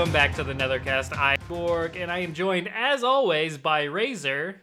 [0.00, 1.14] Welcome back to the Nethercast.
[1.18, 4.62] I'm Borg, and I am joined, as always, by Razor.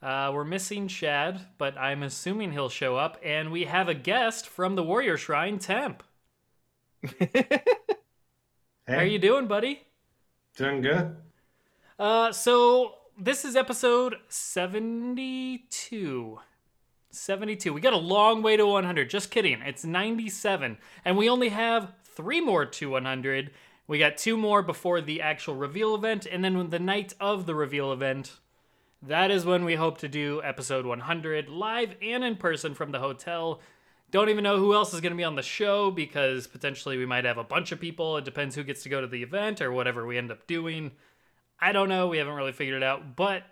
[0.00, 4.46] Uh, we're missing Chad, but I'm assuming he'll show up, and we have a guest
[4.46, 6.04] from the Warrior Shrine, Temp.
[7.18, 7.42] Hey,
[8.86, 9.82] How are you doing, buddy?
[10.56, 11.16] doing good?
[11.98, 16.38] Uh, so this is episode 72.
[17.10, 17.72] 72.
[17.72, 19.10] We got a long way to 100.
[19.10, 19.62] Just kidding.
[19.62, 20.78] It's 97.
[21.04, 23.50] And we only have three more to 100.
[23.86, 26.26] We got two more before the actual reveal event.
[26.26, 28.32] And then the night of the reveal event,
[29.02, 33.00] that is when we hope to do episode 100 live and in person from the
[33.00, 33.60] hotel.
[34.10, 37.04] Don't even know who else is going to be on the show because potentially we
[37.04, 38.16] might have a bunch of people.
[38.16, 40.92] It depends who gets to go to the event or whatever we end up doing.
[41.60, 42.08] I don't know.
[42.08, 43.42] We haven't really figured it out, but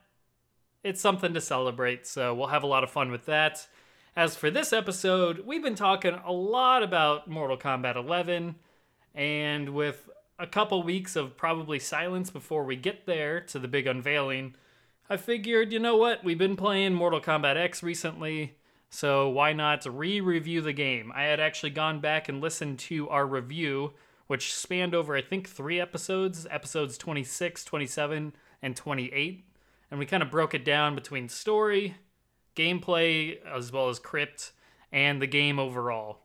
[0.83, 2.07] it's something to celebrate.
[2.07, 3.67] So we'll have a lot of fun with that.
[4.15, 8.57] As for this episode, we've been talking a lot about Mortal Kombat 11,
[9.15, 13.87] and with a couple weeks of probably silence before we get there to the big
[13.87, 14.55] unveiling,
[15.09, 16.25] I figured, you know what?
[16.25, 18.57] We've been playing Mortal Kombat X recently,
[18.89, 21.13] so why not re review the game?
[21.15, 23.93] I had actually gone back and listened to our review,
[24.27, 29.45] which spanned over, I think, three episodes episodes 26, 27, and 28.
[29.91, 31.97] And we kind of broke it down between story,
[32.57, 34.53] gameplay, as well as crypt,
[34.91, 36.21] and the game overall.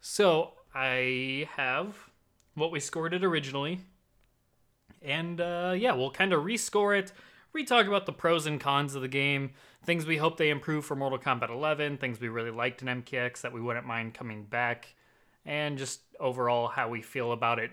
[0.00, 2.09] So I have
[2.54, 3.80] what we scored it originally.
[5.02, 7.12] And uh, yeah, we'll kind of rescore it,
[7.52, 9.52] re talk about the pros and cons of the game,
[9.84, 13.40] things we hope they improve for Mortal Kombat 11, things we really liked in MKX
[13.40, 14.94] that we wouldn't mind coming back,
[15.46, 17.70] and just overall how we feel about it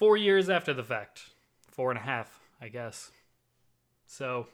[0.00, 1.30] four years after the fact.
[1.68, 3.10] Four and a half, I guess.
[4.06, 4.48] So,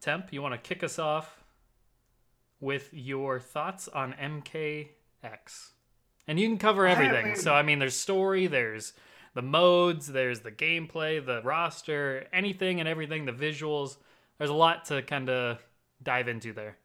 [0.00, 1.44] Temp, you want to kick us off
[2.60, 5.72] with your thoughts on MKX?
[6.28, 7.34] And you can cover everything.
[7.36, 8.92] So, I mean, there's story, there's
[9.34, 13.96] the modes, there's the gameplay, the roster, anything and everything, the visuals.
[14.36, 15.58] There's a lot to kind of
[16.02, 16.76] dive into there.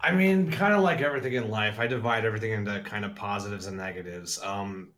[0.00, 3.66] I mean, kind of like everything in life, I divide everything into kind of positives
[3.66, 4.42] and negatives.
[4.42, 4.88] Um,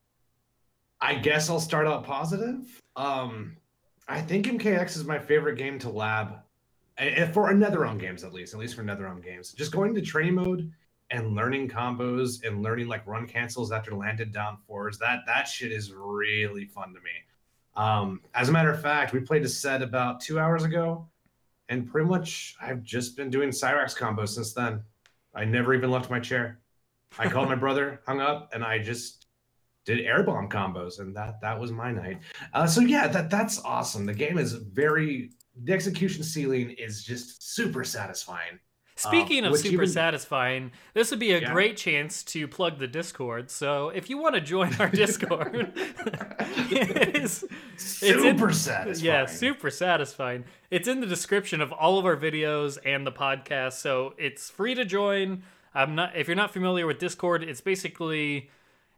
[1.01, 2.81] I guess I'll start out positive.
[2.97, 3.59] Um,
[4.09, 6.37] I think MKX is my favorite game to lab,
[6.97, 9.53] and for NetherRealm games at least, at least for NetherRealm games.
[9.53, 10.73] Just going to training mode
[11.15, 14.99] and learning combos and learning like run cancels after landed down fours.
[14.99, 17.11] That that shit is really fun to me.
[17.77, 21.09] Um, as a matter of fact, we played a set about two hours ago,
[21.69, 24.83] and pretty much I've just been doing Cyrax combos since then.
[25.35, 26.61] I never even left my chair.
[27.17, 29.27] I called my brother, hung up, and I just
[29.85, 32.19] did air bomb combos, and that that was my night.
[32.53, 34.05] Uh, so yeah, that that's awesome.
[34.05, 35.31] The game is very
[35.63, 38.59] the execution ceiling is just super satisfying.
[38.97, 41.53] Speaking of super satisfying, this would be a Yeah.
[41.53, 43.51] great chance to plug the Discord.
[43.51, 47.45] So if you want to join our Discord, it is
[47.75, 49.05] it's in- Super satisfying.
[49.05, 50.45] Yeah, super satisfying.
[50.71, 54.75] It's in the description of all of our videos and the podcast, so it's free
[54.75, 55.43] to join.
[55.75, 58.51] I'm not if you're not familiar with Discord, it's basically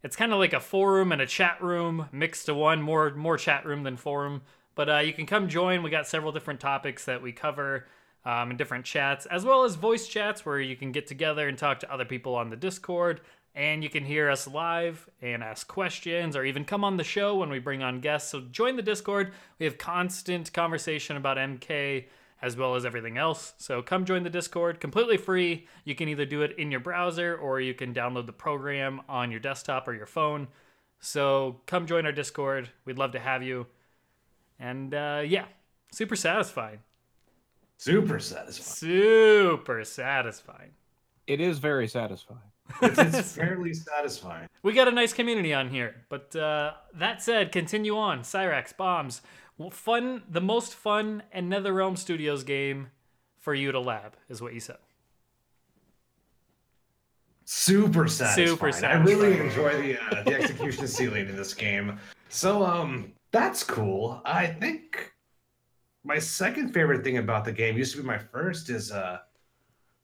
[0.03, 3.39] it's kind of like a forum and a chat room mixed to one, more more
[3.39, 4.43] chat room than forum.
[4.75, 5.83] But uh, you can come join.
[5.83, 7.87] We got several different topics that we cover
[8.27, 11.57] um, in different chats, as well as voice chats where you can get together and
[11.57, 13.21] talk to other people on the Discord.
[13.55, 17.37] And you can hear us live and ask questions or even come on the show
[17.37, 18.31] when we bring on guests.
[18.31, 19.33] So join the Discord.
[19.59, 22.05] We have constant conversation about MK
[22.43, 23.55] as well as everything else.
[23.57, 25.67] So come join the Discord, completely free.
[25.85, 29.31] You can either do it in your browser or you can download the program on
[29.31, 30.49] your desktop or your phone.
[31.01, 32.69] So come join our Discord.
[32.85, 33.69] We'd love to have you.
[34.59, 35.47] And uh, yeah,
[35.93, 36.81] super satisfying.
[37.79, 38.75] Super satisfying.
[38.77, 40.71] Super satisfying.
[41.27, 42.41] It is very satisfying.
[42.83, 44.49] It's, it's fairly satisfying.
[44.63, 46.05] We got a nice community on here.
[46.09, 48.21] But uh, that said, continue on.
[48.21, 49.23] Cyrax bombs.
[49.59, 52.89] Well, Fun, the most fun and NetherRealm Studios game
[53.39, 54.77] for you to lab is what you said.
[57.45, 58.49] super satisfying.
[58.49, 59.03] Super satisfying.
[59.03, 61.99] I really enjoy the uh, the execution ceiling in this game.
[62.29, 64.21] So um, that's cool.
[64.25, 65.13] I think
[66.07, 69.19] my second favorite thing about the game used to be my first is uh,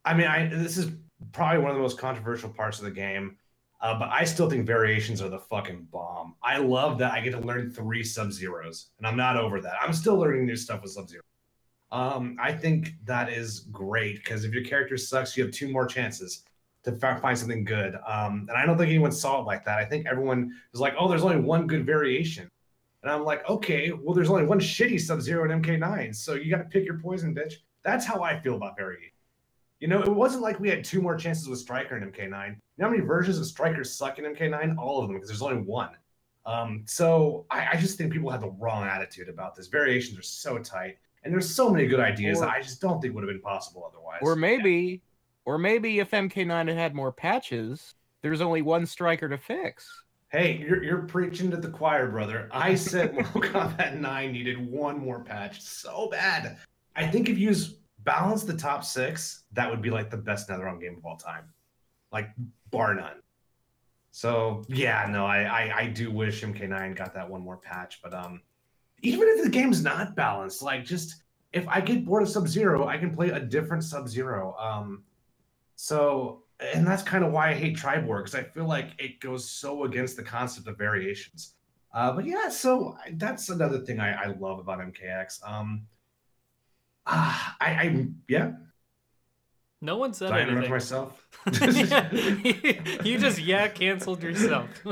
[0.04, 0.90] I mean, I this is
[1.32, 3.36] probably one of the most controversial parts of the game.
[3.80, 6.36] Uh, but I still think variations are the fucking bomb.
[6.40, 9.74] I love that I get to learn three Sub Zeros, and I'm not over that.
[9.82, 11.22] I'm still learning new stuff with Sub Zero.
[11.90, 15.84] Um, I think that is great because if your character sucks, you have two more
[15.84, 16.44] chances
[16.84, 17.96] to fa- find something good.
[18.06, 19.78] Um, and I don't think anyone saw it like that.
[19.78, 22.48] I think everyone was like, "Oh, there's only one good variation,"
[23.02, 26.50] and I'm like, "Okay, well, there's only one shitty Sub Zero in MK9, so you
[26.50, 29.10] got to pick your poison, bitch." That's how I feel about variation.
[29.80, 32.20] You know, it wasn't like we had two more chances with Stryker in MK9.
[32.50, 34.78] You know how many versions of Stryker suck in MK9?
[34.78, 35.90] All of them, because there's only one.
[36.46, 39.66] Um, so I, I just think people have the wrong attitude about this.
[39.66, 43.00] Variations are so tight, and there's so many good ideas Or- that I just don't
[43.00, 44.20] think would have been possible otherwise.
[44.22, 45.02] Or maybe,
[45.44, 50.04] or maybe if MK9 had had more patches, there's only one Stryker to fix.
[50.32, 52.48] Hey, you're, you're preaching to the choir, brother.
[52.50, 56.56] I said Mortal Kombat 9 needed one more patch so bad.
[56.96, 57.54] I think if you
[57.98, 61.44] balance the top six, that would be like the best NetherRealm game of all time,
[62.12, 62.30] like
[62.70, 63.20] bar none.
[64.10, 68.14] So yeah, no, I, I I do wish MK9 got that one more patch, but
[68.14, 68.40] um,
[69.02, 72.88] even if the game's not balanced, like just if I get bored of Sub Zero,
[72.88, 74.54] I can play a different Sub Zero.
[74.58, 75.02] Um,
[75.76, 76.44] so
[76.74, 79.84] and that's kind of why I hate Triborg because I feel like it goes so
[79.84, 81.54] against the concept of variations.
[81.94, 85.46] Uh, but yeah, so that's another thing I, I love about MKX.
[85.48, 85.86] Um,
[87.06, 88.52] ah, I, I yeah,
[89.80, 90.70] No one said did I interrupt anything.
[90.70, 91.28] myself?
[91.60, 92.08] Yeah,
[93.02, 94.86] you just yeah canceled yourself.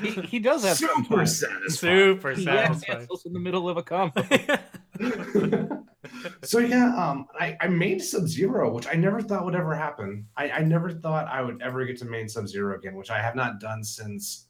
[0.00, 1.26] He, he does have some super fun.
[1.26, 2.16] satisfying.
[2.16, 4.28] Super He yeah, cancels in the middle of a combo.
[6.42, 10.26] so yeah, um, I, I made Sub Zero, which I never thought would ever happen.
[10.36, 13.20] I, I never thought I would ever get to main Sub Zero again, which I
[13.20, 14.46] have not done since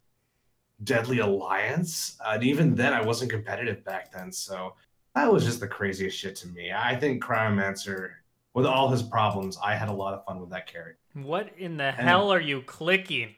[0.85, 2.17] Deadly Alliance.
[2.25, 4.75] Uh, and even then, I wasn't competitive back then, so
[5.15, 6.73] that was just the craziest shit to me.
[6.73, 8.11] I think Cryomancer,
[8.55, 10.99] with all his problems, I had a lot of fun with that character.
[11.15, 13.35] what in the hell are you clicking?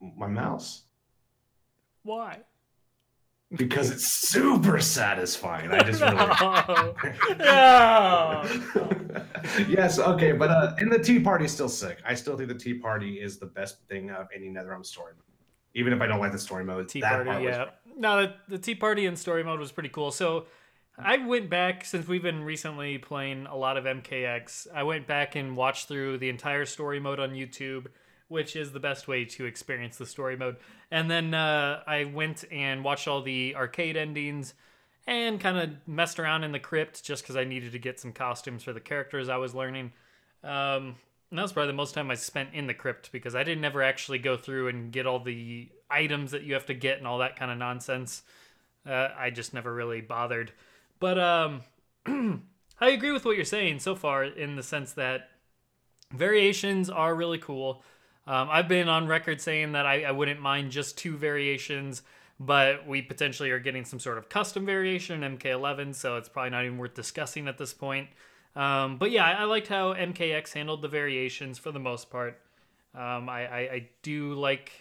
[0.00, 0.82] My mouse.
[2.02, 2.40] Why?
[3.56, 5.70] Because it's super satisfying.
[5.70, 6.16] I just really
[7.38, 8.44] no.
[8.78, 9.68] no.
[9.68, 11.98] yes, okay, but uh, and the Tea Party's still sick.
[12.06, 15.12] I still think the Tea Party is the best thing of any NetherRealm story.
[15.74, 17.66] Even if I don't like the story mode, Tea Party, yeah.
[17.96, 20.10] No, the, the Tea Party in story mode was pretty cool.
[20.10, 20.46] So
[20.98, 24.66] I went back since we've been recently playing a lot of MKX.
[24.74, 27.86] I went back and watched through the entire story mode on YouTube,
[28.32, 30.56] which is the best way to experience the story mode.
[30.90, 34.54] And then uh, I went and watched all the arcade endings
[35.06, 38.12] and kind of messed around in the crypt just because I needed to get some
[38.12, 39.92] costumes for the characters I was learning.
[40.42, 40.96] Um,
[41.30, 43.64] and that was probably the most time I spent in the crypt because I didn't
[43.64, 47.06] ever actually go through and get all the items that you have to get and
[47.06, 48.22] all that kind of nonsense.
[48.86, 50.52] Uh, I just never really bothered.
[51.00, 51.62] But um,
[52.80, 55.28] I agree with what you're saying so far in the sense that
[56.12, 57.82] variations are really cool.
[58.26, 62.02] Um, I've been on record saying that I, I wouldn't mind just two variations,
[62.38, 66.50] but we potentially are getting some sort of custom variation in MK11, so it's probably
[66.50, 68.08] not even worth discussing at this point.
[68.54, 72.38] Um, but yeah, I, I liked how MKX handled the variations for the most part.
[72.94, 74.72] Um, I, I, I do like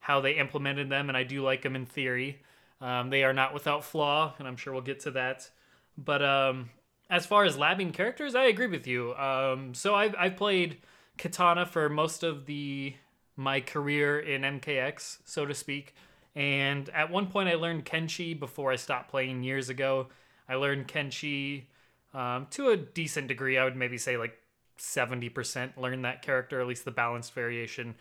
[0.00, 2.40] how they implemented them, and I do like them in theory.
[2.80, 5.48] Um, they are not without flaw, and I'm sure we'll get to that.
[5.96, 6.70] But um,
[7.08, 9.14] as far as labbing characters, I agree with you.
[9.14, 10.78] Um, so I've, I've played
[11.22, 12.94] Katana for most of the
[13.36, 15.94] my career in MKX, so to speak.
[16.34, 20.08] And at one point, I learned Kenshi before I stopped playing years ago.
[20.48, 21.66] I learned Kenshi
[22.12, 23.56] um, to a decent degree.
[23.56, 24.36] I would maybe say like
[24.80, 27.94] 70% learn that character, at least the balanced variation.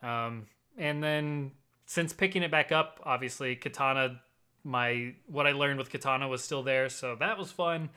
[0.00, 1.50] Um, and then
[1.84, 4.20] since picking it back up, obviously Katana,
[4.62, 7.90] my what I learned with Katana was still there, so that was fun.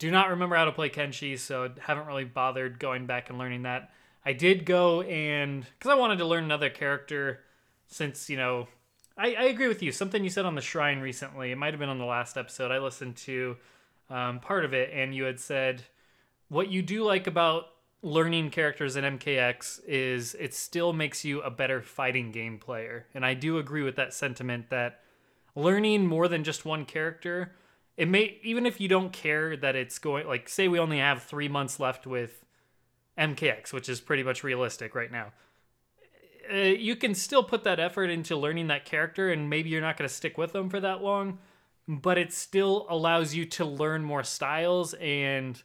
[0.00, 3.62] Do not remember how to play Kenshi, so haven't really bothered going back and learning
[3.62, 3.90] that.
[4.24, 7.40] I did go and because I wanted to learn another character,
[7.86, 8.66] since you know,
[9.16, 9.92] I, I agree with you.
[9.92, 12.72] Something you said on the shrine recently, it might have been on the last episode.
[12.72, 13.58] I listened to
[14.08, 15.82] um, part of it, and you had said
[16.48, 17.66] what you do like about
[18.02, 23.06] learning characters in MKX is it still makes you a better fighting game player.
[23.14, 25.00] And I do agree with that sentiment that
[25.54, 27.52] learning more than just one character,
[28.00, 31.22] it may even if you don't care that it's going like say we only have
[31.22, 32.46] 3 months left with
[33.18, 35.32] MKX, which is pretty much realistic right now.
[36.50, 39.98] Uh, you can still put that effort into learning that character and maybe you're not
[39.98, 41.40] going to stick with them for that long,
[41.86, 45.62] but it still allows you to learn more styles and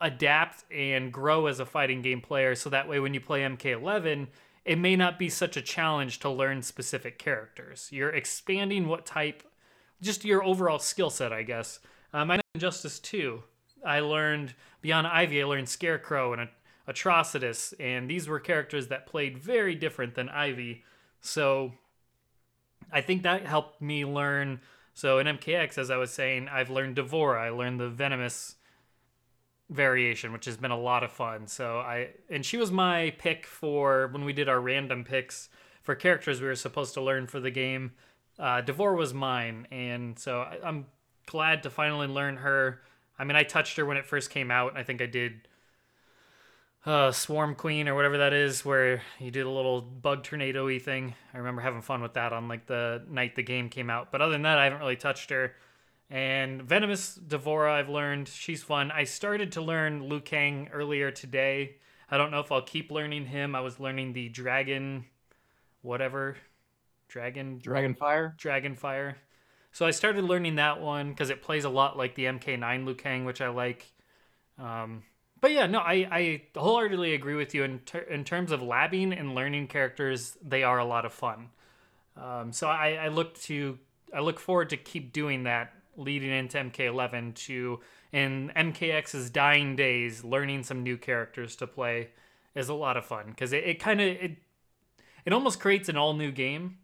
[0.00, 4.28] adapt and grow as a fighting game player so that way when you play MK11
[4.64, 9.44] it may not be such a challenge to learn specific characters you're expanding what type
[10.02, 11.80] just your overall skill set I guess
[12.12, 13.42] um, I know Injustice 2
[13.84, 16.48] I learned beyond Ivy I learned Scarecrow and
[16.88, 20.84] Atrocitus and these were characters that played very different than Ivy
[21.20, 21.72] so
[22.92, 24.60] I think that helped me learn
[24.92, 28.56] so in MKX as I was saying I've learned D'Vorah I learned the Venomous
[29.72, 31.46] variation, which has been a lot of fun.
[31.46, 35.48] So I and she was my pick for when we did our random picks
[35.82, 37.92] for characters we were supposed to learn for the game.
[38.38, 40.86] Uh, D'Vorah was mine, and so I, I'm
[41.26, 42.80] glad to finally learn her.
[43.18, 44.76] I mean, I touched her when it first came out.
[44.76, 45.48] I think I did.
[46.84, 50.78] uh, Swarm Queen or whatever that is, where you do the little bug tornado y
[50.78, 51.14] thing.
[51.32, 54.10] I remember having fun with that on like the night the game came out.
[54.10, 55.54] But other than that, I haven't really touched her.
[56.10, 58.90] And Venomous D'Vorah, I've learned she's fun.
[58.90, 61.76] I started to learn Liu Kang earlier today.
[62.10, 63.54] I don't know if I'll keep learning him.
[63.54, 65.06] I was learning the dragon,
[65.82, 66.36] whatever,
[67.12, 68.34] dragon, Dragon Fire.
[68.38, 69.16] dragon fire.
[69.70, 72.94] So I started learning that one because it plays a lot like the MK9 Liu
[72.94, 73.86] Kang, which I like.
[74.58, 75.02] Um,
[75.40, 79.18] but yeah, no, I, I wholeheartedly agree with you in ter- in terms of labbing
[79.18, 80.38] and learning characters.
[80.42, 81.50] They are a lot of fun.
[82.16, 83.78] Um, so I, I look to
[84.14, 87.80] I look forward to keep doing that leading into MK11 to
[88.12, 92.08] in MKX's dying days, learning some new characters to play
[92.54, 94.36] is a lot of fun because it, it kind of it
[95.24, 96.78] it almost creates an all new game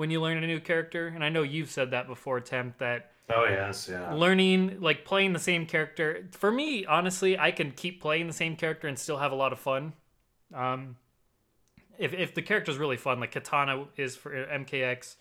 [0.00, 1.08] when you learn a new character.
[1.08, 4.12] And I know you've said that before, Temp, that Oh yes, yeah.
[4.14, 8.56] learning like playing the same character for me honestly i can keep playing the same
[8.56, 9.92] character and still have a lot of fun
[10.52, 10.96] um
[11.96, 15.14] if, if the character's really fun like katana is for mkx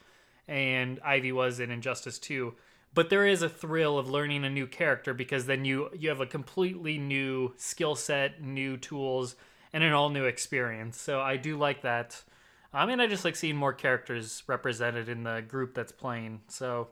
[0.48, 2.56] and ivy was in injustice 2
[2.96, 6.22] but there is a thrill of learning a new character because then you you have
[6.22, 9.36] a completely new skill set new tools
[9.72, 12.24] and an all new experience so i do like that
[12.74, 16.90] i mean i just like seeing more characters represented in the group that's playing so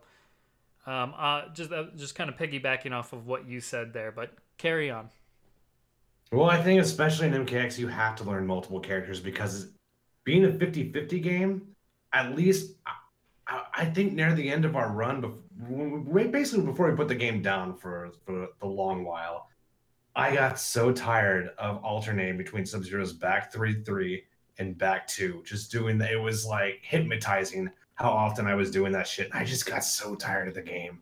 [0.87, 4.31] um, uh, just uh, just kind of piggybacking off of what you said there, but
[4.57, 5.09] carry on.
[6.31, 9.67] Well, I think especially in MKX, you have to learn multiple characters because
[10.23, 11.67] being a 50 50 game,
[12.13, 12.75] at least
[13.47, 15.21] I, I think near the end of our run,
[16.31, 19.49] basically before we put the game down for, for the long while,
[20.15, 24.23] I got so tired of alternating between Sub Zero's back 3 3
[24.59, 26.11] and back to Just doing that.
[26.11, 29.29] It was like hypnotizing how often I was doing that shit.
[29.33, 30.99] I just got so tired of the game.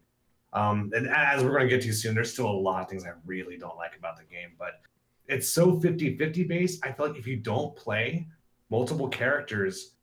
[0.54, 3.04] Um, and as we're going to get to soon, there's still a lot of things
[3.06, 4.82] I really don't like about the game, but
[5.28, 6.86] it's so 50 50 based.
[6.86, 8.28] I feel like if you don't play
[8.70, 9.96] multiple characters,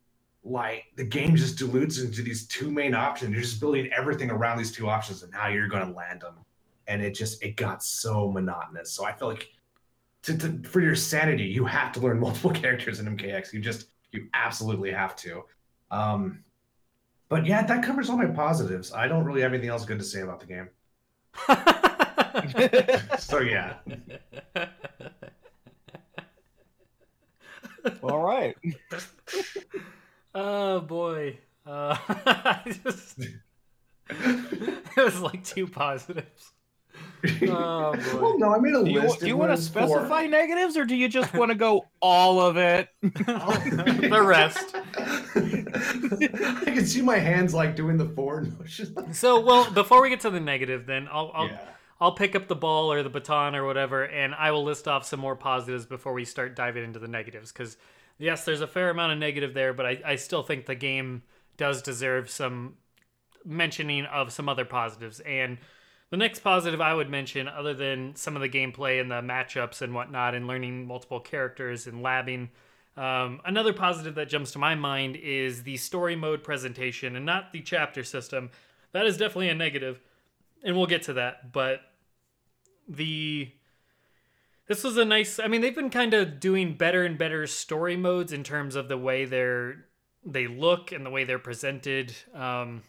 [0.44, 3.32] like the game just dilutes into these two main options.
[3.32, 6.34] You're just building everything around these two options and how you're going to land them.
[6.88, 8.92] And it just, it got so monotonous.
[8.92, 9.48] So I feel like
[10.22, 13.52] to, to, for your sanity, you have to learn multiple characters in MKX.
[13.52, 15.44] You just, you absolutely have to.
[15.90, 16.44] Um,
[17.28, 18.92] but yeah, that covers all my positives.
[18.92, 20.68] I don't really have anything else good to say about the game.
[23.18, 23.76] so yeah.
[28.02, 28.56] All right.
[30.34, 31.38] oh boy.
[31.66, 33.18] Uh, I just,
[34.10, 36.52] it was like two positives.
[37.48, 38.20] Oh boy.
[38.20, 39.20] well, no, I made a Do you, list.
[39.20, 39.82] do you want to was four.
[39.88, 42.88] specify negatives or do you just want to go all of it?
[43.02, 44.74] the rest.
[45.34, 49.14] I can see my hands like doing the forward motion.
[49.14, 51.60] So, well, before we get to the negative, then I'll I'll, yeah.
[52.00, 55.04] I'll pick up the ball or the baton or whatever, and I will list off
[55.04, 57.52] some more positives before we start diving into the negatives.
[57.52, 57.76] Because
[58.18, 61.22] yes, there's a fair amount of negative there, but I, I still think the game
[61.56, 62.74] does deserve some
[63.44, 65.20] mentioning of some other positives.
[65.20, 65.58] And
[66.12, 69.80] the next positive I would mention, other than some of the gameplay and the matchups
[69.80, 72.50] and whatnot, and learning multiple characters and labbing.
[72.98, 77.50] Um, another positive that jumps to my mind is the story mode presentation and not
[77.50, 78.50] the chapter system.
[78.92, 80.00] That is definitely a negative,
[80.62, 81.50] and we'll get to that.
[81.50, 81.80] But
[82.86, 83.50] the
[84.66, 85.38] this was a nice.
[85.38, 88.88] I mean, they've been kind of doing better and better story modes in terms of
[88.88, 89.86] the way they're
[90.26, 92.14] they look and the way they're presented.
[92.34, 92.82] Um,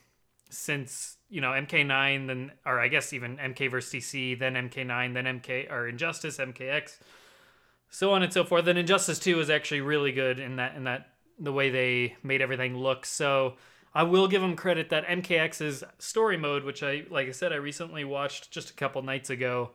[0.49, 5.25] since you know MK9, then or I guess even MK versus DC, then MK9, then
[5.25, 6.99] MK or Injustice, MKX,
[7.89, 8.65] so on and so forth.
[8.65, 11.09] Then Injustice 2 is actually really good in that in that
[11.39, 13.03] the way they made everything look.
[13.07, 13.55] So
[13.95, 17.55] I will give them credit that MKX's story mode, which I like I said I
[17.55, 19.71] recently watched just a couple nights ago.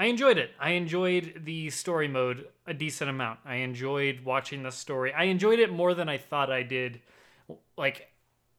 [0.00, 0.50] I enjoyed it.
[0.58, 3.38] I enjoyed the story mode a decent amount.
[3.44, 5.12] I enjoyed watching the story.
[5.12, 7.00] I enjoyed it more than I thought I did.
[7.78, 8.08] Like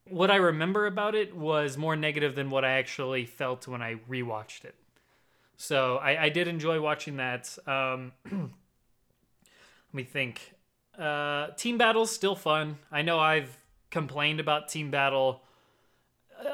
[0.10, 3.96] what I remember about it was more negative than what I actually felt when I
[4.10, 4.76] rewatched it.
[5.58, 7.58] So I, I did enjoy watching that.
[7.68, 8.50] Um, let
[9.94, 10.54] me think.
[10.98, 12.78] Uh, team battle's still fun.
[12.92, 13.58] I know I've
[13.90, 15.42] complained about team battle.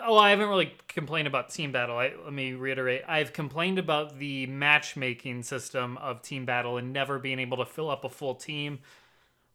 [0.05, 1.97] Oh, I haven't really complained about team battle.
[1.97, 3.01] I, let me reiterate.
[3.07, 7.89] I've complained about the matchmaking system of team battle and never being able to fill
[7.89, 8.79] up a full team.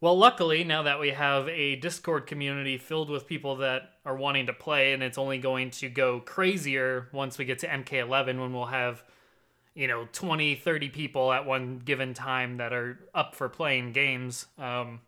[0.01, 4.47] Well, luckily, now that we have a Discord community filled with people that are wanting
[4.47, 8.53] to play, and it's only going to go crazier once we get to MK11 when
[8.53, 9.03] we'll have,
[9.75, 14.47] you know, 20, 30 people at one given time that are up for playing games.
[14.57, 15.01] Um,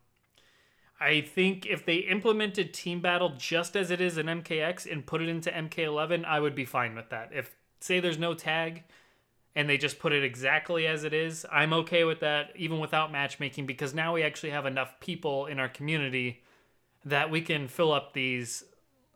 [0.98, 5.22] I think if they implemented Team Battle just as it is in MKX and put
[5.22, 7.30] it into MK11, I would be fine with that.
[7.32, 8.82] If, say, there's no tag
[9.54, 13.10] and they just put it exactly as it is, I'm okay with that, even without
[13.10, 16.42] matchmaking, because now we actually have enough people in our community
[17.04, 18.64] that we can fill up these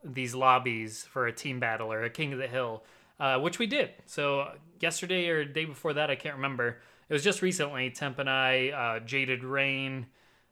[0.06, 2.84] these lobbies for a team battle or a King of the Hill,
[3.18, 3.90] uh, which we did.
[4.04, 6.80] So yesterday or day before that, I can't remember.
[7.08, 7.88] It was just recently.
[7.90, 10.06] Temp and I, uh, Jaded Rain,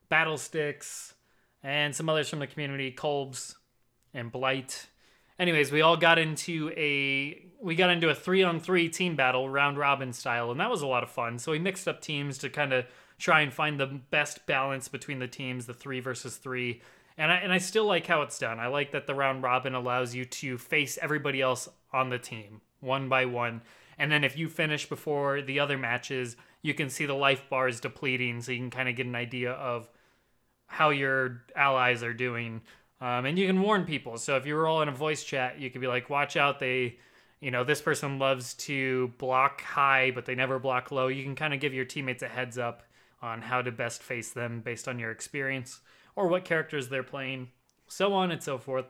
[0.09, 1.15] Battle Sticks,
[1.63, 3.57] and some others from the community, Kolbs
[4.15, 4.87] and Blight.
[5.39, 9.49] Anyways, we all got into a we got into a three on three team battle,
[9.49, 11.39] round robin style, and that was a lot of fun.
[11.39, 12.87] So we mixed up teams to kind of
[13.19, 16.83] try and find the best balance between the teams, the three versus three
[17.17, 18.59] and I and I still like how it's done.
[18.59, 22.61] I like that the round robin allows you to face everybody else on the team
[22.81, 23.63] one by one,
[23.99, 27.81] and then if you finish before the other matches, you can see the life bars
[27.81, 29.89] depleting, so you can kind of get an idea of
[30.67, 32.63] how your allies are doing,
[33.03, 34.17] um, and you can warn people.
[34.17, 36.59] So if you were all in a voice chat, you could be like, "Watch out,
[36.59, 36.99] they."
[37.41, 41.09] You know, this person loves to block high, but they never block low.
[41.09, 42.85] You can kind of give your teammates a heads up
[43.21, 45.81] on how to best face them based on your experience
[46.15, 47.49] or what characters they're playing,
[47.89, 48.87] so on and so forth.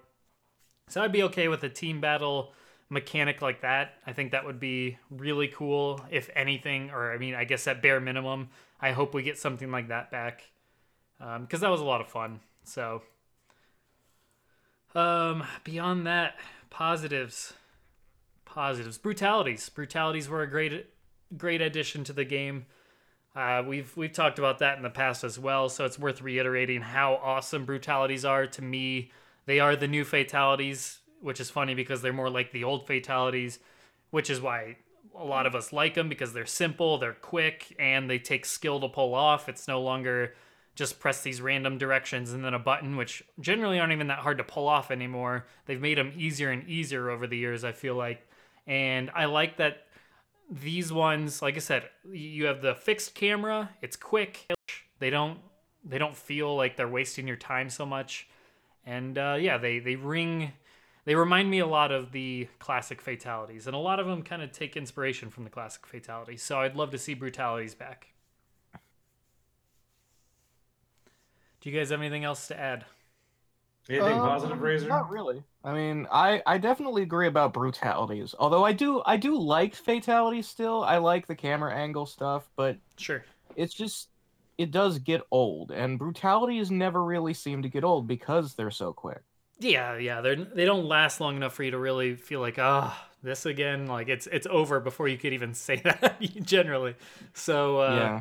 [0.89, 2.53] So I'd be okay with a team battle
[2.91, 3.95] mechanic like that.
[4.07, 7.81] I think that would be really cool, if anything, or I mean, I guess at
[7.81, 8.51] bare minimum,
[8.81, 10.43] I hope we get something like that back
[11.19, 12.41] because um, that was a lot of fun.
[12.65, 13.03] So,
[14.95, 16.37] um, beyond that,
[16.71, 17.55] positives,
[18.45, 19.69] positives, brutalities.
[19.69, 20.87] Brutalities were a great,
[21.37, 22.67] great addition to the game.
[23.35, 26.83] Uh, we've we've talked about that in the past as well, so it's worth reiterating
[26.83, 28.47] how awesome brutalities are.
[28.47, 29.11] To me,
[29.47, 33.59] they are the new fatalities, which is funny because they're more like the old fatalities,
[34.11, 34.77] which is why
[35.19, 38.81] a lot of us like them because they're simple, they're quick, and they take skill
[38.81, 39.49] to pull off.
[39.49, 40.35] It's no longer
[40.75, 44.39] just press these random directions and then a button, which generally aren't even that hard
[44.39, 45.47] to pull off anymore.
[45.67, 48.27] They've made them easier and easier over the years, I feel like.
[48.67, 49.87] And I like that
[50.51, 53.71] these ones, like I said, you have the fixed camera.
[53.81, 54.47] It's quick.
[54.99, 55.39] They don't
[55.85, 58.29] they don't feel like they're wasting your time so much.
[58.87, 60.53] And uh, yeah, they they ring.
[61.05, 64.41] They remind me a lot of the classic fatalities, and a lot of them kind
[64.41, 66.43] of take inspiration from the classic fatalities.
[66.43, 68.09] So I'd love to see brutalities back.
[71.63, 72.85] Do you guys have anything else to add?
[73.89, 74.89] Anything um, positive, Razor?
[74.89, 75.45] Not really.
[75.65, 78.35] I mean, I I definitely agree about brutalities.
[78.39, 80.83] Although I do I do like fatalities still.
[80.83, 84.09] I like the camera angle stuff, but sure, it's just
[84.59, 88.93] it does get old, and brutalities never really seem to get old because they're so
[88.93, 89.23] quick.
[89.61, 92.93] Yeah, yeah, they they don't last long enough for you to really feel like ah
[92.93, 93.87] oh, this again.
[93.87, 96.97] Like it's it's over before you could even say that generally.
[97.35, 98.21] So uh, yeah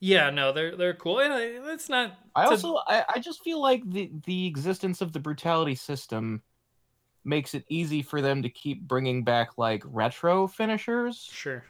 [0.00, 1.34] yeah, no, they're they're cool, and
[1.68, 2.18] it's not.
[2.34, 6.42] I also I, I just feel like the the existence of the brutality system
[7.22, 11.28] makes it easy for them to keep bringing back like retro finishers.
[11.30, 11.64] Sure.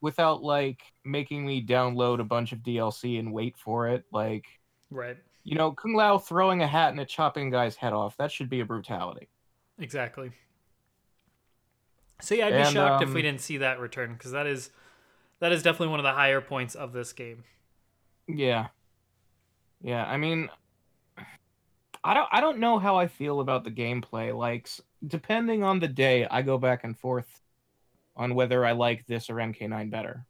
[0.00, 4.46] Without like making me download a bunch of DLC and wait for it, like.
[4.90, 5.18] Right.
[5.44, 8.16] You know, Kung Lao throwing a hat and a chopping guy's head off.
[8.16, 9.28] That should be a brutality.
[9.78, 10.32] Exactly.
[12.20, 14.32] So yeah, I'd be and, shocked um, if we um, didn't see that return because
[14.32, 14.70] that is
[15.40, 17.44] that is definitely one of the higher points of this game.
[18.28, 18.68] Yeah.
[19.82, 20.50] Yeah, I mean
[22.02, 24.36] I don't I don't know how I feel about the gameplay.
[24.36, 24.68] Like
[25.06, 27.40] depending on the day, I go back and forth
[28.16, 30.26] on whether I like this or MK9 better.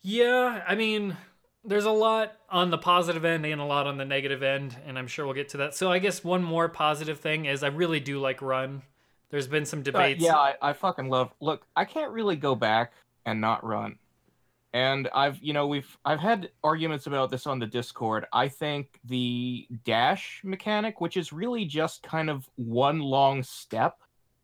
[0.00, 1.16] Yeah, I mean,
[1.64, 4.98] there's a lot on the positive end and a lot on the negative end, and
[4.98, 5.74] I'm sure we'll get to that.
[5.74, 8.82] So I guess one more positive thing is I really do like Run.
[9.30, 10.22] There's been some uh, debates.
[10.22, 11.32] Uh, yeah, I, I fucking love.
[11.40, 12.92] Look, I can't really go back
[13.26, 13.98] and not run.
[14.74, 18.26] And I've, you know, we've I've had arguments about this on the Discord.
[18.32, 23.98] I think the dash mechanic, which is really just kind of one long step,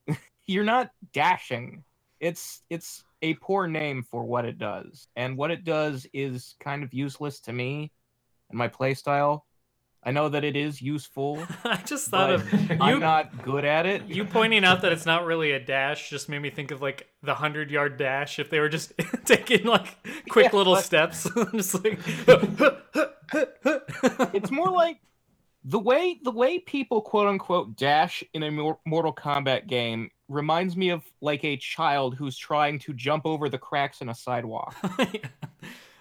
[0.47, 1.83] you're not dashing.
[2.21, 5.09] It's it's a poor name for what it does.
[5.17, 7.91] And what it does is kind of useless to me
[8.51, 9.43] and my playstyle.
[10.03, 11.45] I know that it is useful.
[11.65, 12.77] I just thought of you.
[12.81, 14.05] I'm not good at it.
[14.07, 17.09] You pointing out that it's not really a dash just made me think of like
[17.23, 18.39] the hundred yard dash.
[18.39, 18.93] If they were just
[19.25, 19.97] taking like
[20.31, 20.85] quick yeah, little but...
[20.85, 21.99] steps, just like.
[24.35, 24.99] it's more like
[25.65, 30.91] the way the way people quote unquote dash in a Mortal Kombat game reminds me
[30.91, 34.77] of like a child who's trying to jump over the cracks in a sidewalk.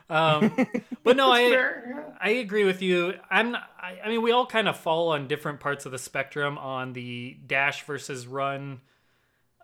[0.09, 0.55] Um,
[1.03, 3.13] but no, I fair, I agree with you.
[3.29, 6.57] I'm I, I, mean, we all kind of fall on different parts of the spectrum
[6.57, 8.81] on the dash versus run.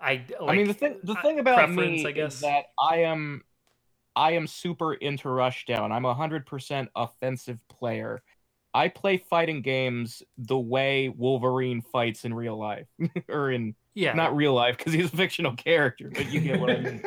[0.01, 2.35] I like, I mean the thing the thing about me I guess.
[2.35, 3.43] is that I am
[4.15, 5.91] I am super into rushdown.
[5.91, 8.21] I'm a hundred percent offensive player.
[8.73, 12.87] I play fighting games the way Wolverine fights in real life,
[13.29, 14.13] or in Yeah.
[14.13, 17.03] not real life because he's a fictional character, but you get what I mean.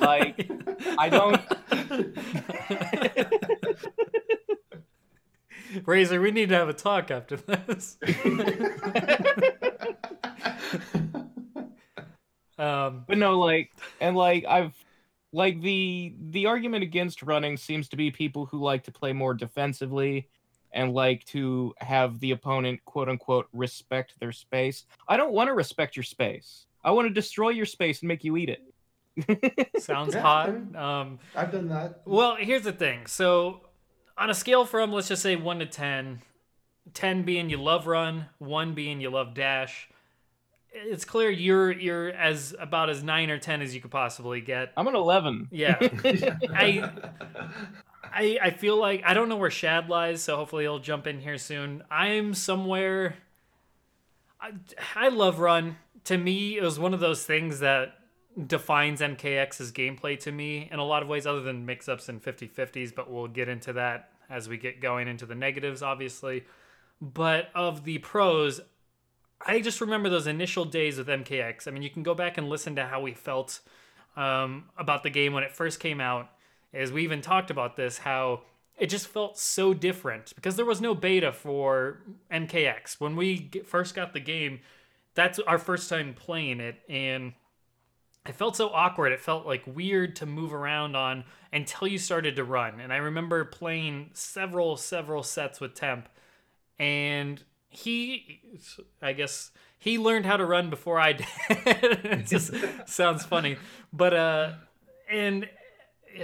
[0.00, 0.50] Like,
[0.98, 1.40] I don't-
[5.86, 7.98] Razor, we need to have a talk after this.
[12.58, 14.72] um, But no, like, and like I've
[15.32, 19.34] like the the argument against running seems to be people who like to play more
[19.34, 20.28] defensively
[20.72, 24.84] and like to have the opponent quote unquote respect their space.
[25.06, 26.66] I don't want to respect your space.
[26.84, 28.62] I want to destroy your space and make you eat it.
[29.78, 30.48] sounds Yeah, hot.
[30.76, 32.02] Um, I've done that.
[32.04, 33.06] Well, here's the thing.
[33.06, 33.60] So,
[34.16, 36.22] on a scale from let's just say 1 to 10,
[36.94, 39.88] 10 being you love run, 1 being you love dash,
[40.70, 44.72] it's clear you're you're as about as 9 or 10 as you could possibly get.
[44.76, 45.48] I'm an 11.
[45.50, 45.76] Yeah.
[46.50, 46.90] I
[48.04, 51.20] I I feel like I don't know where Chad lies, so hopefully he'll jump in
[51.20, 51.82] here soon.
[51.90, 53.16] I'm somewhere
[54.40, 54.52] I,
[54.94, 55.76] I love run.
[56.04, 57.97] To me, it was one of those things that
[58.46, 62.22] defines MKX's gameplay to me in a lot of ways, other than mix ups and
[62.22, 66.44] 50 50s, but we'll get into that as we get going into the negatives, obviously.
[67.00, 68.60] But of the pros,
[69.44, 71.66] I just remember those initial days with MKX.
[71.66, 73.60] I mean, you can go back and listen to how we felt
[74.16, 76.30] um, about the game when it first came out.
[76.74, 78.42] As we even talked about this, how
[78.76, 83.00] it just felt so different because there was no beta for MKX.
[83.00, 84.60] When we first got the game,
[85.14, 87.32] that's our first time playing it, and
[88.28, 89.12] it felt so awkward.
[89.12, 92.78] It felt like weird to move around on until you started to run.
[92.80, 96.08] And I remember playing several, several sets with Temp,
[96.78, 98.40] and he,
[99.00, 101.26] I guess, he learned how to run before I did.
[101.48, 102.52] it just
[102.86, 103.56] sounds funny,
[103.92, 104.52] but uh,
[105.10, 105.48] and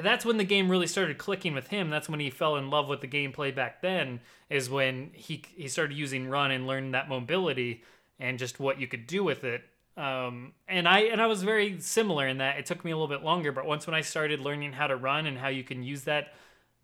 [0.03, 1.89] that's when the game really started clicking with him.
[1.91, 4.21] That's when he fell in love with the gameplay back then.
[4.51, 7.83] Is when he he started using run and learned that mobility
[8.19, 9.63] and just what you could do with it.
[9.97, 13.09] Um, and I and I was very similar in that it took me a little
[13.15, 15.83] bit longer, but once when I started learning how to run and how you can
[15.85, 16.35] use that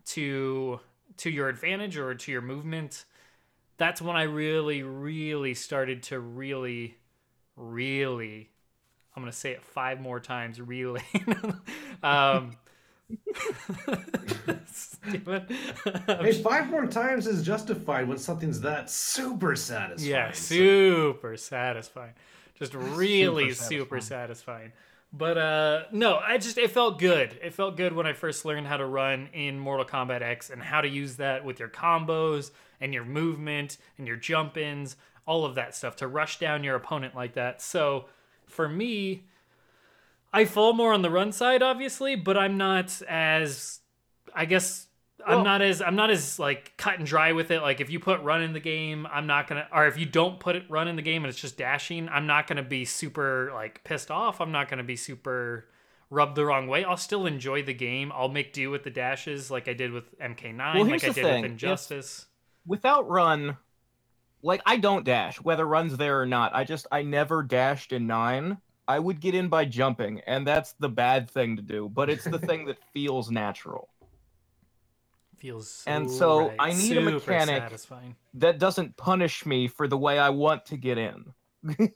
[0.05, 0.79] to
[1.17, 3.03] to your advantage or to your movement,
[3.77, 6.95] that's when I really, really started to really,
[7.57, 8.49] really.
[9.13, 10.61] I'm gonna say it five more times.
[10.61, 11.03] Really.
[12.03, 12.53] um.
[15.03, 20.11] Hey, five more times is justified when something's that super satisfying.
[20.11, 22.13] Yeah, super satisfying.
[22.61, 24.71] Just really Super super satisfying.
[25.11, 27.37] But uh no, I just it felt good.
[27.41, 30.61] It felt good when I first learned how to run in Mortal Kombat X and
[30.61, 34.95] how to use that with your combos and your movement and your jump ins,
[35.25, 37.63] all of that stuff to rush down your opponent like that.
[37.63, 38.05] So
[38.45, 39.23] for me,
[40.31, 43.79] I fall more on the run side, obviously, but I'm not as
[44.35, 44.85] I guess
[45.25, 47.61] I'm not as I'm not as like cut and dry with it.
[47.61, 50.39] Like if you put run in the game, I'm not gonna or if you don't
[50.39, 53.51] put it run in the game and it's just dashing, I'm not gonna be super
[53.53, 54.41] like pissed off.
[54.41, 55.67] I'm not gonna be super
[56.09, 56.83] rubbed the wrong way.
[56.83, 58.11] I'll still enjoy the game.
[58.13, 61.15] I'll make do with the dashes like I did with MK9, Well, like I did
[61.15, 61.41] thing.
[61.41, 62.27] with Injustice.
[62.65, 63.57] Without run,
[64.43, 66.53] like I don't dash, whether run's there or not.
[66.53, 68.57] I just I never dashed in nine.
[68.87, 72.25] I would get in by jumping, and that's the bad thing to do, but it's
[72.25, 73.87] the thing that feels natural.
[75.41, 76.55] Feels so And so right.
[76.59, 78.15] I need a mechanic- Satisfying.
[78.35, 81.33] That doesn't punish me for the way I want to get in.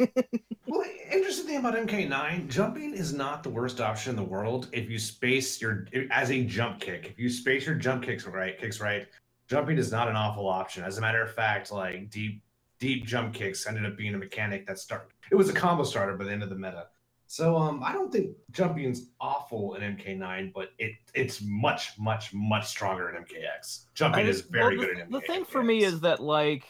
[0.68, 4.90] Well, interesting thing about MK9, jumping is not the worst option in the world if
[4.90, 7.06] you space your as a jump kick.
[7.12, 9.08] If you space your jump kicks right, kicks right,
[9.48, 10.84] jumping is not an awful option.
[10.84, 12.42] As a matter of fact, like deep
[12.80, 15.12] deep jump kicks ended up being a mechanic that start.
[15.32, 16.88] It was a combo starter by the end of the meta.
[17.28, 22.68] So um, I don't think jumping's awful in MK9, but it it's much much much
[22.68, 23.86] stronger in MKX.
[23.94, 25.12] Jumping I- is very well, good in MKX.
[25.12, 26.66] The thing for me is that like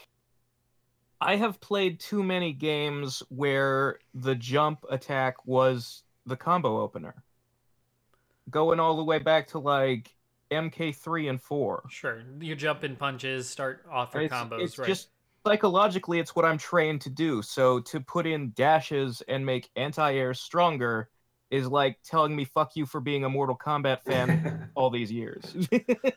[1.22, 7.16] I have played too many games where the jump attack was the combo opener.
[8.50, 10.16] Going all the way back to like
[10.52, 11.84] MK3 and 4.
[11.90, 12.22] Sure.
[12.40, 14.88] Your jump in punches start off your combos, it's right?
[14.88, 15.10] just
[15.46, 17.42] psychologically it's what I'm trained to do.
[17.42, 21.10] So to put in dashes and make anti-air stronger
[21.52, 25.56] is like telling me fuck you for being a Mortal Kombat fan all these years.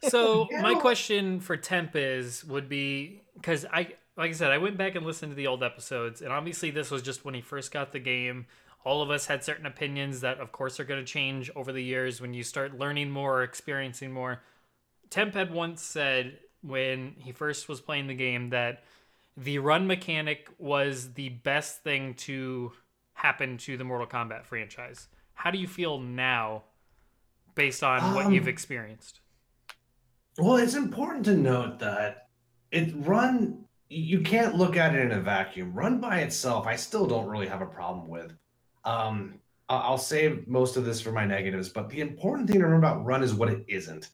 [0.09, 4.79] So my question for Temp is would be because I like I said I went
[4.79, 7.71] back and listened to the old episodes and obviously this was just when he first
[7.71, 8.47] got the game.
[8.85, 11.83] All of us had certain opinions that of course are going to change over the
[11.83, 14.41] years when you start learning more, or experiencing more.
[15.11, 18.83] Temp had once said when he first was playing the game that
[19.39, 22.73] the run mechanic was the best thing to
[23.13, 25.09] happen to the Mortal Kombat franchise.
[25.35, 26.65] How do you feel now
[27.55, 29.21] based on what Um, you've experienced?
[30.39, 32.29] Well, it's important to note that
[32.71, 35.73] it run you can't look at it in a vacuum.
[35.73, 38.37] Run by itself, I still don't really have a problem with.
[38.85, 42.87] Um, I'll save most of this for my negatives, but the important thing to remember
[42.87, 44.11] about run is what it isn't.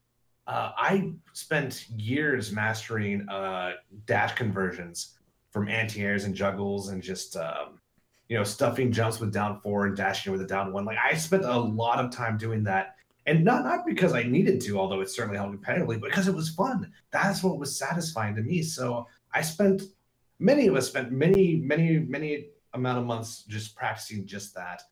[0.47, 3.73] Uh, I spent years mastering uh,
[4.07, 5.19] dash conversions
[5.51, 7.81] from anti-airs and juggles and just um,
[8.29, 10.85] you know stuffing jumps with down four and dashing with a down one.
[10.85, 14.61] Like I spent a lot of time doing that, and not not because I needed
[14.63, 16.93] to, although it certainly helped competitively, but because it was fun.
[17.11, 18.63] That's what was satisfying to me.
[18.63, 19.83] So I spent
[20.39, 24.83] many of us spent many many many amount of months just practicing just that.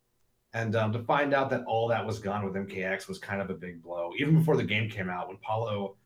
[0.54, 3.48] And um, to find out that all that was gone with MKX was kind of
[3.48, 4.12] a big blow.
[4.18, 5.96] Even before the game came out, when Paulo,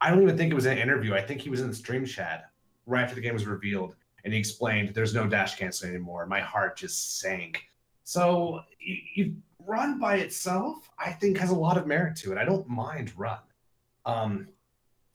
[0.00, 1.14] I don't even think it was an interview.
[1.14, 2.50] I think he was in the stream chat
[2.86, 6.40] right after the game was revealed, and he explained, "There's no dash cancel anymore." My
[6.40, 7.64] heart just sank.
[8.04, 12.38] So you, you, run by itself, I think, has a lot of merit to it.
[12.38, 13.38] I don't mind run.
[14.06, 14.48] Um,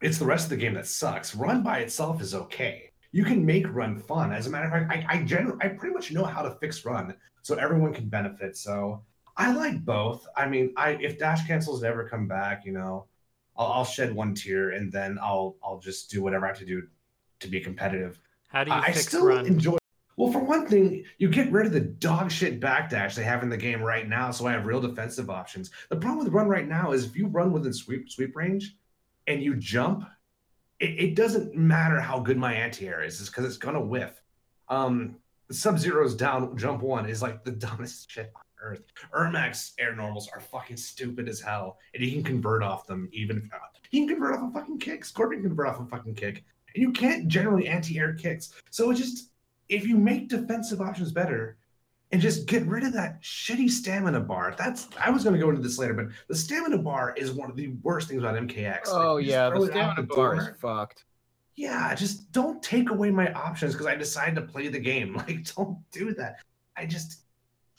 [0.01, 1.33] it's the rest of the game that sucks.
[1.33, 2.91] Run by itself is okay.
[3.13, 4.33] You can make run fun.
[4.33, 6.83] As a matter of fact, I I, generally, I pretty much know how to fix
[6.83, 8.57] run so everyone can benefit.
[8.57, 9.01] So
[9.37, 10.27] I like both.
[10.35, 13.05] I mean, I if dash cancels never come back, you know,
[13.55, 16.65] I'll, I'll shed one tear and then I'll I'll just do whatever I have to
[16.65, 16.83] do
[17.39, 18.19] to be competitive.
[18.49, 19.45] How do you I fix still run?
[19.45, 19.77] enjoy.
[20.15, 23.49] Well, for one thing, you get rid of the dog shit backdash they have in
[23.49, 25.71] the game right now, so I have real defensive options.
[25.89, 28.75] The problem with run right now is if you run within sweep sweep range,
[29.27, 30.05] and you jump,
[30.83, 34.21] it, it doesn't matter how good my anti-air is, because it's gonna whiff.
[34.67, 35.15] Um,
[35.51, 38.83] Sub Zero's down jump one is like the dumbest shit on earth.
[39.13, 43.09] Ermac's air normals are fucking stupid as hell, and he can convert off them.
[43.13, 43.57] Even if, uh,
[43.89, 45.05] he can convert off a fucking kick.
[45.05, 46.43] Scorpion can convert off a fucking kick,
[46.73, 48.53] and you can't generally anti-air kicks.
[48.69, 49.29] So it just
[49.69, 51.57] if you make defensive options better,
[52.13, 54.53] and just get rid of that shitty stamina bar.
[54.55, 57.49] That's I was going to go into this later, but the stamina bar is one
[57.49, 58.81] of the worst things about MKX.
[58.85, 61.05] Oh Like, yeah, the stamina bar is fucked.
[61.55, 65.15] Yeah, just don't take away my options because I decided to play the game.
[65.27, 66.35] Like, don't do that.
[66.77, 67.23] I just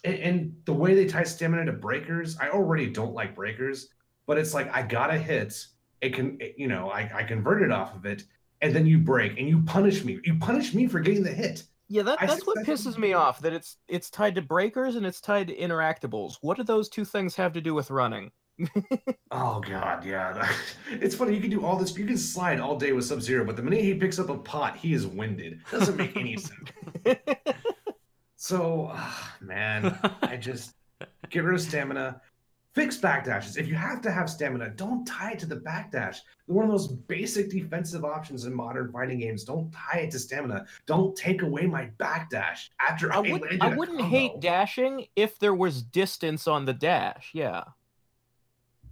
[0.02, 3.88] and, and the way they tie stamina to breakers, I already don't like breakers,
[4.26, 5.64] but it's like I got a hit.
[6.00, 8.24] It can, it- you know, I, I converted off of it,
[8.62, 10.18] and then you break and you punish me.
[10.24, 11.62] You punish me for getting the hit.
[11.88, 13.40] Yeah, that, that's what pisses me off.
[13.40, 16.36] That it's it's tied to breakers and it's tied to interactables.
[16.40, 18.30] What do those two things have to do with running?
[19.36, 20.48] Oh god, yeah.
[20.90, 21.34] It's funny.
[21.34, 21.96] You can do all this.
[21.98, 24.38] You can slide all day with Sub Zero, but the minute he picks up a
[24.38, 25.58] pot, he is winded.
[25.72, 26.70] Doesn't make any sense.
[28.36, 30.74] So, ah, man, I just
[31.30, 32.20] get rid of stamina.
[32.74, 33.56] Fix backdashes.
[33.56, 36.18] If you have to have stamina, don't tie it to the backdash.
[36.46, 39.44] They're one of those basic defensive options in modern fighting games.
[39.44, 40.66] Don't tie it to stamina.
[40.86, 44.16] Don't take away my backdash after I, would, I wouldn't combo.
[44.16, 47.30] hate dashing if there was distance on the dash.
[47.32, 47.62] Yeah,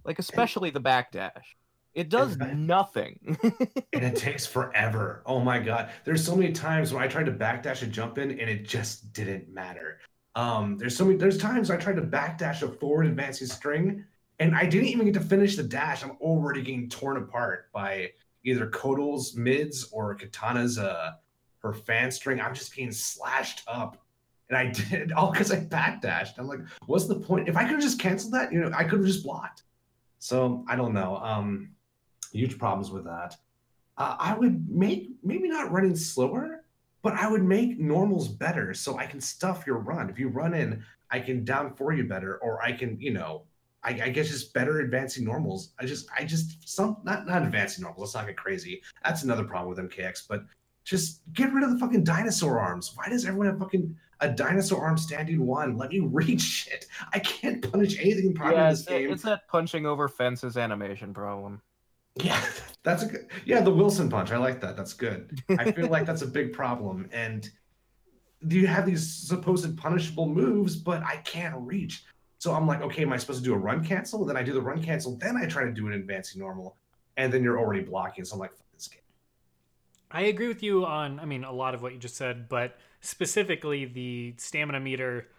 [0.05, 1.57] like especially the back dash.
[1.93, 3.37] It does that- nothing.
[3.93, 5.23] and it takes forever.
[5.25, 5.91] Oh my god.
[6.05, 9.13] There's so many times when I tried to backdash a jump in and it just
[9.13, 9.99] didn't matter.
[10.35, 14.03] Um, there's so many there's times I tried to backdash a forward advancing string
[14.39, 16.03] and I didn't even get to finish the dash.
[16.03, 18.11] I'm already getting torn apart by
[18.43, 21.11] either Kotal's mids or Katana's uh
[21.59, 22.41] her fan string.
[22.41, 23.97] I'm just being slashed up.
[24.49, 26.37] And I did all because I backdashed.
[26.37, 27.47] I'm like, what's the point?
[27.47, 29.63] If I could have just canceled that, you know, I could have just blocked.
[30.19, 31.17] So I don't know.
[31.17, 31.71] Um,
[32.31, 33.35] huge problems with that.
[33.97, 36.62] Uh, I would make maybe not running slower,
[37.03, 40.09] but I would make normals better so I can stuff your run.
[40.09, 43.43] If you run in, I can down for you better, or I can, you know,
[43.83, 45.73] I, I guess just better advancing normals.
[45.77, 48.01] I just, I just some not not advancing normals.
[48.01, 48.81] Let's not get crazy.
[49.03, 50.23] That's another problem with MKX.
[50.27, 50.45] But
[50.85, 52.93] just get rid of the fucking dinosaur arms.
[52.95, 55.77] Why does everyone have fucking a dinosaur arm standing one?
[55.77, 56.87] Let me reach shit.
[57.13, 59.11] I can't punish anything properly yeah, in this that- game.
[59.11, 61.61] it's that punching over fences animation problem.
[62.15, 62.41] Yeah,
[62.83, 63.27] that's a good.
[63.45, 64.31] Yeah, the Wilson punch.
[64.31, 64.75] I like that.
[64.75, 65.41] That's good.
[65.57, 67.09] I feel like that's a big problem.
[67.11, 67.49] And
[68.41, 72.03] you have these supposed punishable moves, but I can't reach.
[72.39, 74.25] So I'm like, okay, am I supposed to do a run cancel?
[74.25, 75.15] Then I do the run cancel.
[75.15, 76.75] Then I try to do an advancing normal,
[77.15, 78.25] and then you're already blocking.
[78.25, 78.99] So I'm like, fuck this game.
[80.11, 82.77] I agree with you on, I mean, a lot of what you just said, but
[82.99, 85.29] specifically the stamina meter.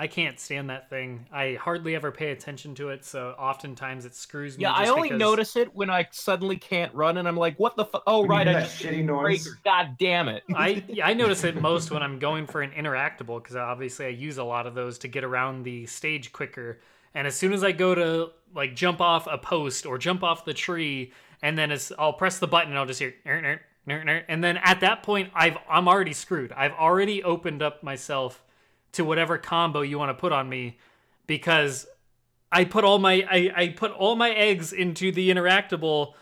[0.00, 1.26] I can't stand that thing.
[1.32, 4.62] I hardly ever pay attention to it, so oftentimes it screws me.
[4.62, 7.74] Yeah, I only because- notice it when I suddenly can't run, and I'm like, "What
[7.74, 8.04] the fuck?
[8.06, 9.42] Oh, right, hear I that just shitty noise.
[9.44, 9.58] breaker.
[9.64, 13.42] God damn it!" I yeah, I notice it most when I'm going for an interactable
[13.42, 16.78] because obviously I use a lot of those to get around the stage quicker.
[17.14, 20.44] And as soon as I go to like jump off a post or jump off
[20.44, 23.60] the tree, and then as I'll press the button and I'll just hear "Ner, ner,
[23.84, 26.52] ner, ner," and then at that point I've I'm already screwed.
[26.52, 28.44] I've already opened up myself
[28.92, 30.78] to whatever combo you want to put on me
[31.26, 31.86] because
[32.50, 36.14] I put all my I, I put all my eggs into the interactable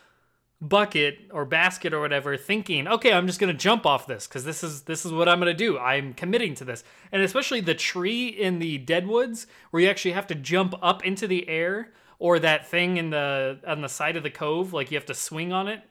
[0.60, 4.42] bucket or basket or whatever thinking okay i'm just going to jump off this because
[4.46, 5.78] this is this is what i'm going to do.
[5.78, 6.82] I'm committing to this.
[7.12, 11.26] And especially the tree in the deadwoods where you actually have to jump up into
[11.26, 14.96] the air or that thing in the on the side of the cove like you
[14.96, 15.82] have to swing on it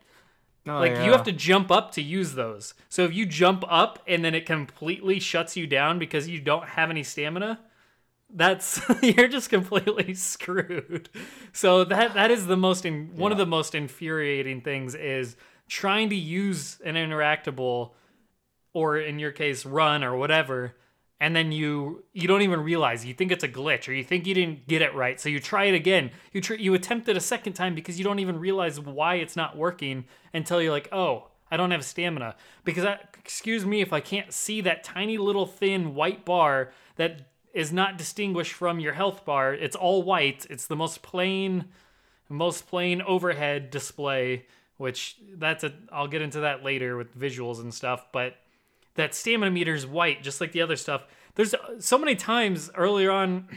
[0.67, 2.73] Oh, like you have to jump up to use those.
[2.89, 6.67] So if you jump up and then it completely shuts you down because you don't
[6.69, 7.59] have any stamina
[8.33, 11.09] that's you're just completely screwed.
[11.53, 15.35] So that that is the most in, one of the most infuriating things is
[15.67, 17.91] trying to use an interactable
[18.73, 20.75] or in your case run or whatever
[21.19, 24.27] and then you you don't even realize you think it's a glitch or you think
[24.27, 27.15] you didn't get it right so you try it again you tr- you attempt it
[27.15, 30.89] a second time because you don't even realize why it's not working until you're like
[30.91, 35.17] oh I don't have stamina because I, excuse me if I can't see that tiny
[35.17, 39.53] little thin white bar that is not distinguished from your health bar.
[39.53, 40.45] It's all white.
[40.49, 41.65] It's the most plain,
[42.27, 44.45] most plain overhead display.
[44.77, 45.71] Which that's a.
[45.89, 48.07] I'll get into that later with visuals and stuff.
[48.11, 48.35] But
[48.95, 51.05] that stamina meter is white, just like the other stuff.
[51.35, 53.47] There's so many times earlier on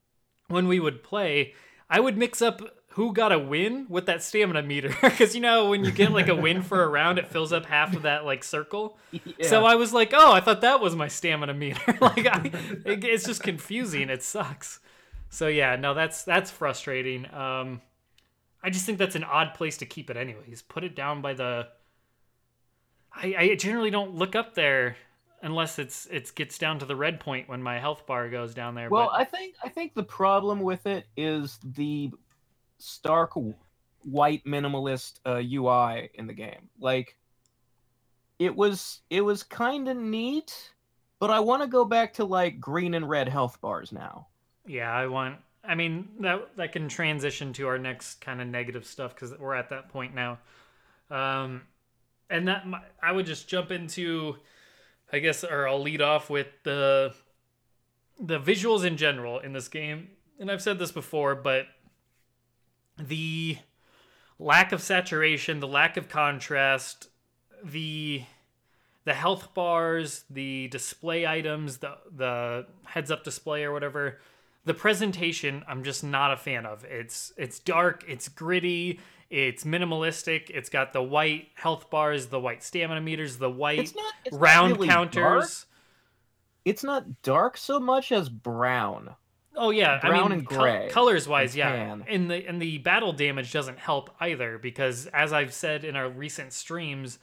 [0.48, 1.54] when we would play,
[1.88, 2.62] I would mix up
[2.98, 6.26] who got a win with that stamina meter because you know when you get like
[6.26, 8.98] a win for a round, it fills up half of that like circle.
[9.42, 11.80] So I was like, oh, I thought that was my stamina meter.
[12.00, 12.50] like, I,
[12.84, 14.10] it, it's just confusing.
[14.10, 14.80] It sucks.
[15.30, 17.32] So yeah, no, that's that's frustrating.
[17.32, 17.82] Um,
[18.64, 20.62] I just think that's an odd place to keep it, anyways.
[20.62, 21.68] Put it down by the.
[23.20, 24.96] I, I generally don't look up there
[25.42, 28.74] unless it's it gets down to the red point when my health bar goes down
[28.74, 28.88] there.
[28.88, 32.10] Well, but I think I think the problem with it is the
[32.78, 33.32] stark
[34.02, 36.68] white minimalist uh, UI in the game.
[36.80, 37.16] Like
[38.38, 40.72] it was it was kind of neat,
[41.18, 44.28] but I want to go back to like green and red health bars now.
[44.66, 45.38] yeah, I want.
[45.64, 49.54] I mean that that can transition to our next kind of negative stuff because we're
[49.54, 50.38] at that point now.
[51.10, 51.62] Um,
[52.30, 52.66] and that
[53.02, 54.36] I would just jump into,
[55.12, 57.14] I guess, or I'll lead off with the
[58.20, 60.08] the visuals in general in this game.
[60.40, 61.66] And I've said this before, but
[62.98, 63.58] the
[64.38, 67.08] lack of saturation, the lack of contrast,
[67.62, 68.24] the
[69.04, 74.20] the health bars, the display items, the the heads up display or whatever,
[74.64, 76.84] the presentation I'm just not a fan of.
[76.84, 80.50] It's it's dark, it's gritty, it's minimalistic.
[80.50, 84.34] It's got the white health bars, the white stamina meters, the white It's not it's
[84.34, 85.14] not round really counters.
[85.14, 85.48] dark.
[86.64, 89.14] It's not dark so much as brown.
[89.56, 91.72] Oh yeah, I Brown mean, and gray colors wise, yeah.
[91.74, 92.04] tan.
[92.08, 96.08] And the and the battle damage doesn't help either because as I've said in our
[96.08, 97.18] recent streams,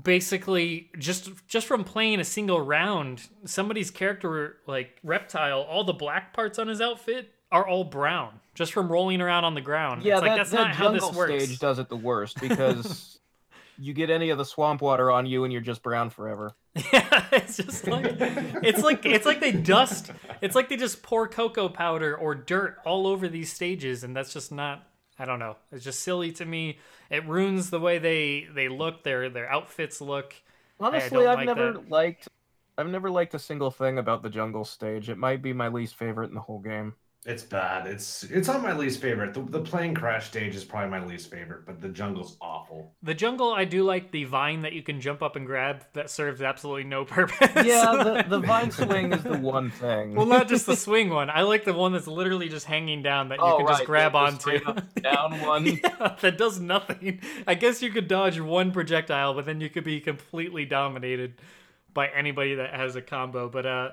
[0.00, 6.32] basically just just from playing a single round, somebody's character like reptile, all the black
[6.32, 10.02] parts on his outfit are all brown just from rolling around on the ground.
[10.02, 11.44] Yeah, it's like that's that not how jungle this works.
[11.44, 13.18] stage does it the worst because
[13.78, 16.54] you get any of the swamp water on you and you're just brown forever.
[16.92, 20.12] Yeah, it's just like it's like it's like they dust.
[20.40, 24.32] It's like they just pour cocoa powder or dirt all over these stages, and that's
[24.32, 24.86] just not.
[25.20, 25.56] I don't know.
[25.70, 26.78] It's just silly to me.
[27.10, 29.04] It ruins the way they they look.
[29.04, 30.34] Their their outfits look.
[30.80, 31.80] Honestly, I've like never that.
[31.88, 32.28] liked
[32.78, 35.08] I've never liked a single thing about the jungle stage.
[35.10, 36.96] It might be my least favorite in the whole game.
[37.30, 37.86] It's bad.
[37.86, 39.34] It's it's on my least favorite.
[39.34, 42.92] The, the plane crash stage is probably my least favorite, but the jungle's awful.
[43.04, 46.10] The jungle, I do like the vine that you can jump up and grab that
[46.10, 47.38] serves absolutely no purpose.
[47.64, 50.14] Yeah, the, the vine swing is the one thing.
[50.16, 51.30] well, not just the swing one.
[51.30, 54.12] I like the one that's literally just hanging down that you Oh, can just grab
[54.12, 54.38] the- the onto.
[54.40, 55.66] straight up down one.
[55.66, 57.20] Yeah, that does nothing.
[57.46, 61.34] I guess you could dodge one projectile, but then you could be completely dominated
[61.94, 63.48] by anybody that has a combo.
[63.48, 63.90] But uh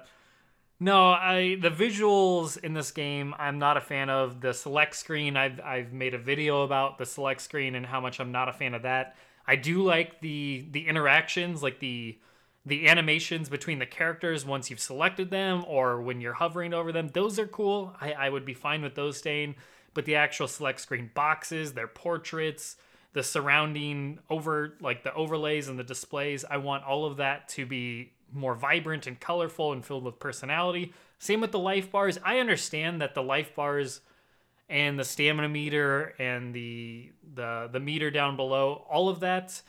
[0.79, 4.41] no, I the visuals in this game I'm not a fan of.
[4.41, 8.19] The select screen I've I've made a video about the select screen and how much
[8.19, 9.15] I'm not a fan of that.
[9.47, 12.19] I do like the the interactions, like the
[12.65, 17.07] the animations between the characters once you've selected them or when you're hovering over them.
[17.07, 17.95] Those are cool.
[17.99, 19.55] I, I would be fine with those staying.
[19.93, 22.75] But the actual select screen boxes, their portraits,
[23.13, 27.65] the surrounding over like the overlays and the displays, I want all of that to
[27.65, 30.93] be more vibrant and colorful and filled with personality.
[31.19, 32.19] Same with the life bars.
[32.23, 34.01] I understand that the life bars
[34.69, 39.61] and the stamina meter and the the the meter down below, all of that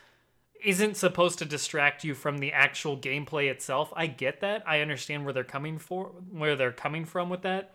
[0.64, 3.92] isn't supposed to distract you from the actual gameplay itself.
[3.94, 4.64] I get that.
[4.66, 7.74] I understand where they're coming for where they're coming from with that.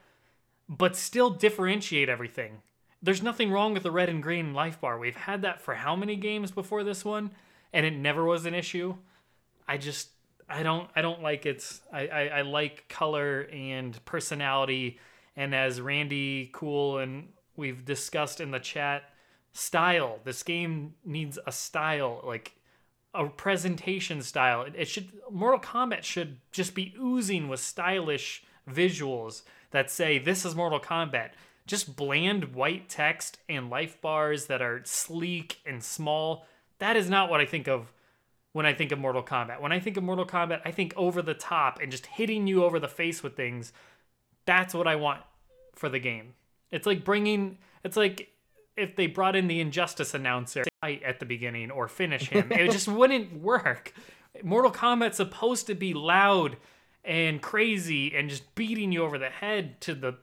[0.69, 2.61] But still differentiate everything.
[3.01, 4.97] There's nothing wrong with the red and green life bar.
[4.97, 7.31] We've had that for how many games before this one
[7.73, 8.95] and it never was an issue.
[9.67, 10.09] I just
[10.53, 11.79] I don't I don't like it.
[11.91, 14.99] I, I, I like color and personality
[15.35, 19.03] and as Randy Cool and we've discussed in the chat
[19.51, 20.19] style.
[20.23, 22.53] This game needs a style, like
[23.15, 24.65] a presentation style.
[24.75, 30.55] It should Mortal Kombat should just be oozing with stylish visuals that say this is
[30.55, 31.31] Mortal Kombat.
[31.65, 36.45] Just bland white text and life bars that are sleek and small.
[36.79, 37.92] That is not what I think of
[38.53, 39.59] when I think of Mortal Kombat.
[39.59, 42.63] When I think of Mortal Kombat, I think over the top and just hitting you
[42.63, 43.73] over the face with things.
[44.45, 45.21] That's what I want
[45.75, 46.35] for the game.
[46.71, 48.29] It's like bringing it's like
[48.77, 52.51] if they brought in the injustice announcer at the beginning or finish him.
[52.51, 53.93] it just wouldn't work.
[54.43, 56.57] Mortal Kombat's supposed to be loud
[57.05, 60.15] and crazy and just beating you over the head to the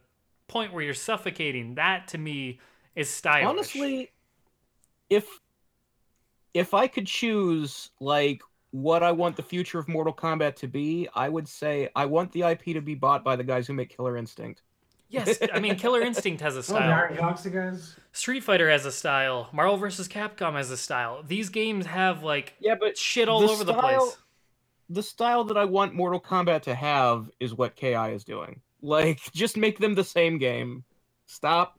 [0.49, 1.77] point where you're suffocating.
[1.77, 2.59] That to me
[2.97, 3.47] is stylish.
[3.47, 4.11] Honestly,
[5.09, 5.41] if
[6.55, 8.43] if I could choose like
[8.73, 12.33] what I want the future of Mortal Kombat to be, I would say I want
[12.33, 14.63] the IP to be bought by the guys who make Killer Instinct.
[15.09, 16.89] Yes, I mean Killer Instinct has a style.
[16.89, 17.97] Oh, Iron Galaxy guys.
[18.13, 19.49] Street Fighter has a style.
[19.53, 20.07] Marvel vs.
[20.07, 21.25] Capcom has a style.
[21.27, 24.17] These games have like yeah, but shit all the over style, the place.
[24.89, 28.61] The style that I want Mortal Kombat to have is what KI is doing.
[28.83, 30.85] Like, just make them the same game.
[31.27, 31.79] Stop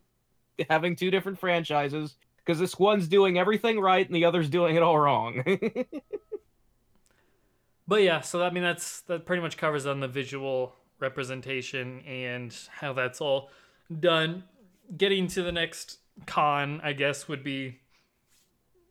[0.70, 4.84] having two different franchises because this one's doing everything right and the other's doing it
[4.84, 5.44] all wrong.
[7.88, 12.56] but yeah, so I mean that's that pretty much covers on the visual representation and
[12.70, 13.50] how that's all
[14.00, 14.44] done.
[14.96, 17.80] Getting to the next con, I guess, would be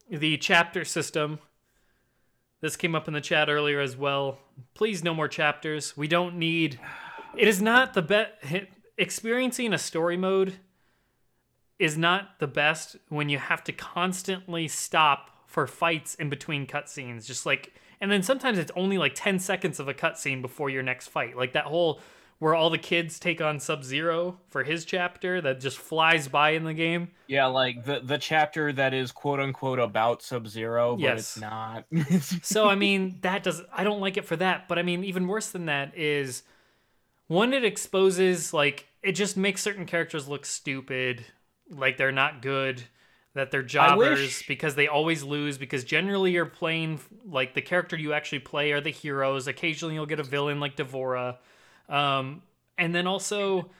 [0.08, 1.38] the chapter system.
[2.60, 4.38] This came up in the chat earlier as well.
[4.74, 5.96] Please, no more chapters.
[5.96, 6.78] We don't need.
[7.36, 8.32] It is not the best.
[8.98, 10.56] Experiencing a story mode
[11.80, 17.26] is not the best when you have to constantly stop for fights in between cutscenes.
[17.26, 20.82] Just like and then sometimes it's only like 10 seconds of a cutscene before your
[20.82, 21.36] next fight.
[21.36, 22.00] Like that whole
[22.38, 26.50] where all the kids take on Sub Zero for his chapter that just flies by
[26.50, 27.08] in the game.
[27.26, 31.18] Yeah, like the the chapter that is quote unquote about Sub Zero, but yes.
[31.18, 31.84] it's not.
[32.42, 34.68] so I mean, that does I don't like it for that.
[34.68, 36.42] But I mean, even worse than that is
[37.26, 41.24] one it exposes like it just makes certain characters look stupid,
[41.70, 42.82] like they're not good
[43.34, 48.12] that they're jobbers because they always lose because generally you're playing like the character you
[48.12, 49.46] actually play are the heroes.
[49.46, 51.38] Occasionally you'll get a villain like D'Vorah,
[51.88, 52.42] um,
[52.76, 53.70] and then also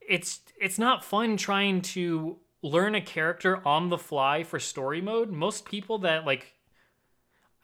[0.00, 5.30] it's it's not fun trying to learn a character on the fly for story mode.
[5.30, 6.54] Most people that like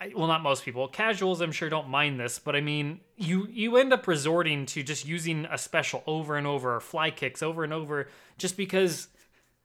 [0.00, 3.46] I, well not most people casuals i'm sure don't mind this but i mean you
[3.48, 7.44] you end up resorting to just using a special over and over or fly kicks
[7.44, 9.06] over and over just because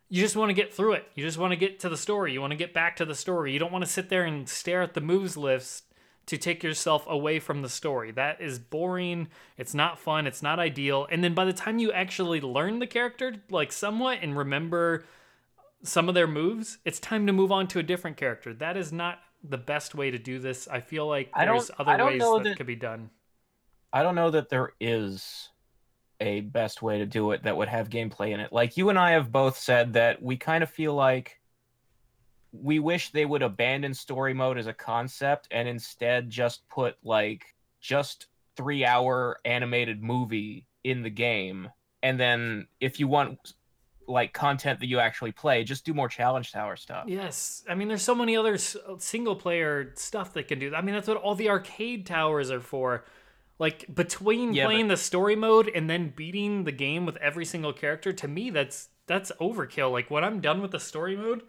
[0.09, 1.07] you just want to get through it.
[1.13, 2.33] You just want to get to the story.
[2.33, 3.53] You want to get back to the story.
[3.53, 5.85] You don't want to sit there and stare at the moves list
[6.25, 8.11] to take yourself away from the story.
[8.11, 9.29] That is boring.
[9.57, 10.27] It's not fun.
[10.27, 11.07] It's not ideal.
[11.09, 15.05] And then by the time you actually learn the character, like somewhat, and remember
[15.83, 18.53] some of their moves, it's time to move on to a different character.
[18.53, 20.67] That is not the best way to do this.
[20.67, 23.09] I feel like there's other ways that, that could be done.
[23.93, 25.49] I don't know that there is
[26.21, 28.51] a best way to do it that would have gameplay in it.
[28.51, 31.39] Like you and I have both said that we kind of feel like
[32.51, 37.55] we wish they would abandon story mode as a concept and instead just put like
[37.79, 41.69] just 3 hour animated movie in the game.
[42.03, 43.53] And then if you want
[44.07, 47.05] like content that you actually play just do more challenge tower stuff.
[47.07, 47.63] Yes.
[47.69, 50.77] I mean there's so many other single player stuff that can do that.
[50.77, 53.05] I mean that's what all the arcade towers are for
[53.59, 54.95] like between yeah, playing but...
[54.95, 58.89] the story mode and then beating the game with every single character, to me that's
[59.05, 59.91] that's overkill.
[59.91, 61.43] Like when I'm done with the story mode,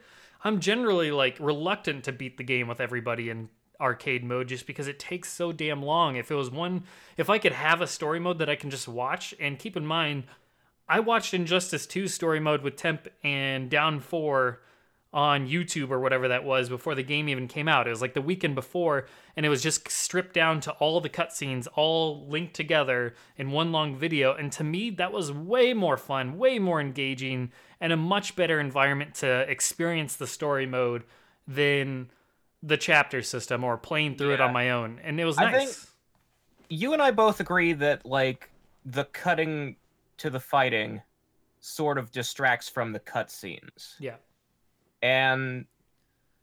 [0.45, 3.49] I'm generally like reluctant to beat the game with everybody in
[3.81, 6.17] arcade mode just because it takes so damn long.
[6.17, 6.85] If it was one
[7.17, 9.87] if I could have a story mode that I can just watch and keep in
[9.87, 10.25] mind
[10.91, 14.61] I watched Injustice 2 story mode with Temp and Down 4
[15.13, 17.87] on YouTube or whatever that was before the game even came out.
[17.87, 19.07] It was like the weekend before,
[19.37, 23.73] and it was just stripped down to all the cutscenes, all linked together in one
[23.73, 24.35] long video.
[24.35, 27.51] And to me, that was way more fun, way more engaging,
[27.81, 31.03] and a much better environment to experience the story mode
[31.47, 32.11] than
[32.63, 34.35] the chapter system or playing through yeah.
[34.35, 35.01] it on my own.
[35.03, 35.91] And it was I nice.
[36.69, 38.49] you and I both agree that like
[38.85, 39.77] the cutting
[40.19, 41.03] to the fighting
[41.59, 43.95] sort of distracts from the cutscenes.
[43.99, 44.17] Yeah
[45.03, 45.67] and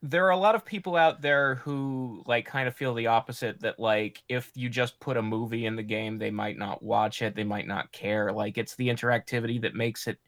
[0.04, 3.60] there are a lot of people out there who like kind of feel the opposite
[3.62, 7.22] that like if you just put a movie in the game they might not watch
[7.22, 8.32] it they might not care.
[8.32, 10.20] Like it's the interactivity that makes it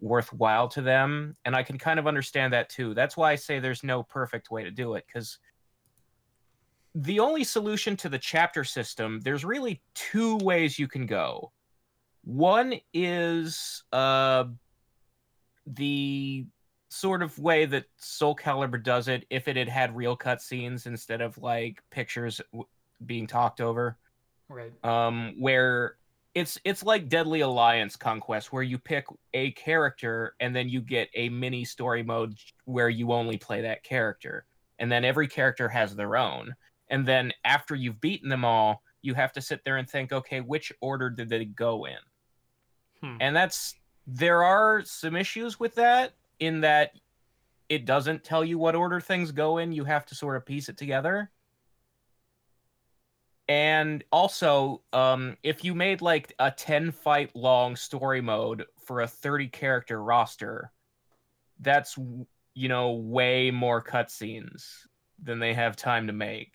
[0.00, 1.36] worthwhile to them.
[1.44, 2.94] And i can kind of understand that too.
[2.94, 5.38] That's why i say there's no perfect way to do it because
[6.94, 11.50] the only solution to the chapter system there's really two ways you can go.
[12.22, 14.44] One is uh
[15.66, 16.46] the
[16.92, 21.22] sort of way that Soul Calibur does it if it had had real cutscenes instead
[21.22, 22.68] of like pictures w-
[23.06, 23.96] being talked over.
[24.48, 24.72] Right.
[24.84, 25.96] Um, where
[26.34, 31.08] it's it's like Deadly Alliance Conquest, where you pick a character and then you get
[31.14, 32.36] a mini story mode
[32.66, 34.44] where you only play that character,
[34.78, 36.54] and then every character has their own.
[36.90, 40.42] And then after you've beaten them all, you have to sit there and think, okay,
[40.42, 41.96] which order did they go in?
[43.00, 43.16] Hmm.
[43.18, 43.74] And that's
[44.06, 46.12] there are some issues with that
[46.42, 46.90] in that
[47.68, 49.70] it doesn't tell you what order things go in.
[49.70, 51.30] You have to sort of piece it together.
[53.48, 59.06] And also, um, if you made like a 10 fight long story mode for a
[59.06, 60.72] 30 character roster,
[61.60, 61.96] that's,
[62.54, 64.64] you know, way more cutscenes
[65.22, 66.54] than they have time to make.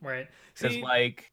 [0.00, 0.28] Right.
[0.54, 1.32] Because, like,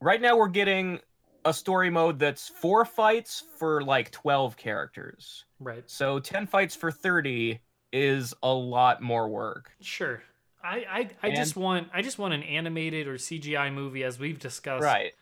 [0.00, 0.98] right now we're getting
[1.46, 5.44] a story mode that's four fights for like 12 characters.
[5.60, 5.84] right.
[5.86, 7.60] So 10 fights for 30
[7.92, 9.70] is a lot more work.
[9.80, 10.22] Sure.
[10.62, 14.38] I I, I just want I just want an animated or CGI movie as we've
[14.38, 14.82] discussed.
[14.84, 15.12] Right.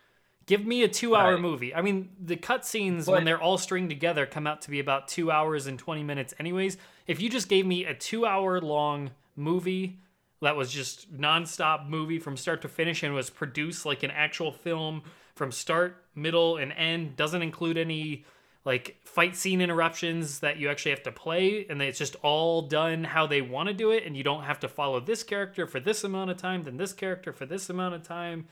[0.47, 1.41] Give me a two-hour Right.
[1.41, 1.73] movie.
[1.73, 5.31] I mean, the cutscenes when they're all stringed together come out to be about two
[5.31, 6.77] hours and twenty minutes, anyways.
[7.07, 9.99] If you just gave me a two-hour-long movie
[10.41, 14.51] that was just nonstop movie from start to finish and was produced like an actual
[14.51, 15.01] film
[15.35, 18.25] from start, middle, and end, doesn't include any
[18.63, 23.03] like fight scene interruptions that you actually have to play, and it's just all done
[23.03, 25.79] how they want to do it, and you don't have to follow this character for
[25.79, 28.47] this amount of time, then this character for this amount of time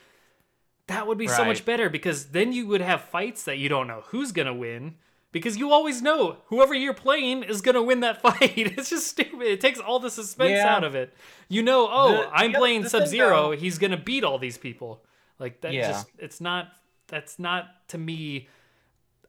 [0.88, 3.88] that would be so much better because then you would have fights that you don't
[3.88, 4.95] know who's gonna win
[5.31, 8.51] because you always know whoever you're playing is gonna win that fight.
[8.57, 9.43] It's just stupid.
[9.47, 10.75] It takes all the suspense Yeah.
[10.75, 11.13] out of it.
[11.47, 13.53] You know, oh, The- I'm the playing Sub Zero.
[13.53, 15.05] Um, he's gonna beat all these people.
[15.43, 15.73] Like that.
[15.73, 15.91] Yeah.
[15.91, 16.69] Just it's not.
[17.07, 18.47] That's not to me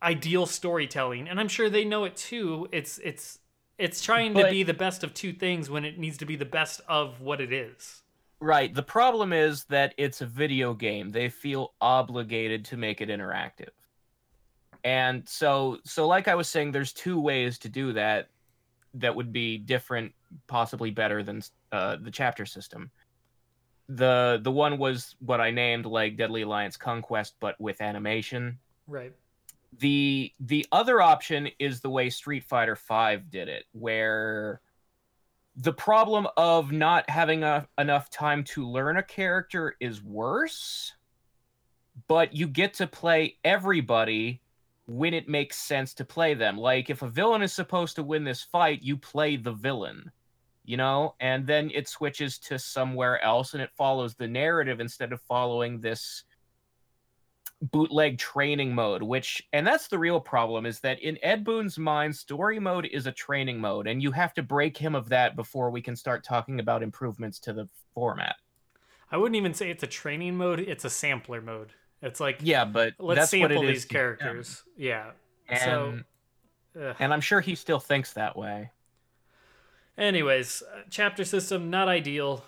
[0.00, 2.68] ideal storytelling, and I'm sure they know it too.
[2.70, 3.40] It's it's
[3.78, 6.44] it's trying to be the best of two things when it needs to be the
[6.44, 8.02] best of what it is.
[8.38, 8.72] Right.
[8.72, 11.10] The problem is that it's a video game.
[11.10, 13.70] They feel obligated to make it interactive.
[14.84, 18.28] And so so like I was saying there's two ways to do that
[18.94, 20.12] that would be different
[20.46, 21.42] possibly better than
[21.72, 22.92] uh, the chapter system.
[23.89, 28.59] The the one was what I named like Deadly Alliance Conquest but with animation.
[28.87, 29.12] Right.
[29.78, 34.61] the the other option is the way Street Fighter V did it, where
[35.57, 40.93] the problem of not having a, enough time to learn a character is worse,
[42.09, 44.41] but you get to play everybody
[44.87, 46.59] when it makes sense to play them.
[46.59, 50.11] Like if a villain is supposed to win this fight, you play the villain.
[50.64, 55.12] You know, and then it switches to somewhere else and it follows the narrative instead
[55.12, 56.24] of following this
[57.72, 62.14] bootleg training mode which and that's the real problem is that in ed boon's mind
[62.14, 65.70] story mode is a training mode and you have to break him of that before
[65.70, 68.36] we can start talking about improvements to the format
[69.10, 70.58] I wouldn't even say it's a training mode.
[70.58, 71.72] It's a sampler mode.
[72.02, 73.94] It's like yeah but let's that's what sample these is to him.
[73.94, 74.62] characters.
[74.76, 75.10] Yeah.
[75.48, 76.04] and,
[76.74, 78.70] So, and i'm sure he still thinks that way
[79.99, 82.45] anyways, uh, chapter system not ideal.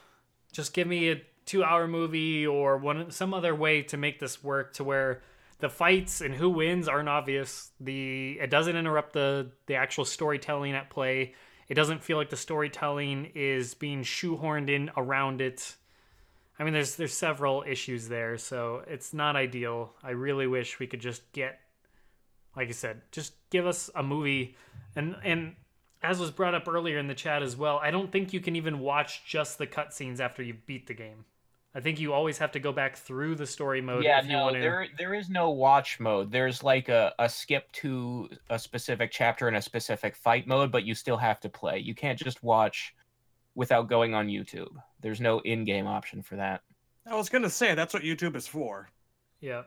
[0.52, 4.74] Just give me a two-hour movie or one some other way to make this work
[4.74, 5.22] to where
[5.58, 7.70] the fights and who wins aren't obvious.
[7.80, 11.34] The it doesn't interrupt the the actual storytelling at play.
[11.68, 15.76] It doesn't feel like the storytelling is being shoehorned in around it.
[16.58, 19.92] I mean, there's there's several issues there, so it's not ideal.
[20.02, 21.58] I really wish we could just get,
[22.56, 24.56] like I said, just give us a movie,
[24.94, 25.54] and and
[26.06, 28.56] as was brought up earlier in the chat as well, I don't think you can
[28.56, 31.24] even watch just the cutscenes after you beat the game.
[31.74, 34.32] I think you always have to go back through the story mode yeah if you
[34.32, 34.60] no want to.
[34.62, 39.46] there there is no watch mode there's like a, a skip to a specific chapter
[39.46, 42.94] and a specific fight mode but you still have to play you can't just watch
[43.54, 46.62] without going on youtube there's no in-game option for that
[47.08, 48.90] I was gonna say that's what YouTube is for.
[49.40, 49.62] Yeah.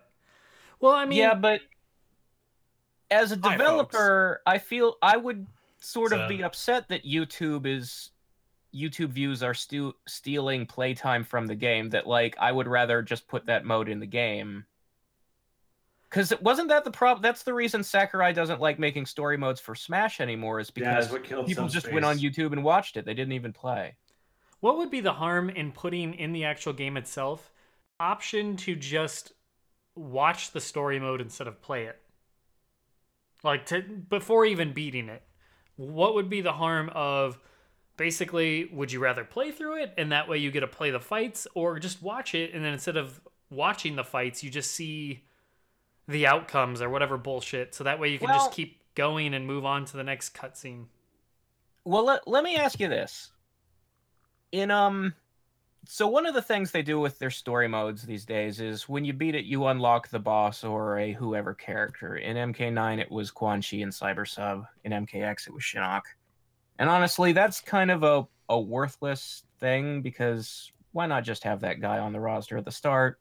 [0.79, 1.61] Well, I mean, yeah, but
[3.09, 5.47] as a Hi, developer, I feel I would
[5.79, 8.11] sort of be upset that YouTube is
[8.73, 11.89] YouTube views are stu- stealing playtime from the game.
[11.89, 14.65] That like I would rather just put that mode in the game.
[16.03, 17.21] Because it wasn't that the problem.
[17.21, 20.59] That's the reason Sakurai doesn't like making story modes for Smash anymore.
[20.59, 23.05] Is because that's what people just went on YouTube and watched it.
[23.05, 23.95] They didn't even play.
[24.59, 27.51] what would be the harm in putting in the actual game itself
[27.99, 29.33] option to just
[29.95, 31.99] watch the story mode instead of play it?
[33.43, 35.21] Like to before even beating it.
[35.79, 37.39] What would be the harm of
[37.95, 40.99] basically would you rather play through it and that way you get to play the
[40.99, 43.19] fights or just watch it and then instead of
[43.49, 45.23] watching the fights you just see
[46.07, 49.47] the outcomes or whatever bullshit so that way you can Well- just keep going and
[49.47, 50.85] move on to the next cutscene.
[51.85, 53.31] Well, let, let me ask you this.
[54.51, 55.13] In um
[55.91, 59.03] so one of the things they do with their story modes these days is when
[59.03, 62.17] you beat it you unlock the boss or a whoever character.
[62.17, 64.65] In MK9 it was Quan Chi and Cyber Sub.
[64.83, 66.03] In MKX it was Shinnok.
[66.77, 71.81] And honestly, that's kind of a, a worthless thing because why not just have that
[71.81, 73.19] guy on the roster at the start?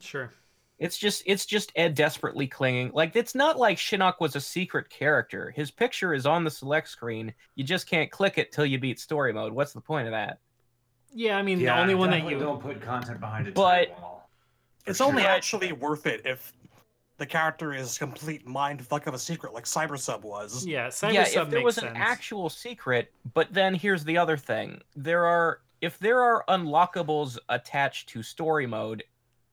[0.00, 0.32] Sure.
[0.80, 2.90] It's just it's just Ed desperately clinging.
[2.92, 5.52] Like it's not like Shinnok was a secret character.
[5.54, 7.32] His picture is on the select screen.
[7.54, 9.52] You just can't click it till you beat story mode.
[9.52, 10.40] What's the point of that?
[11.14, 13.54] Yeah, I mean Yeah, the only one that you don't put content behind it.
[13.54, 13.96] But-
[14.86, 15.30] It's For only sure.
[15.30, 16.52] actually worth it if
[17.18, 20.64] the character is a complete mind fuck of a secret, like Cyber Sub was.
[20.66, 21.88] yeah cyber yeah, sub if there makes was sense.
[21.90, 24.80] an actual secret, but then here's the other thing.
[24.96, 29.02] There are if there are unlockables attached to story mode,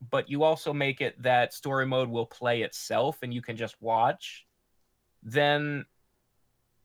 [0.10, 3.82] but you also make it that story mode will play itself and you can just
[3.82, 4.46] watch,
[5.24, 5.86] then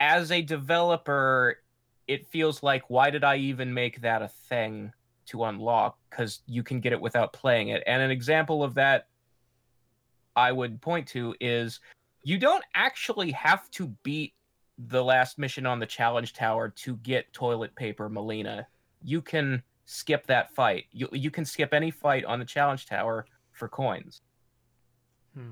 [0.00, 1.58] as a developer,
[2.10, 4.92] it feels like why did I even make that a thing
[5.26, 5.96] to unlock?
[6.10, 7.84] Because you can get it without playing it.
[7.86, 9.06] And an example of that
[10.34, 11.78] I would point to is
[12.24, 14.34] you don't actually have to beat
[14.76, 18.66] the last mission on the challenge tower to get toilet paper Melina.
[19.02, 20.86] You can skip that fight.
[20.90, 24.20] You you can skip any fight on the challenge tower for coins.
[25.34, 25.50] Hmm.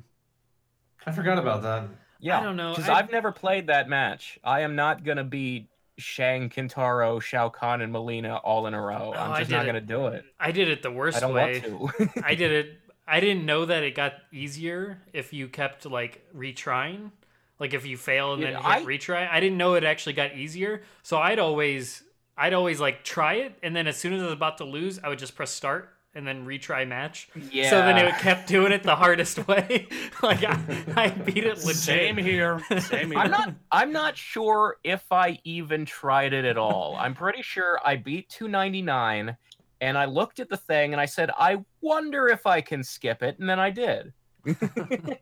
[1.07, 1.89] I forgot about that.
[2.21, 2.71] Yeah, I don't know.
[2.75, 4.41] because I- I've never played that match.
[4.43, 5.69] I am not gonna beat
[5.99, 9.13] Shang, Kintaro, Shao Kahn, and Melina all in a row.
[9.15, 9.67] Oh, I'm just not it.
[9.67, 10.25] gonna do it.
[10.41, 11.63] I did it the worst I don't way.
[11.69, 12.11] want to.
[12.25, 12.79] I did it.
[13.07, 17.11] I didn't know that it got easier if you kept like retrying.
[17.59, 19.29] Like if you fail and Yeah, then hit I- retry.
[19.31, 20.83] I didn't know it actually got easier.
[21.03, 22.03] So I'd always,
[22.37, 25.01] I'd always like try it, and then as soon as I was about to lose,
[25.03, 27.29] I would just press start and then retry match.
[27.51, 27.71] yeah.
[27.71, 29.89] So then it kept doing it the hardest way.
[30.23, 30.59] like I,
[30.97, 31.77] I beat it legit.
[31.77, 32.61] Same here.
[32.81, 33.19] Same here.
[33.19, 36.97] I'm not I'm not sure if I even tried it at all.
[36.99, 39.37] I'm pretty sure I beat 299
[39.81, 43.23] and I looked at the thing and I said, I wonder if I can skip
[43.23, 44.13] it, and then I did.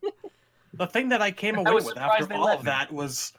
[0.76, 2.66] The thing that I came away was with after all of me.
[2.66, 3.32] that was,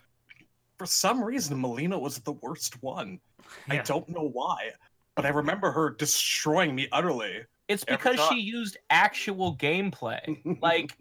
[0.78, 3.20] for some reason, Melina was the worst one.
[3.70, 4.72] I don't know why,
[5.18, 7.42] but I remember her destroying me utterly.
[7.68, 10.38] It's because she used actual gameplay.
[10.62, 10.96] like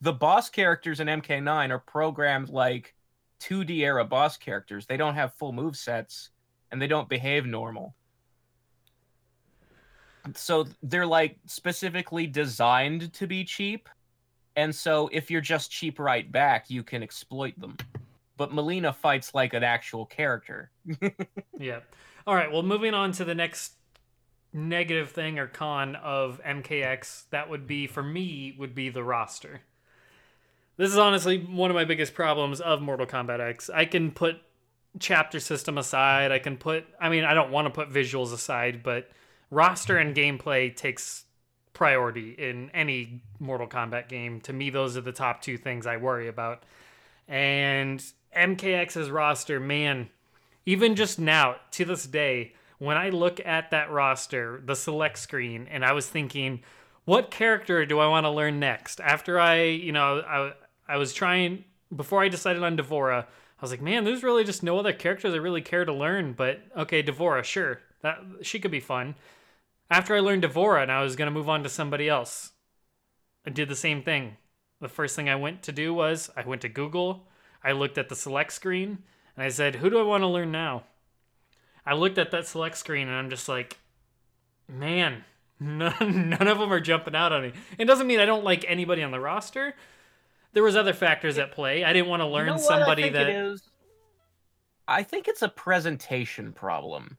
[0.00, 2.92] the boss characters in MK9 are programmed like
[3.40, 4.84] 2D era boss characters.
[4.86, 6.30] They don't have full move sets
[6.72, 7.94] and they don't behave normal.
[10.34, 13.88] So they're like specifically designed to be cheap.
[14.56, 17.76] And so if you're just cheap right back, you can exploit them.
[18.36, 20.72] But Melina fights like an actual character.
[21.58, 21.80] Yeah.
[22.26, 22.50] All right.
[22.50, 23.72] Well, moving on to the next
[24.52, 29.60] negative thing or con of MKX, that would be for me would be the roster.
[30.76, 33.70] This is honestly one of my biggest problems of Mortal Kombat X.
[33.70, 34.36] I can put
[34.98, 36.32] chapter system aside.
[36.32, 36.84] I can put.
[37.00, 39.08] I mean, I don't want to put visuals aside, but
[39.50, 41.24] roster and gameplay takes
[41.72, 44.40] priority in any Mortal Kombat game.
[44.42, 46.64] To me, those are the top two things I worry about.
[47.28, 48.02] And
[48.36, 50.10] MKX's roster, man,
[50.66, 55.66] even just now to this day when i look at that roster the select screen
[55.70, 56.60] and i was thinking
[57.06, 59.00] what character do i want to learn next?
[59.00, 60.52] After i you know i,
[60.92, 61.64] I was trying
[61.94, 65.32] before i decided on D'Vorah i was like man there's really just no other characters
[65.32, 69.14] i really care to learn but okay D'Vorah sure that she could be fun.
[69.88, 72.52] After i learned D'Vorah and i was going to move on to somebody else.
[73.46, 74.36] I did the same thing.
[74.80, 77.28] The first thing i went to do was i went to google
[77.62, 78.98] i looked at the select screen
[79.36, 80.84] and I said, Who do I want to learn now?
[81.84, 83.78] I looked at that select screen and I'm just like,
[84.68, 85.24] Man,
[85.60, 85.94] none,
[86.30, 87.52] none of them are jumping out on me.
[87.78, 89.74] It doesn't mean I don't like anybody on the roster.
[90.52, 91.84] There was other factors at play.
[91.84, 93.60] I didn't want to learn You know somebody that?
[94.88, 97.18] I think it's a presentation problem.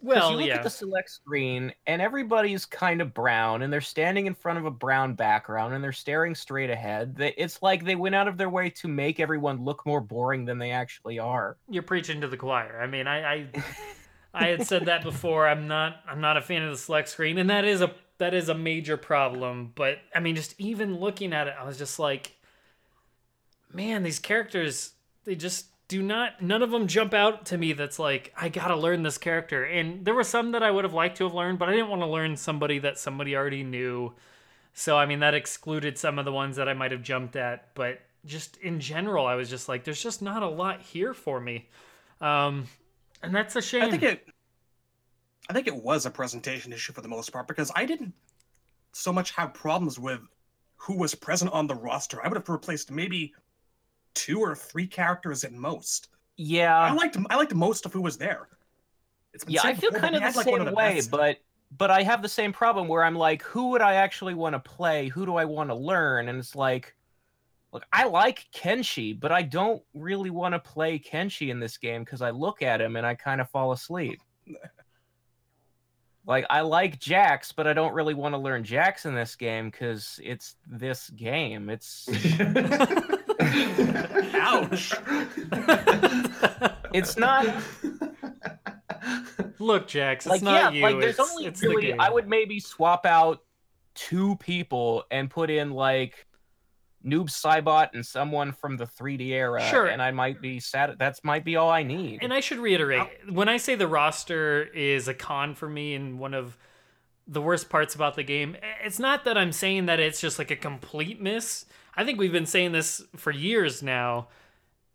[0.00, 0.56] Well, you look yeah.
[0.56, 4.64] at the select screen and everybody's kind of brown and they're standing in front of
[4.64, 7.16] a brown background and they're staring straight ahead.
[7.36, 10.58] It's like they went out of their way to make everyone look more boring than
[10.58, 11.56] they actually are.
[11.68, 12.80] You're preaching to the choir.
[12.80, 13.48] I mean, I, I
[14.34, 15.48] I had said that before.
[15.48, 18.34] I'm not I'm not a fan of the select screen, and that is a that
[18.34, 19.72] is a major problem.
[19.74, 22.36] But I mean, just even looking at it, I was just like,
[23.72, 24.92] man, these characters
[25.24, 28.68] they just do not none of them jump out to me that's like I got
[28.68, 29.64] to learn this character.
[29.64, 31.88] And there were some that I would have liked to have learned, but I didn't
[31.88, 34.14] want to learn somebody that somebody already knew.
[34.74, 37.74] So I mean, that excluded some of the ones that I might have jumped at,
[37.74, 41.40] but just in general, I was just like there's just not a lot here for
[41.40, 41.68] me.
[42.20, 42.66] Um
[43.22, 43.82] and that's a shame.
[43.82, 44.26] I think it.
[45.50, 48.12] I think it was a presentation issue for the most part because I didn't
[48.92, 50.20] so much have problems with
[50.76, 52.22] who was present on the roster.
[52.22, 53.32] I would have replaced maybe
[54.18, 56.08] two or three characters at most.
[56.36, 58.48] Yeah, I liked I liked most of who was there.
[59.32, 60.96] It's been yeah, I feel before, kind of the had, like, one same of way,
[60.96, 61.38] best- but
[61.70, 64.58] but I have the same problem where I'm like, who would I actually want to
[64.58, 65.08] play?
[65.08, 66.28] Who do I want to learn?
[66.28, 66.96] And it's like,
[67.72, 72.04] look, I like Kenshi, but I don't really want to play Kenshi in this game
[72.04, 74.18] because I look at him and I kind of fall asleep.
[76.26, 79.70] like I like Jax, but I don't really want to learn Jax in this game
[79.70, 81.68] because it's this game.
[81.68, 82.08] It's
[84.34, 84.94] Ouch.
[86.92, 87.46] it's not
[89.58, 90.82] Look, Jax, it's like not yeah, you.
[90.82, 92.00] like there's it's, only it's the really game.
[92.00, 93.42] I would maybe swap out
[93.94, 96.26] two people and put in like
[97.04, 99.86] Noob Saibot and someone from the 3D era, Sure.
[99.86, 100.96] and I might be sad.
[100.98, 102.20] That's might be all I need.
[102.22, 106.18] And I should reiterate when I say the roster is a con for me and
[106.18, 106.56] one of
[107.26, 110.50] the worst parts about the game, it's not that I'm saying that it's just like
[110.50, 111.66] a complete miss.
[111.98, 114.28] I think we've been saying this for years now.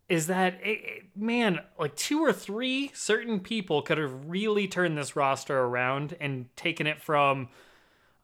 [0.08, 5.14] Is that it, man, like two or three certain people could have really turned this
[5.14, 7.48] roster around and taken it from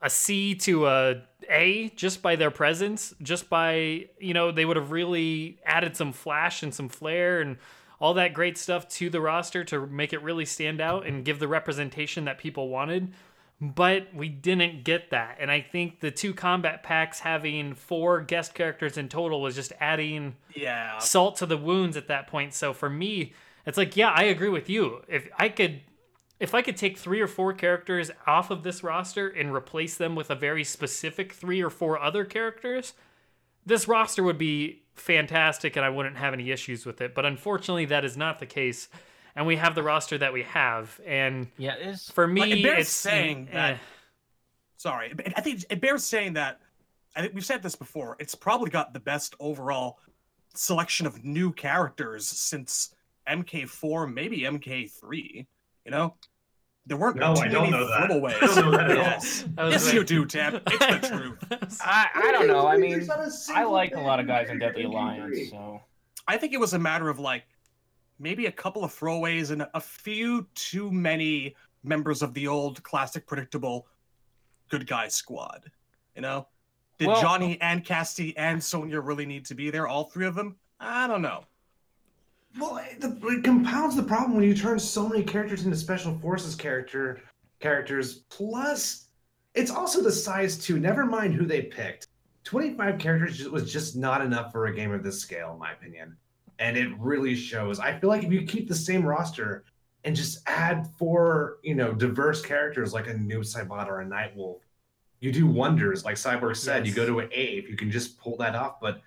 [0.01, 4.78] a C to a A just by their presence, just by, you know, they would
[4.78, 7.59] have really added some flash and some flair and
[8.01, 11.39] all that great stuff to the roster to make it really stand out and give
[11.39, 13.12] the representation that people wanted.
[13.61, 15.36] But we didn't get that.
[15.38, 19.72] And I think the two combat packs having four guest characters in total was just
[19.80, 20.96] adding yeah.
[20.98, 22.54] salt to the wounds at that point.
[22.54, 23.34] So for me,
[23.66, 25.02] it's like, yeah, I agree with you.
[25.08, 25.82] If I could
[26.38, 30.14] if I could take three or four characters off of this roster and replace them
[30.14, 32.94] with a very specific three or four other characters,
[33.66, 37.14] this roster would be fantastic and I wouldn't have any issues with it.
[37.14, 38.88] But unfortunately, that is not the case.
[39.37, 41.01] And we have the roster that we have.
[41.07, 43.55] And yeah, it's for me, Like, it bears it's saying eh.
[43.55, 43.78] that-
[44.76, 46.61] Sorry, I think it bears saying that.
[47.14, 48.16] I think we've said this before.
[48.18, 49.99] It's probably got the best overall
[50.55, 52.95] selection of new characters since
[53.28, 55.47] MK4, maybe MK3.
[55.85, 56.14] You know,
[56.87, 58.09] there weren't No, too I don't many know that.
[58.11, 58.43] throwaways.
[58.43, 59.03] I don't know that at all.
[59.05, 60.61] yes, yes, like- you do, Tim.
[60.66, 61.09] It's the
[61.49, 61.78] truth.
[61.83, 62.66] I, I don't know.
[62.66, 65.51] I mean, There's not a I single like a lot of guys in Deadly Alliance,
[65.51, 65.81] so
[66.26, 67.43] I think it was a matter of like
[68.21, 73.27] maybe a couple of throwaways and a few too many members of the old classic
[73.27, 73.87] predictable
[74.68, 75.71] good guy squad.
[76.14, 76.47] You know?
[76.99, 79.89] Did Well- Johnny and Cassie and Sonya really need to be there?
[79.89, 80.57] All three of them?
[80.79, 81.45] I don't know.
[82.59, 86.18] Well, it, the, it compounds the problem when you turn so many characters into special
[86.18, 87.23] forces character
[87.61, 88.25] characters.
[88.29, 89.07] Plus,
[89.55, 90.81] it's also the size too.
[90.81, 92.09] Never mind who they picked.
[92.43, 96.16] Twenty-five characters was just not enough for a game of this scale, in my opinion,
[96.61, 97.80] and it really shows.
[97.80, 99.64] I feel like if you keep the same roster
[100.04, 104.61] and just add four, you know, diverse characters like a new Cybot or a Nightwolf,
[105.18, 106.04] you do wonders.
[106.04, 108.78] Like Cyborg said, you go to an A if you can just pull that off.
[108.80, 109.00] But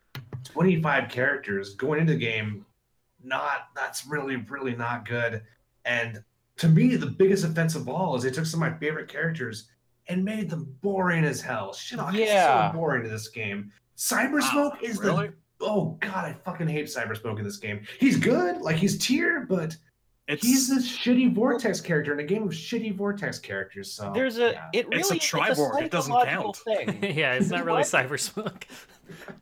[0.44, 2.66] 25 characters going into the game
[3.24, 5.42] not that's really really not good
[5.86, 6.22] and
[6.58, 9.70] to me the biggest offense of all is they took some of my favorite characters
[10.10, 12.68] and made them boring as hell Shinnok Yeah.
[12.68, 15.28] is so boring to this game cyber Wow, smoke is really?
[15.30, 15.34] the
[15.64, 19.46] oh god i fucking hate cyber smoke in this game he's good like he's tier
[19.50, 19.76] but
[20.28, 24.38] It's he's this shitty vortex character in a game of shitty vortex characters so there's
[24.38, 24.70] a yeah.
[24.74, 26.60] it really It's a it's triborg, it doesn't count.
[26.68, 27.88] yeah, it's not really What?
[27.88, 28.68] cyber smoke.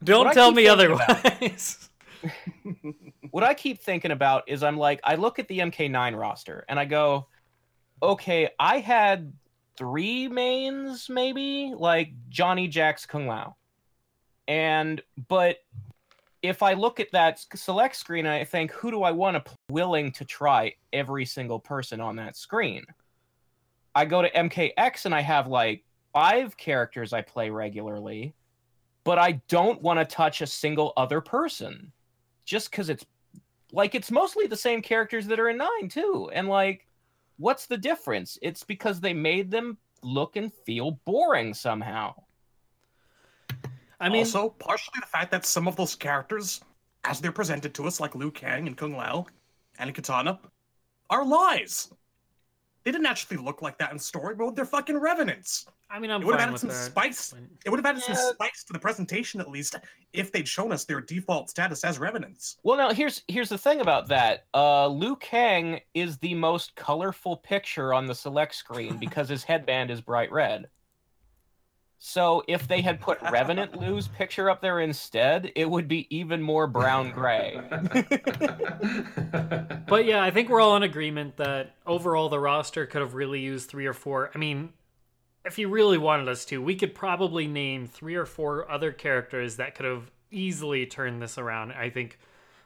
[0.04, 1.90] Don't I tell me otherwise.
[3.32, 6.80] what I keep thinking about is I'm like, I look at the MK9 roster and
[6.80, 7.28] I go,
[8.02, 9.34] okay, I had
[9.78, 13.56] three mains, maybe, like Johnny Jax Kung Lao.
[14.48, 15.58] And, but
[16.42, 20.12] if I look at that select screen, I think, who do I want to willing
[20.14, 22.84] to try every single person on that screen?
[23.94, 25.84] I go to MKX and I have like
[26.14, 28.34] five characters I play regularly,
[29.04, 31.92] but I don't want to touch a single other person
[32.46, 33.06] just because it's
[33.72, 36.88] like it's mostly the same characters that are in nine too and like
[37.38, 42.14] what's the difference it's because they made them look and feel boring somehow
[44.02, 46.62] I mean, also partially the fact that some of those characters,
[47.04, 49.28] as they're presented to us, like Liu Kang and Kung Lao
[49.80, 50.40] and Katana,
[51.10, 51.94] are lies.
[52.84, 54.56] They didn't actually look like that in story mode.
[54.56, 55.68] They're fucking revenants.
[55.92, 56.76] I mean, I'm It would have added some that.
[56.86, 57.34] spice.
[57.64, 58.16] It would have added Yeah.
[58.16, 59.76] some spice to the presentation, at least,
[60.14, 62.58] if they'd shown us their default status as revenants.
[62.64, 67.38] well now here's here's the thing about that uh liu kang is the most colorful
[67.38, 70.68] picture on the select screen because his headband is bright red
[72.04, 76.42] so if they had put revenant Liu's picture up there instead it would be even
[76.42, 77.60] more brown gray
[79.88, 83.40] But yeah, I think we're all in agreement that overall the roster could have really
[83.42, 84.32] used three or four.
[84.34, 84.70] I mean,
[85.46, 89.58] if you really wanted us to, we could probably name three or four other characters
[89.58, 91.74] that could have easily turned this around.
[91.74, 92.18] I think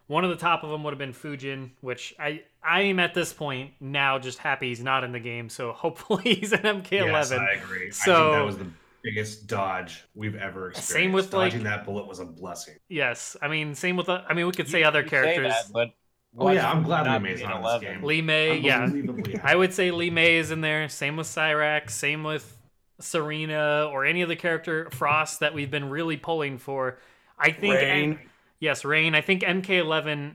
[0.06, 3.12] One of the top of them would have been Fujin, which I I am at
[3.12, 5.48] this point now just happy he's not in the game.
[5.48, 6.90] So hopefully he's an MK11.
[6.92, 7.88] Yes, I agree.
[7.88, 8.66] I So- think that was the
[9.02, 10.88] biggest dodge we've ever experienced.
[10.88, 12.74] Same with, like- dodging that bullet was a blessing.
[12.88, 15.52] Yes, I mean same with the, I mean we could say You- other you characters.
[15.52, 15.90] that, but
[16.38, 18.04] Oh yeah, I'm glad Lee not May's be not an in this game.
[18.04, 18.82] Li Mei, yeah.
[18.82, 20.86] Unbelievably I would say Li Mei is in there.
[20.90, 21.90] Same with Cyrax.
[21.92, 22.58] Same with
[23.00, 26.98] Sareena or any other character Frost that we've been really pulling for.
[27.38, 28.18] I think Rain.
[28.60, 29.14] yes, Rain.
[29.14, 30.34] I think MK11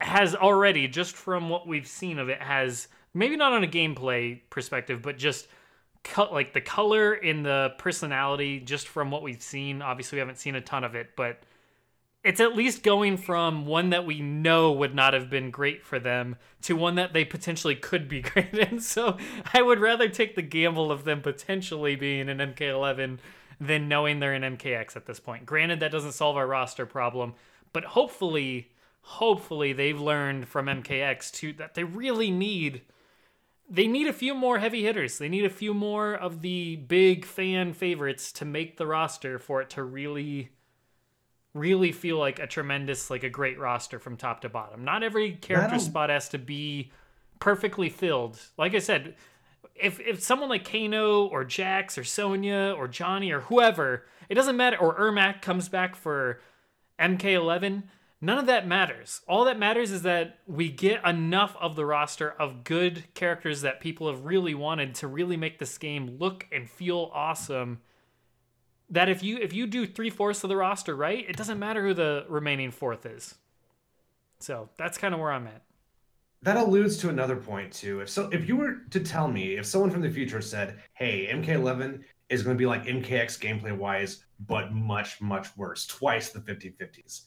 [0.00, 4.40] has already just from what we've seen of it has maybe not on a gameplay
[4.50, 5.46] perspective, but just
[6.04, 9.82] cut like the color and the personality just from what we've seen.
[9.82, 11.42] Obviously, we haven't seen a ton of it, but
[12.24, 15.98] it's at least going from one that we know would not have been great for
[15.98, 18.80] them to one that they potentially could be great in.
[18.80, 19.16] So
[19.52, 23.18] I would rather take the gamble of them potentially being an MK11
[23.60, 25.46] than knowing they're an MKX at this point.
[25.46, 27.34] Granted, that doesn't solve our roster problem,
[27.72, 28.70] but hopefully,
[29.02, 32.82] hopefully they've learned from MKX to that they really need
[33.68, 35.18] they need a few more heavy hitters.
[35.18, 39.60] They need a few more of the big fan favorites to make the roster for
[39.62, 40.50] it to really
[41.54, 44.84] really feel like a tremendous like a great roster from top to bottom.
[44.84, 46.90] Not every character spot has to be
[47.40, 48.38] perfectly filled.
[48.56, 49.16] Like I said,
[49.74, 54.56] if if someone like Kano or Jax or Sonya or Johnny or whoever, it doesn't
[54.56, 56.40] matter or Ermac comes back for
[56.98, 57.82] MK11,
[58.22, 59.20] none of that matters.
[59.28, 63.80] All that matters is that we get enough of the roster of good characters that
[63.80, 67.80] people have really wanted to really make this game look and feel awesome.
[68.88, 71.86] That if you if you do three fourths of the roster right, it doesn't matter
[71.86, 73.34] who the remaining fourth is.
[74.38, 75.62] So that's kind of where I'm at.
[76.42, 78.00] That alludes to another point too.
[78.00, 81.28] If so, if you were to tell me, if someone from the future said, "Hey,
[81.32, 86.40] MK11 is going to be like MKX gameplay wise, but much much worse, twice the
[86.40, 87.22] 50-50s,"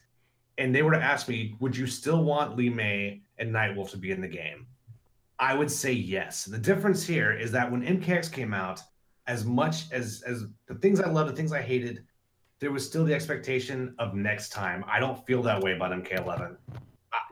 [0.58, 3.98] and they were to ask me, "Would you still want Li Mei and Nightwolf to
[3.98, 4.68] be in the game?"
[5.38, 6.46] I would say yes.
[6.46, 8.82] The difference here is that when MKX came out,
[9.28, 12.06] as much as as the things I loved, the things I hated,
[12.60, 14.86] there was still the expectation of next time.
[14.88, 16.56] I don't feel that way about MK11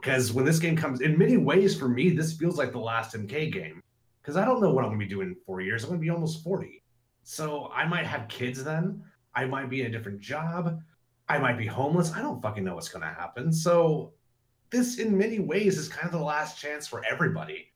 [0.01, 2.79] because uh, when this game comes, in many ways for me, this feels like the
[2.79, 3.81] last MK game
[4.21, 5.83] because I don't know what I'm gonna be doing in four years.
[5.83, 6.83] I'm gonna be almost 40,
[7.23, 9.03] so I might have kids then.
[9.35, 10.79] I might be in a different job.
[11.33, 12.11] I might be homeless.
[12.13, 13.51] I don't fucking know what's gonna happen.
[13.51, 14.13] So
[14.69, 17.69] this, in many ways, is kind of the last chance for everybody.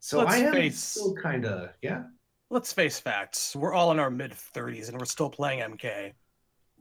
[0.00, 2.02] So Let's I am face- still kind of yeah.
[2.50, 3.54] Let's face facts.
[3.54, 6.12] We're all in our mid 30s and we're still playing MK.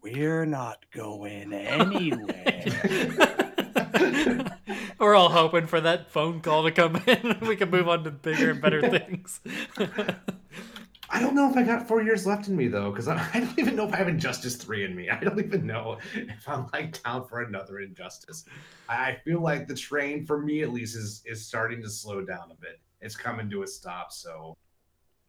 [0.01, 2.63] We're not going anywhere.
[4.99, 7.37] We're all hoping for that phone call to come in.
[7.47, 9.39] we can move on to bigger and better things.
[11.09, 13.39] I don't know if I got four years left in me though, because I, I
[13.39, 15.09] don't even know if I have Injustice three in me.
[15.09, 18.45] I don't even know if I'm like down for another Injustice.
[18.89, 22.51] I feel like the train, for me at least, is is starting to slow down
[22.51, 22.79] a bit.
[23.01, 24.57] It's coming to a stop, so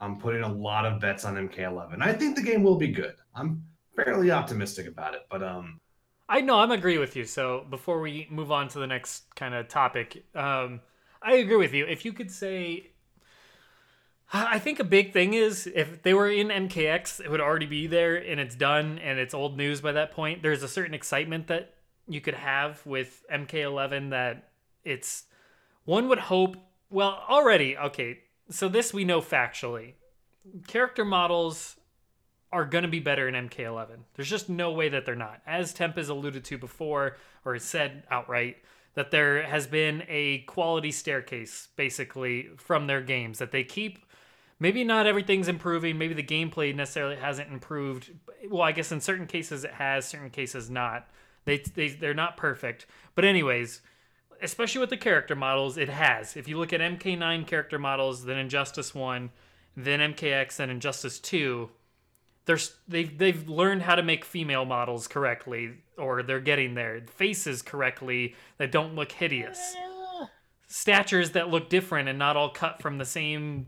[0.01, 2.03] I'm putting a lot of bets on MK11.
[2.03, 3.15] I think the game will be good.
[3.35, 3.65] I'm
[3.95, 5.81] fairly optimistic about it, but um,
[6.29, 7.25] I know I'm agree with you.
[7.25, 10.81] So before we move on to the next kind of topic, um,
[11.23, 11.87] I agree with you.
[11.87, 12.91] If you could say,
[14.33, 17.87] I think a big thing is if they were in MKX, it would already be
[17.87, 20.43] there and it's done and it's old news by that point.
[20.43, 21.75] There's a certain excitement that
[22.09, 24.51] you could have with MK11 that
[24.85, 25.25] it's
[25.85, 26.57] one would hope.
[26.91, 28.21] Well, already okay.
[28.51, 29.95] So this we know factually.
[30.67, 31.77] Character models
[32.53, 33.99] are going to be better in MK11.
[34.15, 35.41] There's just no way that they're not.
[35.47, 38.57] As Temp has alluded to before, or has said outright,
[38.95, 43.99] that there has been a quality staircase, basically, from their games, that they keep.
[44.59, 45.99] Maybe not everything's improving.
[45.99, 48.11] Maybe the gameplay necessarily hasn't improved.
[48.49, 51.09] Well, I guess in certain cases it has, certain cases not.
[51.45, 52.87] They, they, they're not perfect.
[53.15, 53.83] But, anyways,
[54.41, 56.37] especially with the character models, it has.
[56.37, 59.31] If you look at MK9 character models, then Injustice 1,
[59.77, 61.69] then MKX, then Injustice 2,
[62.47, 67.61] they're they've they've learned how to make female models correctly, or they're getting their Faces
[67.61, 69.75] correctly that don't look hideous.
[70.69, 73.67] Statures that look different and not all cut from the same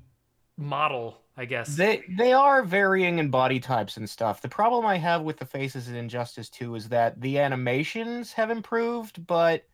[0.59, 1.23] model.
[1.39, 1.77] I guess.
[1.77, 4.43] They they are varying in body types and stuff.
[4.43, 8.51] The problem I have with the faces in Injustice 2 is that the animations have
[8.51, 9.65] improved, but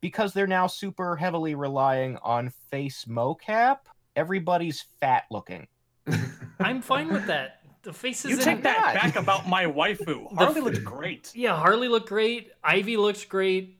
[0.00, 3.78] because they're now super heavily relying on face mocap,
[4.16, 5.68] everybody's fat looking.
[6.60, 7.60] I'm fine with that.
[7.82, 8.32] The faces.
[8.32, 8.94] you take that not.
[8.94, 10.32] back about my waifu.
[10.36, 11.30] Harley looked great.
[11.36, 12.50] Yeah, Harley looked great.
[12.64, 13.78] Ivy looked great.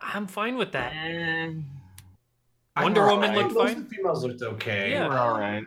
[0.00, 0.92] I'm fine with that.
[0.92, 1.50] Eh,
[2.76, 3.44] Wonder I'm Woman alright.
[3.44, 3.76] looked Most fine.
[3.82, 4.90] of the females looked okay.
[4.90, 5.08] Yeah.
[5.08, 5.64] We're all right.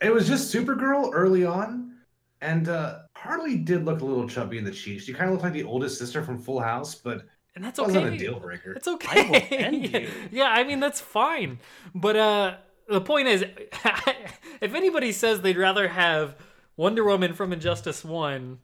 [0.00, 1.92] It was just Supergirl early on,
[2.40, 5.04] and uh, Harley did look a little chubby in the cheeks.
[5.04, 7.22] She kind of looked like the oldest sister from Full House, but
[7.54, 7.86] and that's okay.
[7.94, 8.72] Wasn't a deal breaker.
[8.72, 9.20] It's okay.
[9.26, 10.08] I will end you.
[10.30, 11.58] yeah, I mean that's fine.
[11.94, 12.56] But uh
[12.88, 13.42] the point is
[14.60, 16.36] if anybody says they'd rather have
[16.76, 18.58] Wonder Woman from Injustice 1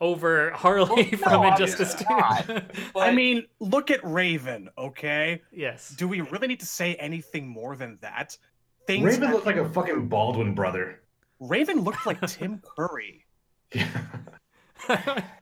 [0.00, 2.04] over Harley no, from Injustice 2.
[2.08, 2.64] obviously not.
[2.96, 5.42] I mean, look at Raven, okay?
[5.52, 5.90] yes.
[5.96, 8.36] Do we really need to say anything more than that?
[8.86, 11.00] Things Raven that- looked like a fucking Baldwin brother.
[11.40, 13.24] Raven looked like Tim Curry,
[13.74, 13.88] Yeah.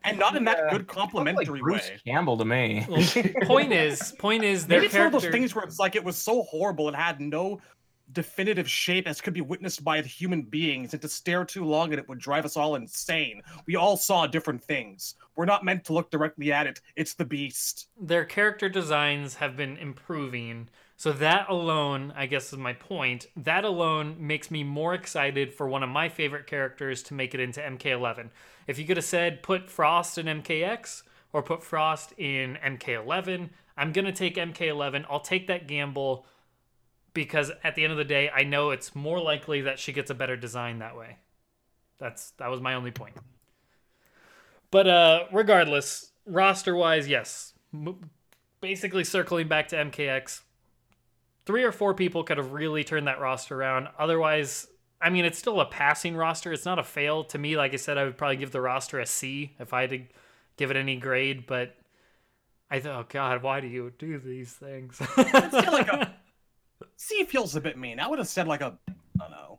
[0.05, 0.71] and not in that Yeah.
[0.71, 1.99] good Looked like complimentary Bruce way.
[2.07, 2.87] Campbell to me.
[2.89, 3.03] Well,
[3.45, 6.05] point is, point is their Maybe it's one of those things where it's like it
[6.05, 7.61] was so horrible it had no
[8.13, 11.99] definitive shape as could be witnessed by human beings, and to stare too long at
[11.99, 13.43] it would drive us all insane.
[13.67, 15.15] We all saw different things.
[15.37, 16.81] We're not meant to look directly at it.
[16.97, 17.89] It's the beast.
[18.01, 20.69] their character designs have been improving.
[20.97, 23.29] So that alone, I guess is my point.
[23.35, 27.41] That alone makes me more excited for one of my favorite characters to make it
[27.41, 28.29] into MK11.
[28.67, 31.03] If you could have said put Frost in MKX
[31.33, 33.49] or put Frost in MK11,
[33.79, 35.07] I'm going to take MK11.
[35.09, 36.27] I'll take that gamble
[37.15, 40.11] because at the end of the day, I know it's more likely that she gets
[40.11, 41.17] a better design that way.
[41.99, 43.15] That's that was my only point.
[44.71, 47.53] But uh regardless, roster-wise, yes.
[47.75, 48.11] M-
[48.61, 50.43] basically circling back to MKX,
[51.47, 53.89] three or four people could have really turned that roster around.
[53.99, 54.67] Otherwise,
[55.01, 56.53] I mean, it's still a passing roster.
[56.53, 57.57] It's not a fail to me.
[57.57, 60.03] Like I said, I would probably give the roster a C if I had to
[60.57, 61.47] give it any grade.
[61.47, 61.77] But
[62.71, 64.97] I thought, oh god, why do you do these things?
[64.97, 66.15] still like a-
[67.01, 67.99] C feels a bit mean.
[67.99, 69.59] I would have said like a, I don't know,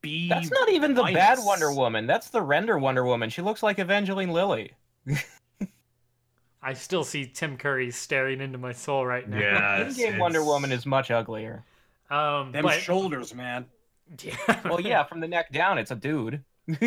[0.00, 0.28] B.
[0.28, 1.38] That's not even the bad.
[1.42, 2.06] Wonder Woman.
[2.06, 3.30] That's the render Wonder Woman.
[3.30, 4.70] She looks like Evangeline Lilly.
[6.62, 9.40] I still see Tim Curry staring into my soul right now.
[9.40, 9.88] Yeah.
[9.88, 11.64] In-game Wonder Woman is much uglier.
[12.10, 13.66] Um, Them but shoulders, man.
[14.22, 14.36] yeah.
[14.64, 16.44] Well, yeah, from the neck down, it's a dude.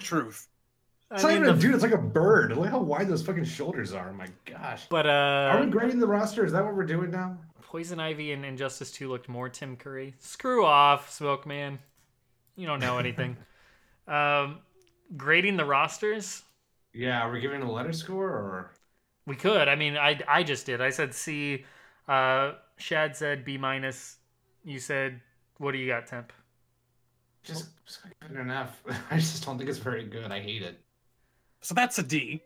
[0.00, 0.48] Truth.
[1.12, 1.74] It's I not mean, even a dude.
[1.74, 2.56] It's like a bird.
[2.56, 4.12] Look how wide those fucking shoulders are.
[4.12, 4.86] My gosh.
[4.90, 6.44] but uh, Are we grading the roster?
[6.44, 7.38] Is that what we're doing now?
[7.72, 10.14] Poison Ivy and Injustice 2 looked more Tim Curry.
[10.18, 11.78] Screw off, Smoke Man.
[12.54, 13.34] You don't know anything.
[14.06, 14.58] um,
[15.16, 16.42] grading the rosters,
[16.92, 17.22] Yeah.
[17.22, 18.72] Are we giving a letter score or?
[19.26, 19.68] we could.
[19.68, 20.82] I mean, I I just did.
[20.82, 21.64] I said C.
[22.06, 24.16] Uh, Chad said B minus.
[24.64, 25.22] You said
[25.56, 26.30] what do you got, Temp?
[27.42, 28.82] Just, just gonna give an F.
[29.10, 30.30] I just don't think it's very good.
[30.30, 30.78] I hate it.
[31.62, 32.42] So that's a D.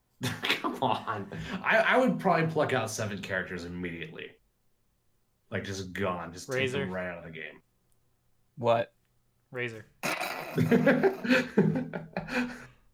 [0.42, 1.30] Come on.
[1.62, 4.30] I, I would probably pluck out seven characters immediately.
[5.50, 6.32] Like just gone.
[6.32, 6.78] Just take Razor.
[6.80, 7.60] them right out of the game.
[8.56, 8.92] What?
[9.50, 9.84] Razor.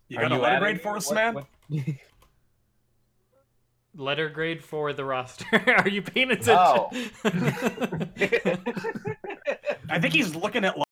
[0.08, 1.34] You Are got a you letter grade for us, man?
[1.34, 1.46] what-
[3.96, 5.44] Letter grade for the roster.
[5.78, 6.54] Are you paying attention?
[6.56, 6.90] Oh.
[9.90, 10.86] I think he's looking at like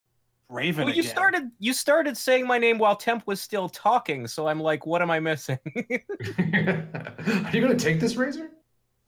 [0.49, 0.87] Raven.
[0.87, 1.13] well, you again.
[1.13, 5.01] started you started saying my name while Temp was still talking, so I'm like, what
[5.03, 5.59] am I missing?
[5.67, 8.51] Are you gonna take this razor?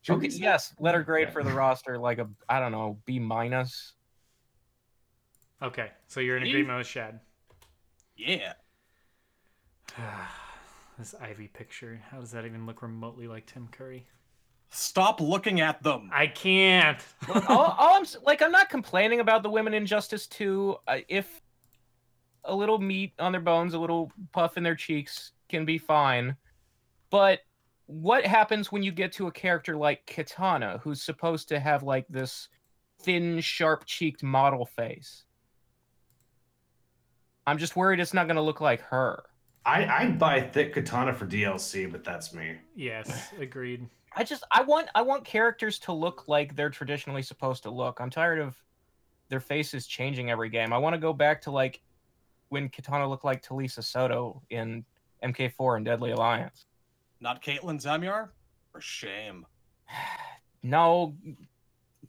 [0.07, 1.33] Should okay, yes, letter grade Yeah.
[1.33, 3.95] for the roster, like a I don't know, B minus.
[5.61, 6.51] okay, so you're in E?
[6.51, 7.19] agreement with Chad.
[8.17, 8.53] Yeah.
[10.99, 12.01] this Ivy picture.
[12.11, 14.07] How does that even look remotely like Tim Curry?
[14.71, 16.09] Stop looking at them.
[16.13, 16.99] I can't.
[17.49, 20.77] all, all I'm like, I'm not complaining about the women in Justice 2.
[20.87, 21.41] Uh, if
[22.45, 26.37] a little meat on their bones, a little puff in their cheeks can be fine,
[27.11, 27.41] but
[27.87, 32.07] what happens when you get to a character like Katana, who's supposed to have like
[32.09, 32.49] this
[33.01, 35.25] thin, sharp-cheeked model face?
[37.47, 39.23] I'm just worried it's not going to look like her.
[39.65, 42.57] I, I'd buy thick katana for DLC, but that's me.
[42.75, 43.89] yes, agreed.
[44.15, 48.01] I just I want I want characters to look like they're traditionally supposed to look.
[48.01, 48.57] I'm tired of
[49.29, 50.73] their faces changing every game.
[50.73, 51.81] I want to go back to like
[52.49, 54.85] when Katana looked like Talisa Soto in
[55.23, 56.67] MK4 and Deadly Alliance.
[57.21, 58.31] Not Caitlyn Zamyar?
[58.73, 59.47] For shame.
[60.63, 61.15] No,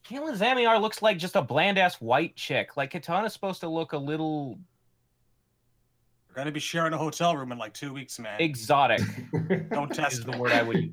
[0.04, 2.76] Caitlyn Zamiar looks like just a bland ass white chick.
[2.76, 4.58] Like Katana's supposed to look a little
[6.28, 8.42] We're gonna be sharing a hotel room in like two weeks, man.
[8.42, 9.02] exotic.
[9.70, 10.40] Don't is test the me.
[10.40, 10.92] word I would use.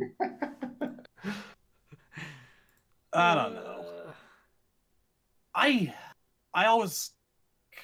[3.14, 3.86] I don't know.
[4.08, 4.12] Uh,
[5.54, 5.94] I
[6.52, 7.12] I always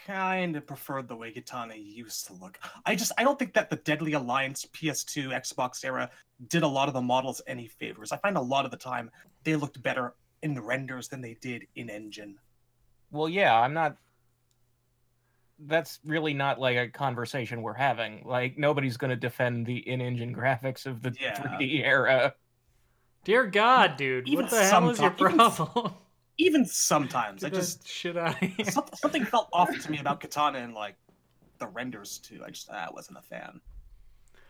[0.06, 2.58] kind of preferred the way Katana used to look.
[2.86, 6.10] I just I don't think that the Deadly Alliance PS2 Xbox era
[6.48, 8.12] did a lot of the models any favors.
[8.12, 9.10] I find a lot of the time
[9.44, 12.36] they looked better in the renders than they did in engine.
[13.10, 13.96] Well, yeah, I'm not.
[15.62, 18.22] That's really not like a conversation we're having.
[18.24, 21.36] Like nobody's going to defend the in-engine graphics of the Yeah.
[21.38, 22.34] 3D era.
[23.24, 25.94] Dear God, dude, Even what the hell is your sometime- even- problem?
[26.40, 28.64] Even sometimes I Get that just shit out of here.
[28.70, 30.96] some- something felt off to me about Katana and like
[31.58, 32.42] the renders too.
[32.44, 33.60] I just ah, I wasn't a fan.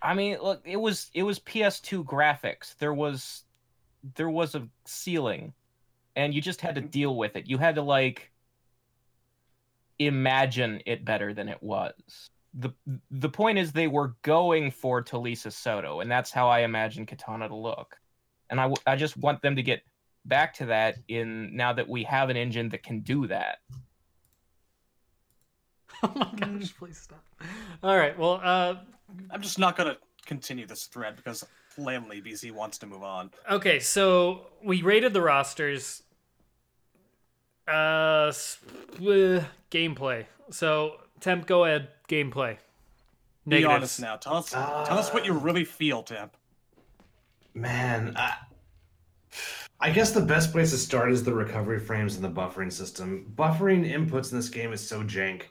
[0.02, 2.76] I mean, look, it was it was PS2 graphics.
[2.78, 3.44] There was
[4.14, 5.52] there was a ceiling,
[6.16, 6.90] and you just had to mm-hmm.
[6.90, 7.48] deal with it.
[7.48, 8.30] You had to like
[9.98, 11.92] imagine it better than it was.
[12.54, 12.70] the
[13.10, 17.48] The point is, they were going for Talisa Soto, and that's how I imagine Katana
[17.48, 17.96] to look.
[18.48, 19.82] And I, w- I just want them to get
[20.24, 23.58] back to that in now that we have an engine that can do that.
[26.02, 27.22] Oh my gosh, please stop.
[27.82, 28.76] All right, well, uh,
[29.30, 31.44] I'm just not gonna continue this thread because
[31.74, 33.30] plainly BZ wants to move on.
[33.50, 36.02] okay, so we rated the rosters.
[37.68, 38.58] Uh, s-
[38.98, 40.24] uh, gameplay.
[40.50, 41.88] So, Temp, go ahead.
[42.08, 42.56] Gameplay.
[43.46, 44.16] Be honest now.
[44.16, 46.34] Tell us, tell us what you really feel, Temp.
[47.54, 48.36] Man, I,
[49.82, 53.32] I guess the best place to start is the recovery frames and the buffering system.
[53.34, 55.44] Buffering inputs in this game is so jank,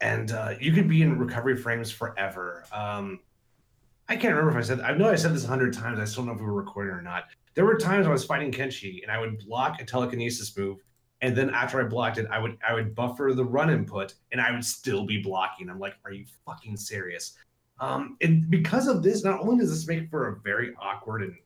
[0.00, 2.64] and uh, you could be in recovery frames forever.
[2.72, 3.20] Um,
[4.08, 5.98] I can't remember if I said I know I said this a hundred times.
[5.98, 7.24] I still don't know if we were recording or not.
[7.54, 10.78] There were times I was fighting Kenshi and I would block a telekinesis move,
[11.20, 14.40] and then after I blocked it, I would I would buffer the run input, and
[14.40, 15.68] I would still be blocking.
[15.68, 17.36] I'm like, are you fucking serious?
[17.80, 21.36] Um, and because of this, not only does this make for a very awkward and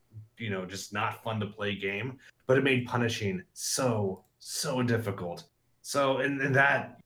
[0.43, 5.45] you know just not fun to play game, but it made punishing so so difficult.
[5.83, 7.01] So and, and that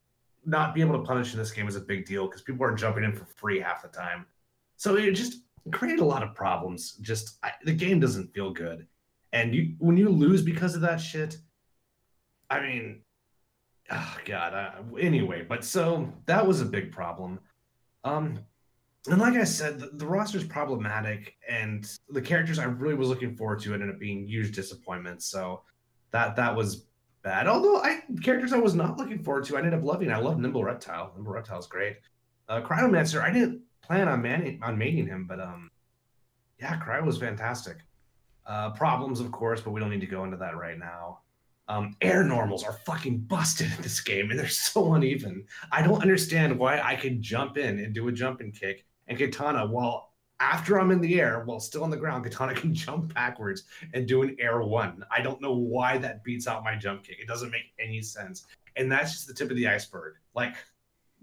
[0.45, 2.75] not being able to punish in this game is a big deal because people are
[2.75, 4.25] jumping in for free half the time.
[4.77, 6.93] So it just created a lot of problems.
[7.01, 8.87] Just I, the game doesn't feel good,
[9.33, 11.39] and you when you lose because of that shit,
[12.51, 13.03] I mean,
[13.91, 14.73] oh god.
[14.99, 17.41] Anyway, but so that was a big problem.
[18.05, 18.39] Um,
[19.09, 23.09] and like I said, the, the roster is problematic, and the characters I really was
[23.09, 25.27] looking forward to ended up being huge disappointments.
[25.27, 25.63] So
[26.13, 26.87] that that was
[27.23, 27.47] bad.
[27.47, 30.11] Although I characters I was not looking forward to, I ended up loving.
[30.11, 31.13] I love Nimble Reptile.
[31.15, 31.97] Nimble Reptile's great.
[32.49, 35.71] Uh, Cryomancer, I didn't plan on manning on mating him, but um,
[36.61, 37.79] yeah, Cryo was fantastic.
[38.47, 41.21] Uh, problems, of course, but we don't need to go into that right now.
[41.69, 45.45] Um, air normals are fucking busted in this game, and they're so uneven.
[45.73, 49.67] I don't understand why I can jump in and do a jumping kick, and Katana,
[49.67, 53.65] while after I'm in the air, while still on the ground, Katana can jump backwards
[53.95, 55.05] and do an air one.
[55.11, 57.19] I don't know why that beats out my jump kick.
[57.21, 58.47] It doesn't make any sense,
[58.77, 60.15] and that's just the tip of the iceberg.
[60.35, 60.55] Like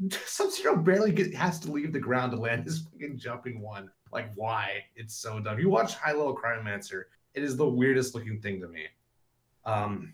[0.25, 3.89] Sub Zero barely get, has to leave the ground to land his fucking jumping one.
[4.11, 4.83] Like, why?
[4.95, 5.59] It's so dumb.
[5.59, 7.03] You watch High Level Cryomancer,
[7.33, 8.85] it is the weirdest looking thing to me.
[9.65, 10.13] Um,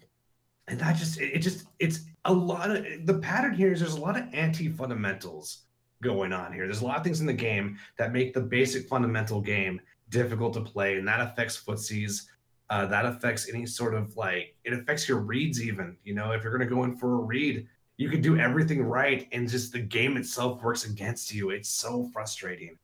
[0.67, 3.93] and that just, it, it just, it's a lot of the pattern here is there's
[3.93, 5.63] a lot of anti fundamentals
[6.01, 6.65] going on here.
[6.65, 10.53] There's a lot of things in the game that make the basic fundamental game difficult
[10.53, 12.27] to play, and that affects footsies.
[12.69, 15.97] Uh, that affects any sort of like, it affects your reads, even.
[16.03, 17.67] You know, if you're going to go in for a read,
[17.99, 22.09] you can do everything right and just the game itself works against you it's so
[22.13, 22.77] frustrating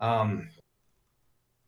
[0.00, 0.46] um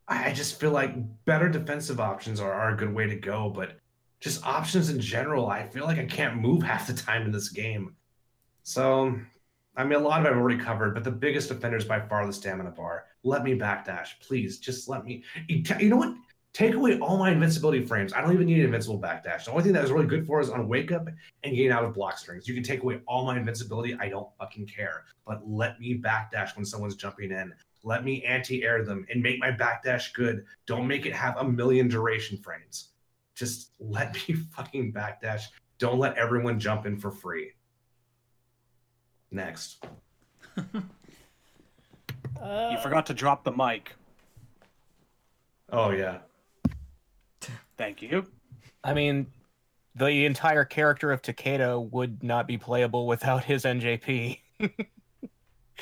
[0.07, 0.93] i just feel like
[1.25, 3.79] better defensive options are, are a good way to go but
[4.19, 7.49] just options in general i feel like i can't move half the time in this
[7.49, 7.95] game
[8.61, 9.19] so
[9.77, 12.25] i mean a lot of i've already covered but the biggest offender is by far
[12.25, 16.15] the stamina bar let me backdash please just let me you know what
[16.55, 18.13] take away all my invincibility frames.
[18.13, 19.43] I don't even need an invincible backdash.
[19.43, 21.05] The only thing that was really good for is on wake up
[21.43, 22.47] and getting out of block strings.
[22.47, 23.93] You can take away all my invincibility.
[23.99, 25.03] I don't fucking care.
[25.27, 27.53] But let me backdash when someone's jumping in.
[27.83, 30.45] Let me anti-air them and make my backdash good.
[30.65, 32.91] Don't make it have a million duration frames.
[33.35, 35.47] Just let me fucking backdash.
[35.77, 37.51] Don't let everyone jump in for free.
[39.35, 39.85] Next.
[40.57, 40.63] Uh,
[42.71, 43.93] You forgot to drop the mic.
[45.71, 46.19] Oh yeah.
[47.77, 48.27] Thank you.
[48.83, 49.27] I mean,
[49.95, 54.39] the entire character of Takeda would not be playable without his NJP.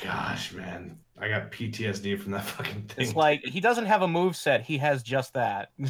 [0.02, 0.98] Gosh, man.
[1.18, 3.06] I got PTSD from that fucking thing.
[3.06, 5.70] It's like he doesn't have a move set; he has just that.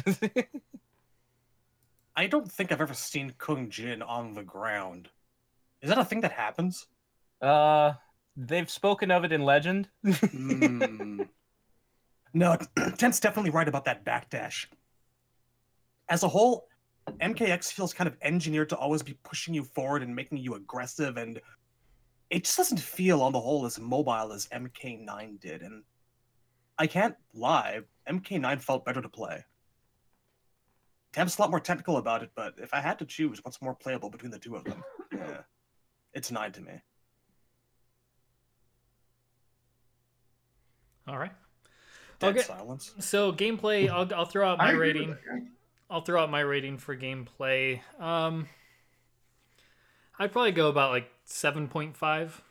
[2.15, 5.09] I don't think I've ever seen Kung Jin on the ground.
[5.81, 6.85] Is that a thing that happens?
[7.45, 7.93] Uh,
[8.35, 9.89] they've spoken of it in Legend.
[10.15, 11.21] Hmm.
[12.33, 12.57] No,
[12.97, 14.65] Temp's definitely right about that backdash.
[16.09, 16.67] As a whole,
[17.21, 21.15] MKX feels kind of engineered to always be pushing you forward and making you aggressive,
[21.15, 21.39] and
[22.29, 25.61] it just doesn't feel on the whole as mobile as MK9 did.
[25.61, 25.83] And
[26.77, 29.45] I can't lie, MK9 felt better to play.
[31.13, 33.75] Temp's a lot more technical about it, but if I had to choose what's more
[33.75, 35.41] playable between the two of them, yeah,
[36.13, 36.81] it's 9 to me.
[41.07, 41.31] All right.
[42.19, 42.41] Dead Okay.
[42.41, 42.93] silence.
[42.99, 45.17] So gameplay, I'll I'll throw out my I agree with rating.
[45.89, 47.81] I'll throw out my rating for gameplay.
[47.99, 48.47] Um,
[50.17, 52.41] I'd probably go about like 7.5.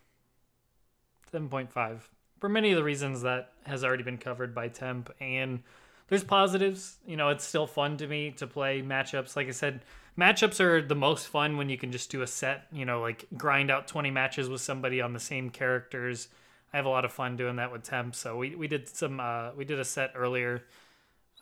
[1.33, 2.11] 7.5.
[2.39, 5.13] for many of the reasons that has already been covered by Temp.
[5.21, 5.63] And
[6.09, 6.99] there's positives.
[7.07, 9.35] You know, it's still fun to me to play matchups.
[9.37, 9.81] Like I said,
[10.19, 12.67] matchups are the most fun when you can just do a set.
[12.71, 16.29] You know, like grind out 20 matches with somebody on the same characters.
[16.75, 18.17] I have a lot of fun doing that with Temp.
[18.17, 20.65] So we we did some uh, we did a set earlier.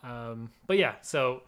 [0.02, 1.42] Um, but yeah, so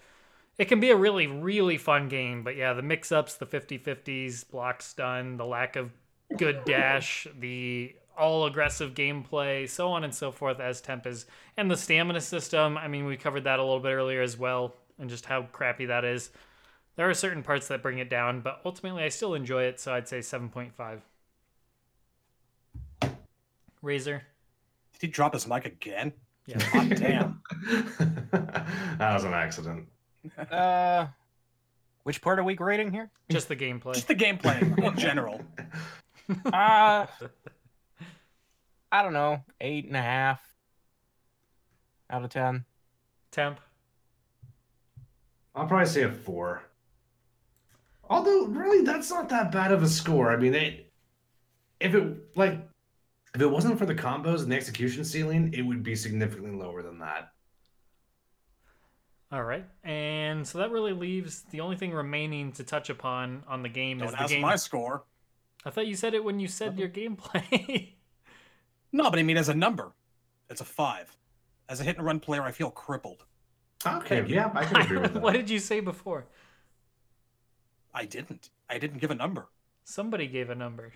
[0.56, 2.42] it can be a really really fun game.
[2.42, 5.90] But yeah, the mix ups, the 50-50s, block stun, the lack of
[6.38, 11.26] good dash, the all aggressive gameplay, so on and so forth as Temp is,
[11.58, 12.78] and the stamina system.
[12.78, 15.86] I mean, we covered that a little bit earlier as well, and just how crappy
[15.86, 16.30] that is.
[16.96, 19.92] There are certain parts that bring it down, but ultimately I still enjoy it, so
[19.92, 21.00] I'd say 7.5.
[23.84, 24.22] Razor.
[24.94, 26.12] Did he drop his mic again?
[26.46, 26.58] Yeah.
[26.72, 27.42] God damn.
[28.98, 29.88] that was an accident.
[30.50, 31.06] Uh,
[32.04, 33.10] which part are we grading here?
[33.30, 33.92] Just the gameplay.
[33.92, 35.38] Just the gameplay in general.
[36.46, 37.04] Uh,
[38.90, 40.40] I don't know, eight and a half
[42.08, 42.64] out of ten.
[43.32, 43.60] Temp.
[45.54, 46.62] I'll probably say a four.
[48.08, 50.30] Although, really, that's not that bad of a score.
[50.30, 50.90] I mean, it,
[51.80, 52.66] if it like
[53.34, 56.82] if it wasn't for the combos and the execution ceiling, it would be significantly lower
[56.82, 57.32] than that.
[59.32, 63.62] All right, and so that really leaves the only thing remaining to touch upon on
[63.62, 64.42] the game is Don't the ask game.
[64.42, 65.04] my score.
[65.64, 66.80] I thought you said it when you said uh-huh.
[66.80, 67.94] your gameplay.
[68.92, 69.92] No, but I mean as a number,
[70.48, 71.16] it's a five.
[71.68, 73.24] As a hit and run player, I feel crippled.
[73.84, 75.20] Okay, yeah, I can agree with that.
[75.20, 76.26] what did you say before?
[77.92, 78.50] I didn't.
[78.70, 79.48] I didn't give a number.
[79.82, 80.92] Somebody gave a number.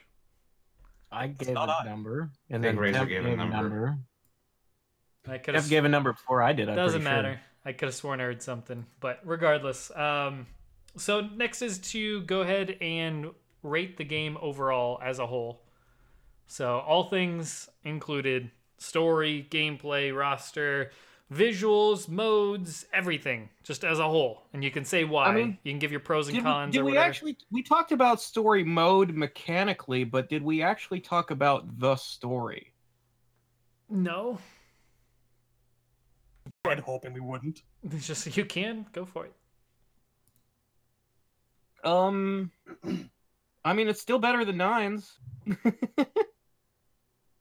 [1.11, 1.85] I gave not a I.
[1.85, 3.99] number, and then Razor Temp gave a number.
[5.27, 6.69] I could Jeff have gave a number before I did.
[6.69, 7.23] I'm Doesn't pretty sure.
[7.23, 7.41] matter.
[7.65, 9.91] I could have sworn I heard something, but regardless.
[9.95, 10.47] Um,
[10.97, 13.31] so next is to go ahead and
[13.63, 15.63] rate the game overall as a whole.
[16.47, 20.93] So all things included: story, gameplay, roster,
[21.33, 24.43] visuals, modes, everything, just as a whole.
[24.53, 25.35] And you can say why.
[25.35, 26.69] mean, you can give your pros and Did, cons.
[26.69, 27.07] we, did or we whatever.
[27.07, 27.37] actually?
[27.51, 32.73] We talked about story mode mechanically, but did we actually talk about the story?
[33.91, 34.39] No.
[36.67, 37.63] I'm hoping we wouldn't.
[37.93, 39.33] It's just you can go for it.
[41.85, 42.51] Um,
[43.65, 45.17] I mean, it's still better than nines.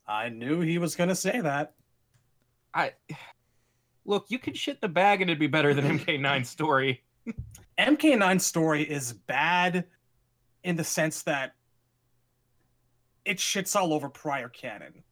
[0.07, 1.73] I knew he was gonna say that.
[2.73, 2.93] I
[4.07, 7.03] look, you could shit the bag and it'd be better than MK9 story.
[7.77, 9.85] MK9 story is bad
[10.63, 11.53] in the sense that
[13.25, 15.03] it shits all over prior canon.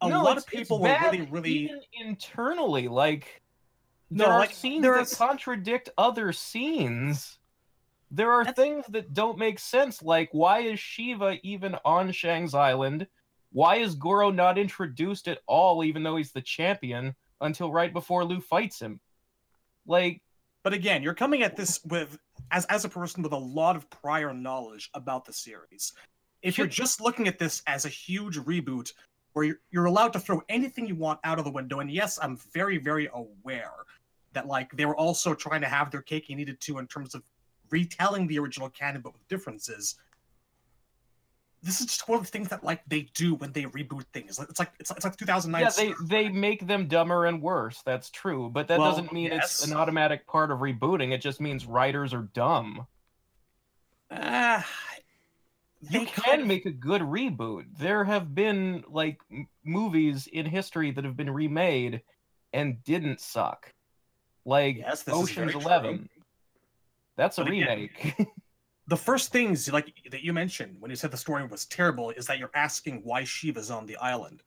[0.00, 1.50] A No, lot of people were really, really.
[1.50, 2.88] even internally.
[2.88, 3.42] Like
[4.10, 7.38] No, there are like, scenes there that is- contradict other scenes.
[8.10, 10.02] There are That's- things that don't make sense.
[10.02, 13.06] Like why is Sheeva even on Shang's Island?
[13.52, 18.24] Why is Goro not introduced at all, even though he's the champion, until right before
[18.24, 19.00] Liu fights him?
[19.86, 20.22] Like
[20.62, 22.18] But again, you're coming at this with
[22.50, 25.92] as as a person with a lot of prior knowledge about the series.
[26.42, 28.92] If you're just looking at this as a huge reboot
[29.32, 32.18] where you're, you're allowed to throw anything you want out of the window, and yes,
[32.20, 33.72] I'm very, very aware
[34.32, 36.86] that like they were also trying to have their cake and eat it too in
[36.86, 37.22] terms of
[37.70, 39.96] retelling the original canon but with differences.
[41.64, 44.38] This is just one of the things that like they do when they reboot things.
[44.40, 45.60] It's like it's like, it's like 2009.
[45.62, 47.82] yeah, they they make them dumber and worse.
[47.84, 51.12] That's true, but that Well, doesn't mean it's an automatic part of rebooting.
[51.12, 52.86] It just means writers are dumb.
[54.10, 54.66] Ah,
[55.90, 57.64] You can make a good reboot.
[57.78, 62.02] There have been like m- movies in history that have been remade
[62.52, 63.72] and didn't suck.
[64.44, 65.98] Like Yes, Ocean's Eleven.
[65.98, 66.08] true.
[67.16, 68.16] That's a But again- remake.
[68.88, 72.26] the first things like that you mentioned when you said the story was terrible is
[72.26, 74.42] that you're asking why Sheeva's on the island.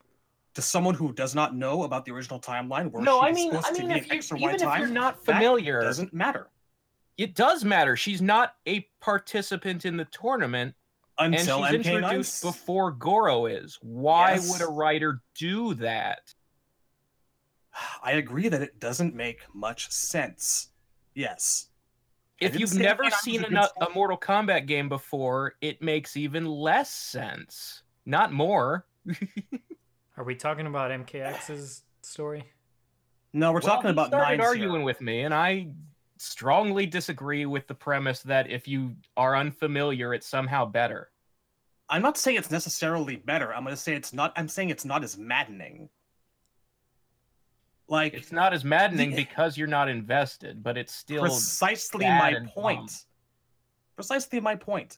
[0.56, 3.68] To someone who does not know about the original timeline, where no, I mean, supposed
[3.68, 5.26] I to mean, be if an you, X or even Y if time, you're not
[5.26, 6.50] familiar, doesn't matter
[7.18, 7.96] it does matter.
[7.96, 10.76] She's not a participant in the tournament,
[11.18, 11.96] until and she's MK9.
[11.98, 13.78] introduced before Goro is.
[13.82, 14.52] Why Yes.
[14.52, 16.34] would a writer do that?
[18.04, 20.70] I agree that it doesn't make much sense.
[21.14, 21.68] Yes.
[22.42, 23.94] I If you've never seen a a, good no- a story.
[23.96, 27.84] Mortal Kombat game before, it makes even less sense.
[28.06, 28.86] Not more.
[30.18, 32.44] Are we talking about MKX's story?
[33.34, 34.46] No, we're Well, talking he about started nine.
[34.46, 35.70] arguing with me, and I
[36.18, 41.12] strongly disagree with the premise that if you are unfamiliar, it's somehow better.
[41.90, 43.54] I'm not saying it's necessarily better.
[43.54, 44.32] I'm going to say it's not.
[44.38, 45.90] I'm saying it's not as maddening.
[47.88, 52.36] Like It's not as maddening The- because you're not invested, but it's still precisely my
[52.48, 52.88] point.
[52.90, 52.98] dumb.
[53.96, 54.98] Precisely my point.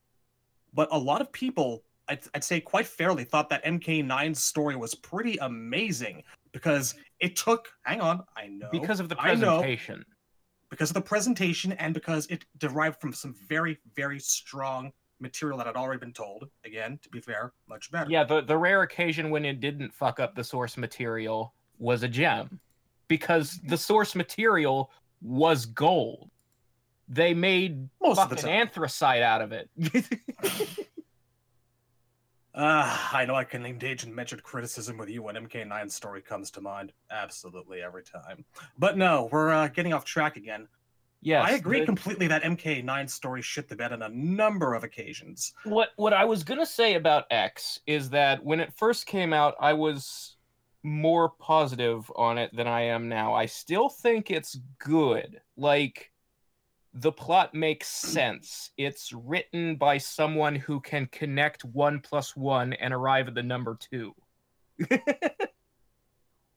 [0.74, 4.96] But a lot of people I'd, I'd say quite fairly, thought that MK9's story was
[4.96, 6.24] pretty amazing
[6.54, 7.68] because it took.
[7.84, 9.58] Hang on, I know because of the I know.
[9.60, 10.06] presentation.
[10.70, 15.68] because of the presentation and because it derived from some very very strong material that
[15.68, 16.48] had already been told.
[16.64, 18.10] Again, to be fair, much better.
[18.10, 22.08] Yeah, the the rare occasion when it didn't fuck up the source material was a
[22.08, 22.58] gem,
[23.08, 26.30] because the source material was gold.
[27.10, 29.70] They made most fucking anthracite out of it.
[32.60, 36.50] Ah, I know I can engage in measured criticism with you when MK9's story comes
[36.52, 36.92] to mind.
[37.12, 38.44] Absolutely every time.
[38.80, 40.68] But no, we're uh, getting off track again.
[41.22, 44.84] yes, I agree the- completely that MK9's story shit the bed on a number of
[44.84, 45.54] occasions.
[45.66, 49.54] what what I was gonna say about X is that when it first came out,
[49.60, 50.37] I was
[50.88, 53.34] more positive on it than I am now.
[53.34, 55.42] I still think it's good.
[55.56, 56.12] Like
[56.94, 58.72] the plot makes sense.
[58.78, 63.78] It's written by someone who can connect one plus one and arrive at the number
[63.80, 64.16] two.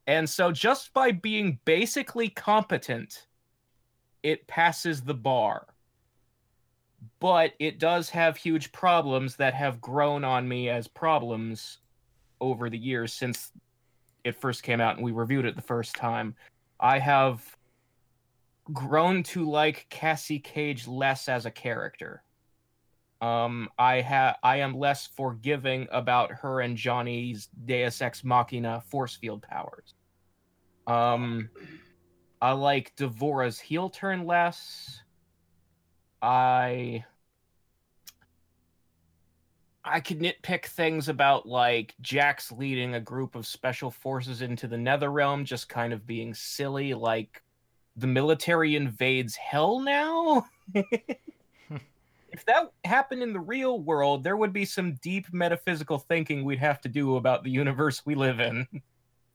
[0.07, 3.27] and so just by being basically competent,
[4.23, 5.66] it passes the bar
[7.19, 11.78] but it does have huge problems that have grown on me as problems
[12.40, 13.52] over the years since
[14.24, 16.34] it first came out and we reviewed it the first time.
[16.78, 17.56] I have
[18.72, 22.22] grown to like Cassie Cage less as a character.
[23.20, 29.16] Um, I ha I am less forgiving about her and Johnny's Deus Ex Machina force
[29.16, 29.94] field powers.
[30.86, 31.51] Um,
[32.40, 35.02] I like D'Vorah's heel turn less.
[36.22, 37.05] I
[39.90, 44.78] I could nitpick things about like Jax leading a group of special forces into the
[44.78, 47.42] Nether Realm just kind of being silly, like
[47.96, 50.46] the military invades hell now.
[50.74, 56.58] if that happened in the real world, there would be some deep metaphysical thinking we'd
[56.58, 58.66] have to do about the universe we live in.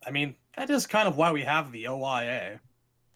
[0.07, 2.59] I mean, that is kind of why we have the OIA.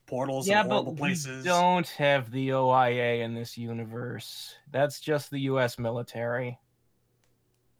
[0.07, 1.45] Portals yeah, and but horrible we places.
[1.45, 4.55] don't have the OIA in this universe.
[4.71, 5.77] That's just the U.S.
[5.77, 6.57] military.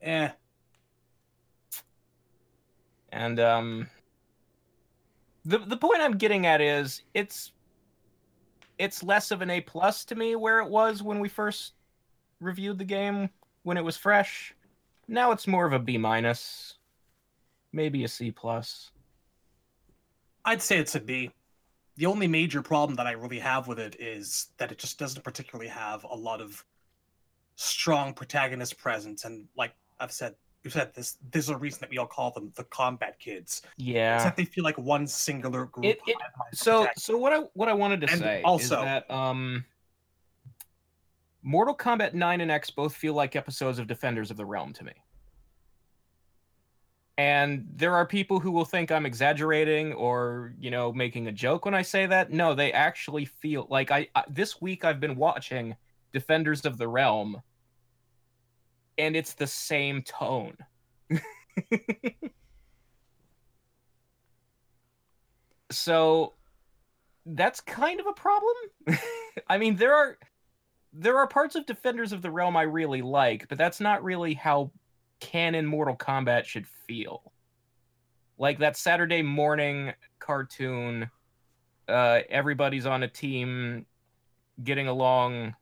[0.02, 0.30] Eh.
[3.12, 3.90] And um
[5.46, 7.52] the the point I'm getting at is it's
[8.78, 11.74] it's less of an A plus to me where it was when we first
[12.40, 13.30] reviewed the game
[13.64, 14.54] when it was fresh.
[15.08, 16.78] Now it's more of a B minus,
[17.74, 18.92] maybe a C plus.
[20.46, 21.32] I'd say it's a B.
[21.98, 25.24] The only major problem that I really have with it is that it just doesn't
[25.24, 26.64] particularly have a lot of
[27.56, 29.26] strong protagonist presence.
[29.26, 31.18] And like I've said, we've said this.
[31.32, 33.62] There's a reason that we all call them the combat kids.
[33.78, 34.24] Yeah.
[34.24, 35.86] that they feel like one singular group.
[35.86, 36.18] It- it-
[36.54, 39.66] So so what I what I wanted to And say is also- that um
[41.42, 44.84] Mortal Kombat 9 and X both feel like episodes of Defenders of the Realm to
[44.84, 44.92] me.
[47.18, 51.66] And there are people who will think I'm exaggerating or, you know, making a joke
[51.66, 52.32] when I say that.
[52.32, 55.76] No, they actually feel like I, I this week I've been watching
[56.14, 57.42] Defenders of the Realm
[59.00, 60.56] and it's the same tone.
[65.72, 66.34] so
[67.26, 68.56] that's kind of a problem.
[69.48, 70.18] I mean, there are
[70.92, 74.34] there are parts of Defenders of the Realm I really like, but that's not really
[74.34, 74.72] how
[75.20, 77.32] canon Mortal Kombat should feel.
[78.38, 81.10] Like that Saturday morning cartoon,
[81.88, 83.86] uh, everybody's on a team,
[84.64, 85.56] getting along,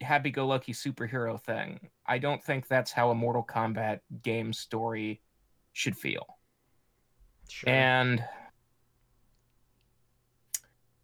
[0.00, 1.80] happy-go-lucky superhero thing.
[2.08, 5.20] I don't think that's how a Mortal Kombat game story
[5.72, 6.26] should feel.
[7.48, 7.70] Sure.
[7.70, 8.24] And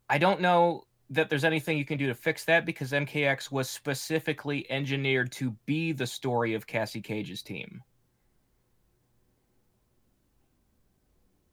[0.09, 3.69] I don't know that there's anything you can do to fix that because MKX was
[3.69, 7.83] specifically engineered to be the story of Cassie Cage's team.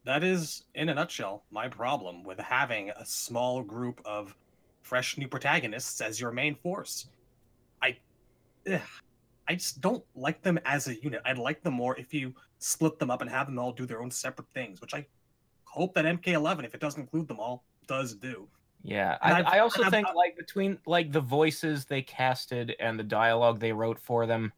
[0.09, 4.35] that is, in a nutshell, my problem with having a small group of
[4.81, 7.07] fresh new protagonists as your main force.
[7.79, 7.95] I,
[8.71, 8.81] ugh,
[9.49, 11.21] I just don't like them as a unit.
[11.25, 14.01] I'd like them more if you split them up and have them all do their
[14.01, 15.05] own separate things, which I
[15.65, 18.47] hope that MK11, if it doesn't include them all, does do.
[18.83, 22.97] Yeah, I, I've- also and I've- think like between like the voices they casted and
[22.97, 24.53] the dialogue they wrote for them,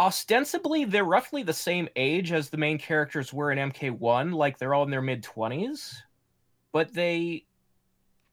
[0.00, 4.32] ostensibly they're roughly the same age as the main characters were in MK1.
[4.32, 6.02] Like they're all in their mid twenties,
[6.72, 7.44] but they,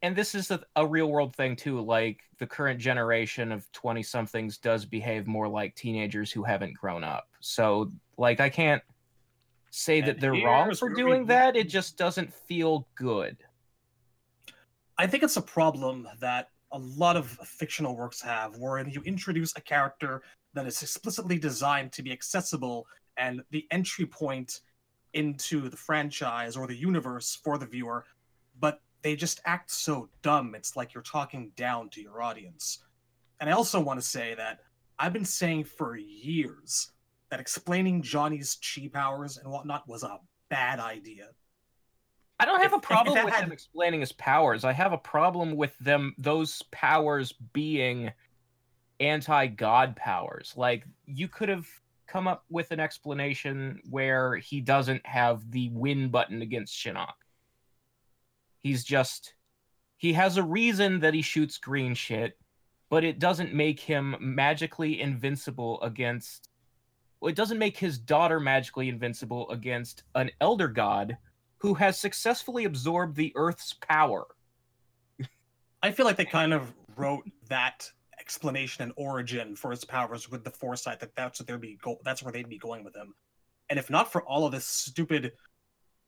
[0.01, 1.81] and this is a, a real world thing too.
[1.81, 7.03] Like the current generation of twenty somethings does behave more like teenagers who haven't grown
[7.03, 7.27] up.
[7.39, 8.83] So like I can't
[9.71, 11.55] say that they're wrong for doing we- that.
[11.55, 13.37] It just doesn't feel good.
[14.97, 19.53] I think it's a problem that a lot of fictional works have, wherein you introduce
[19.55, 20.21] a character
[20.53, 24.61] that is explicitly designed to be accessible and the entry point
[25.13, 28.05] into the franchise or the universe for the viewer,
[28.59, 30.55] but they just act so dumb.
[30.55, 32.79] It's like you're talking down to your audience.
[33.39, 34.61] And I also want to say that
[34.97, 36.89] I've been saying for years
[37.29, 40.17] that explaining Johnny's chi powers and whatnot was a
[40.49, 41.27] bad idea.
[42.39, 44.63] I don't have If- a problem with had- them explaining his powers.
[44.65, 48.11] I have a problem with them those powers being
[48.99, 50.51] anti-god powers.
[50.57, 51.67] Like you could have
[52.07, 57.13] come up with an explanation where he doesn't have the win button against Shinnok.
[58.65, 59.35] He's just
[59.97, 62.35] he has a reason that he shoots green shit,
[62.89, 66.49] but it doesn't make him magically invincible against
[67.21, 71.15] it doesn't make his daughter magically invincible against an elder god
[71.57, 74.25] who has successfully absorbed the Earth's power.
[75.83, 77.87] I feel like they kind of wrote that
[78.19, 82.01] explanation and origin for his powers with the foresight that that's what they'd be go-
[82.03, 83.13] that's where they'd be going with him.
[83.69, 85.33] And if not for all of this stupid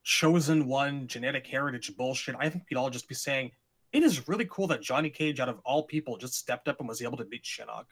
[0.07, 3.51] chosen one genetic heritage bullshit, I think we'd all just be saying
[3.91, 6.87] it is really cool that Johnny Cage, out of all people, just stepped up and
[6.87, 7.85] was able to beat Shinnok.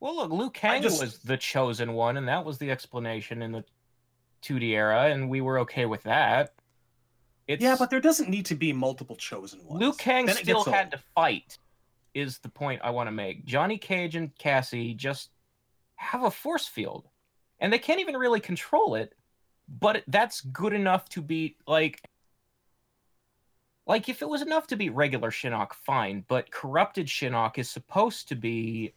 [0.00, 3.52] Well, look, Liu Kang just- was the chosen one, and that was the explanation in
[3.52, 3.64] the
[4.40, 6.54] 2D era, and we were okay with that.
[7.46, 9.80] It's, Yeah, but there doesn't need to be multiple chosen ones.
[9.82, 10.92] Liu Kang Then still had old.
[10.92, 11.58] to fight,
[12.14, 13.44] is the point I want to make.
[13.44, 15.28] Johnny Cage and Cassie just
[15.96, 17.06] have a force field,
[17.58, 19.14] and they can't even really control it,
[19.78, 22.02] but that's good enough to beat, like.
[23.86, 28.28] Like, if it was enough to beat regular Shinnok, fine, but corrupted Shinnok is supposed
[28.28, 28.94] to be.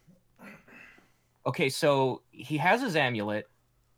[1.46, 3.48] Okay, so he has his amulet,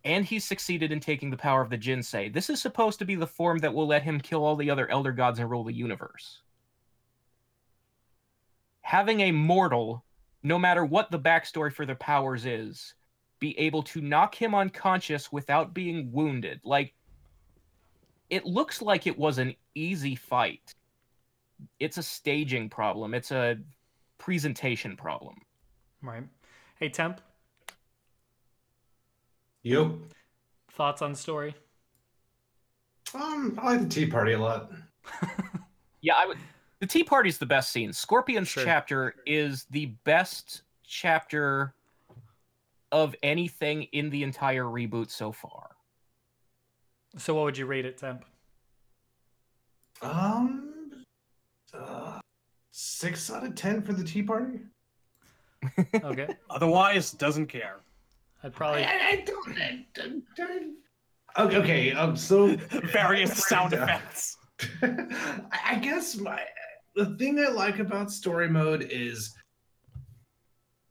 [0.04, 2.32] and he's succeeded in taking the power of the Jinsei.
[2.32, 4.88] This is supposed to be the form that will let him kill all the other
[4.90, 6.40] Elder Gods and rule the universe.
[8.82, 10.04] Having a mortal,
[10.42, 12.94] no matter what the backstory for their powers is,
[13.38, 16.60] be able to knock him unconscious without being wounded.
[16.64, 16.94] Like,
[18.30, 20.74] it looks like it was an easy fight.
[21.78, 23.56] It's a staging problem, it's a
[24.18, 25.36] presentation problem.
[26.02, 26.24] Right.
[26.78, 27.20] Hey, Temp,
[29.62, 30.02] You?
[30.72, 31.54] thoughts on story?
[33.14, 34.70] Um, I like the Tea Party a lot.
[36.02, 36.38] Yeah, I would.
[36.78, 37.92] The Tea Party's the best scene.
[37.92, 38.62] Scorpion's Sure.
[38.64, 41.74] chapter is the best chapter
[42.92, 45.70] of anything in the entire reboot so far.
[47.18, 48.24] So, what would you rate it, Temp?
[50.02, 51.04] Um,
[51.72, 52.20] uh,
[52.70, 54.60] six out of ten for the Tea Party.
[55.94, 56.28] Okay.
[56.50, 57.76] Otherwise, doesn't care.
[58.42, 58.84] I'd probably.
[58.84, 59.58] I, I don't.
[59.58, 60.74] I, don't- don't-
[61.38, 61.92] Okay, okay.
[61.92, 62.56] Um, so
[62.92, 64.38] Various sound effects.
[64.82, 65.06] I
[65.66, 66.40] I guess my
[66.94, 69.34] the thing I like about story mode is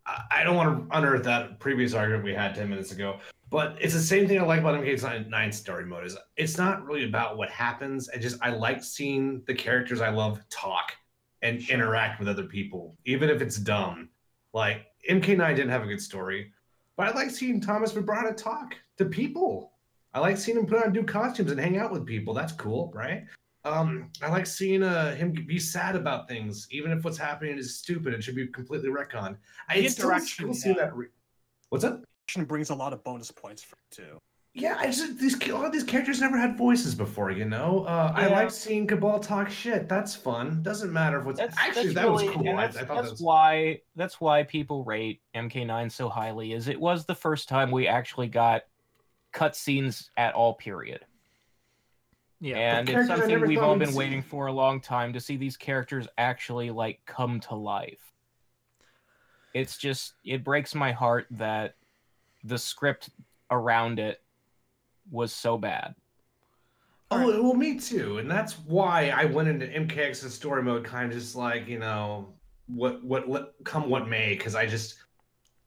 [0.06, 3.20] I- don't want to unearth that previous argument we had ten minutes ago,
[3.50, 6.06] but it's the same thing I like about MK9 story mode.
[6.06, 8.10] Is it's not really about what happens.
[8.10, 10.94] I just I like seeing the characters I love talk
[11.42, 14.10] and interact with other people, even if it's dumb.
[14.54, 16.52] Like MK9 didn't have a good story,
[16.98, 19.74] but I like seeing Thomas Vibrata talk to people.
[20.14, 22.34] I like seeing him put on new costumes and hang out with people.
[22.34, 23.26] That's cool, right?
[23.66, 27.78] Um, I like seeing uh, him be sad about things, even if what's happening is
[27.78, 29.38] stupid and should be completely retconned.
[29.68, 30.74] I The it's still see cool yeah.
[30.74, 30.96] that.
[30.96, 31.08] Re-
[31.70, 32.04] What's up?
[32.48, 34.20] brings a lot of bonus points for it too.
[34.54, 37.84] Yeah, I just these a lot of these characters never had voices before, you know.
[37.86, 39.90] Uh, I like seeing Kabal talk shit.
[39.90, 40.62] That's fun.
[40.64, 42.48] Doesn't matter if what's That's actually that's that was cool.
[42.48, 46.08] and I, I That's, thought that's that was why that's why people rate MK9 so
[46.08, 46.54] highly.
[46.54, 48.62] Is it was the first time we actually got
[49.34, 50.54] cutscenes at all.
[50.54, 51.02] Period.
[52.46, 52.78] Yeah.
[52.78, 56.08] and it's something we've all been waiting for a long time to see these characters
[56.18, 58.14] actually like come to life
[59.56, 61.76] it's just it breaks my heart that
[62.44, 63.10] the script
[63.50, 64.22] around it
[65.10, 65.96] was so bad
[67.12, 71.18] Oh well, me too, and that's why I went into MKX's story mode, kind of
[71.18, 72.34] just like you know
[72.68, 74.96] what what let, come what may, because I just,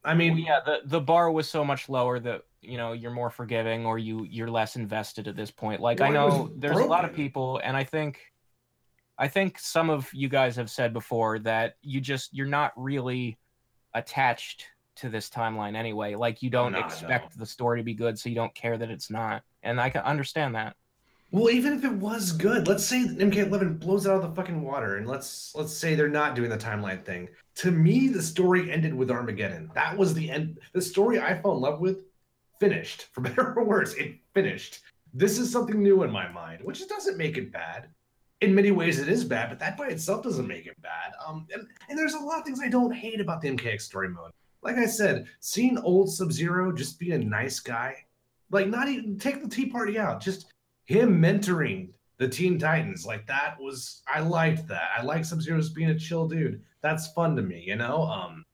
[0.09, 3.13] I mean, Well, yeah the, the bar was so much lower that you know you're
[3.13, 5.81] more forgiving or you you're less invested at this point.
[5.81, 8.21] Like i Well, was know there's a lot of people and i think
[9.19, 13.39] i think some of you guys have said before that you just you're not really
[13.95, 14.67] attached
[14.97, 16.15] to this timeline anyway.
[16.15, 16.87] Like you don't not, no.
[16.87, 19.43] expect the story to be good so you don't care that it's not.
[19.63, 20.75] And i can understand that
[21.31, 24.63] Well, even if it was good, let's say that MK11 blows out of the fucking
[24.63, 27.29] water, and let's let's say they're not doing the timeline thing.
[27.57, 29.71] To me, the story ended with Armageddon.
[29.75, 30.59] That was the end.
[30.73, 32.05] The story I fell in love with
[32.59, 33.93] finished, for better or worse.
[33.95, 34.81] It finished.
[35.13, 37.89] This is something new in my mind, which doesn't make it bad.
[38.41, 41.13] In many ways, it is bad, but that by itself doesn't make it bad.
[41.27, 44.09] Um, and, and there's a lot of things I don't hate about the MKX story
[44.09, 44.31] mode.
[44.63, 47.97] like I said, seeing old Sub Zero just be a nice guy,
[48.51, 50.53] like not even take the Tea Party out, just
[50.89, 54.89] him mentoring the Teen Titans, like that was I liked that.
[54.97, 56.63] I like Sub Zero being a chill dude.
[56.81, 58.03] That's fun to me, you know.
[58.05, 58.45] Um,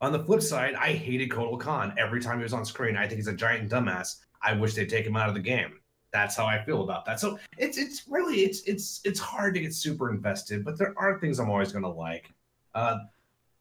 [0.00, 2.96] on the flip side, I hated Kotal Khan every time he was on screen.
[2.96, 4.18] I think he's a giant dumbass.
[4.42, 5.80] I wish they'd take him out of the game.
[6.12, 7.18] That's how I feel about that.
[7.18, 11.18] So it's it's really it's it's it's hard to get super invested, but there are
[11.18, 12.32] things I'm always gonna like.
[12.76, 12.98] Uh,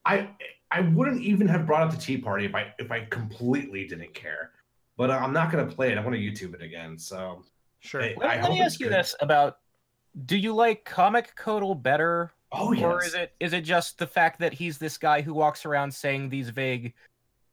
[0.06, 0.30] I
[0.70, 4.14] I wouldn't even have brought up the Tea Party if I if I completely didn't
[4.14, 4.52] care.
[4.96, 5.98] But I'm not gonna play it.
[5.98, 7.00] I want to YouTube it again.
[7.00, 7.44] So
[7.80, 8.02] Sure.
[8.02, 8.94] Hey, Let, let me ask you good.
[8.96, 9.58] this about:
[10.26, 12.84] Do you like comic Kotal better, oh yes.
[12.84, 15.94] or is it is it just the fact that he's this guy who walks around
[15.94, 16.94] saying these vague,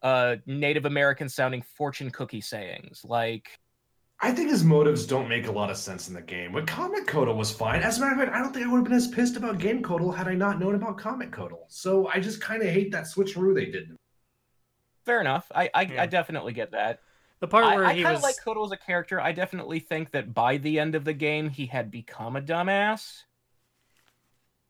[0.02, 3.02] uh, Native American sounding fortune cookie sayings?
[3.04, 3.60] Like,
[4.20, 6.52] I think his motives don't make a lot of sense in the game.
[6.52, 7.82] But Comic Kotal was fine.
[7.82, 9.58] As a matter of fact, I don't think I would have been as pissed about
[9.58, 11.66] Game Kotal had I not known about Comic Kotal.
[11.68, 13.94] So I just kind of hate that switcheroo they did.
[15.04, 15.52] fair enough.
[15.54, 16.02] I I, Yeah.
[16.02, 17.00] I definitely get that.
[17.40, 19.20] The part I, where I he kind was of like Kotal as a character.
[19.20, 23.24] I definitely think that by the end of the game, he had become a dumbass.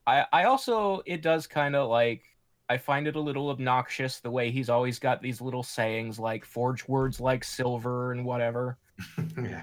[0.06, 2.24] I I also it does kind of like
[2.68, 6.44] I find it a little obnoxious the way he's always got these little sayings like
[6.44, 8.78] forge words like silver and whatever.
[9.38, 9.62] yeah.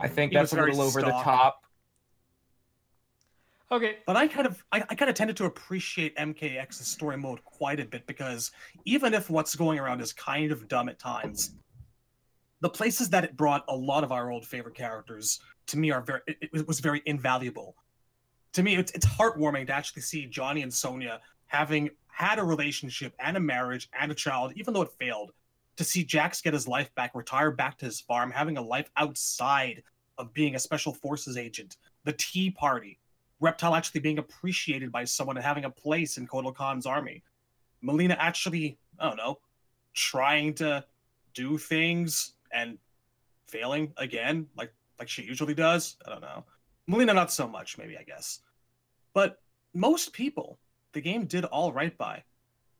[0.00, 1.64] I think He that's a very little over the top.
[3.70, 3.98] okay.
[4.06, 7.80] But I kind of, I, I kind of tended to appreciate MKX's story mode quite
[7.80, 8.50] a bit because
[8.84, 11.54] even if what's going around is kind of dumb at times,
[12.60, 16.02] the places that it brought a lot of our old favorite characters to me are
[16.02, 17.76] very, it, it was very invaluable.
[18.54, 23.14] To me, it's, it's heartwarming to actually see Johnny and Sonya having had a relationship
[23.18, 25.32] and a marriage and a child, even though it failed.
[25.76, 28.90] To see Jax get his life back, retire back to his farm, having a life
[28.96, 29.82] outside
[30.18, 32.98] of being a special forces agent, the Tea Party,
[33.40, 37.22] Reptile actually being appreciated by someone and having a place in Kotal Khan's army.
[37.80, 39.38] Melina actually, I don't know,
[39.94, 40.84] trying to
[41.32, 42.78] do things and
[43.46, 45.96] failing again, like like she usually does.
[46.06, 46.44] I don't know.
[46.86, 48.40] Melina not so much, maybe I guess.
[49.14, 49.40] But
[49.74, 50.58] most people,
[50.92, 52.22] the game did all right by.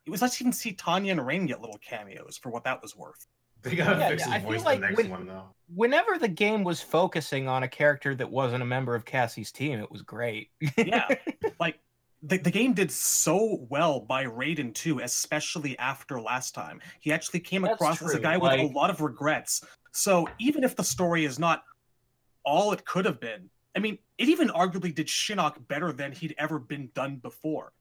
[0.06, 2.82] It was nice to even see Tanya and Rain get little cameos for what that
[2.82, 3.26] was worth.
[3.62, 5.54] They gotta Yeah, fix yeah, I his feel voice like the next when- one though.
[5.74, 9.78] Whenever the game was focusing on a character that wasn't a member of Cassie's team,
[9.78, 10.50] it was great.
[10.76, 11.06] yeah
[11.60, 11.78] like
[12.22, 16.80] the, the game did so well by raiden 2 especially after last time.
[17.00, 19.64] He actually came That's across as a true, guy with a lot of regrets.
[19.92, 21.64] So even if the story is not
[22.44, 26.34] all it could have been i mean it even arguably did shinnok better than he'd
[26.38, 27.72] ever been done before.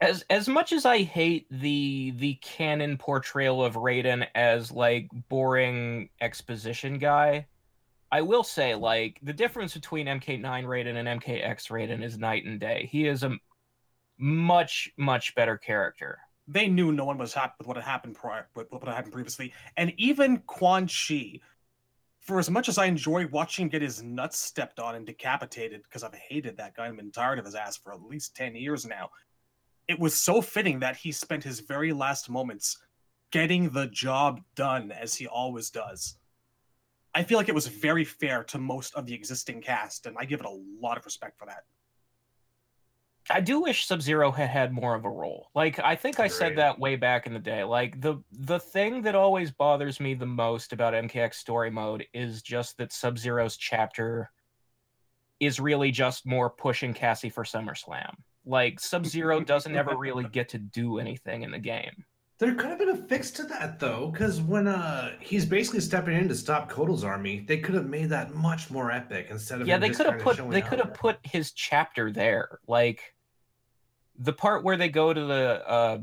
[0.00, 6.08] As as much as I hate the the canon portrayal of Raiden as like boring
[6.22, 7.46] exposition guy,
[8.12, 12.60] I will say like the difference between MK9 Raiden and MKX Raiden is night and
[12.60, 12.88] day.
[12.90, 13.36] He is a
[14.18, 16.18] much much better character.
[16.48, 19.12] they knew no one was happy with what had happened prior with what had happened
[19.12, 21.38] previously and even quan chi
[22.20, 25.82] for as much as i enjoy watching him get his nuts stepped on and decapitated
[25.82, 28.54] because i've hated that guy and been tired of his ass for at least 10
[28.54, 29.10] years now
[29.88, 32.78] it was so fitting that he spent his very last moments
[33.32, 36.16] getting the job done as he always does
[37.16, 40.24] i feel like it was very fair to most of the existing cast and i
[40.24, 41.64] give it a lot of respect for that
[43.28, 45.50] I do wish Sub Zero had had more of a role.
[45.54, 47.64] Like I think I said that way back in the day.
[47.64, 52.42] Like the the thing that always bothers me the most about MKX story mode is
[52.42, 54.30] just that Sub Zero's chapter
[55.40, 58.14] is really just more pushing Cassie for SummerSlam.
[58.44, 62.04] Like Sub Zero doesn't ever really get to do anything in the game.
[62.38, 66.16] There could have been a fix to that though, because when uh he's basically stepping
[66.16, 69.66] in to stop Kotal's army, they could have made that much more epic instead of
[69.66, 72.58] yeah him they could have put they could have put his chapter there.
[72.66, 73.14] Like
[74.18, 75.98] the part where they go to the uh,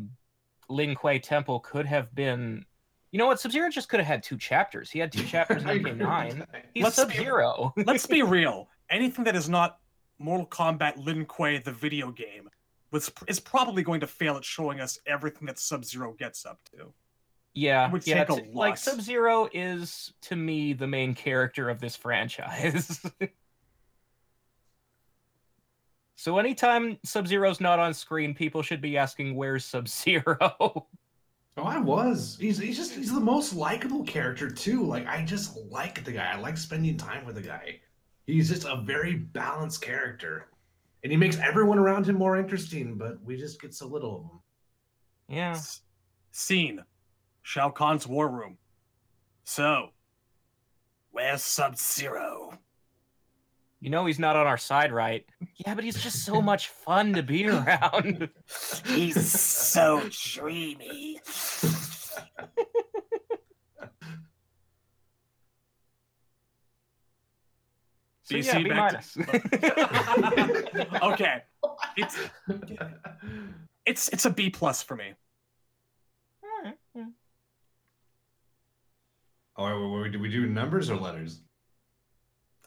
[0.69, 2.65] Lin Kuei temple could have been
[3.11, 3.39] you know what?
[3.39, 4.89] Sub-zero just could have had two chapters.
[4.89, 7.73] He had two chapters in I agree with mk9 he's sub-zero.
[7.85, 8.69] let's be real.
[8.89, 9.77] Anything that is not
[10.17, 12.49] Mortal Kombat Lin Kuei, the video game,
[12.93, 16.59] was is probably going to fail at showing us everything that Sub Zero gets up
[16.71, 16.93] to.
[17.53, 21.69] yeah It would yeah take a it's- like sub-zero is to me the main character
[21.69, 23.01] of this franchise
[26.15, 30.87] so anytime sub-zero's not on screen people should be asking where's sub-zero
[31.55, 32.35] Oh, I was.
[32.41, 34.83] He's he's just he's the most likable character too.
[34.83, 36.31] Like I just like the guy.
[36.33, 37.79] I like spending time with the guy.
[38.25, 40.47] He's just a very balanced character.
[41.03, 44.23] And he makes everyone around him more interesting, but we just get so little of
[44.23, 45.37] him.
[45.37, 45.81] yeah S-
[46.31, 46.81] Scene
[47.41, 48.57] Shao Kahn's war room.
[49.43, 49.89] So,
[51.11, 52.57] where's Sub Zero?
[53.81, 55.25] You know he's not on our side, right?
[55.57, 58.29] Yeah, but he's just so much fun to be around.
[58.85, 61.19] He's so dreamy.
[68.33, 69.17] So, BC yeah, B back minus.
[71.03, 71.43] okay,
[71.95, 72.17] it's
[73.85, 75.13] it's it's a B plus for me.
[76.43, 77.05] Alright, yeah.
[79.55, 81.41] Oh, wait, wait, do we do numbers or letters?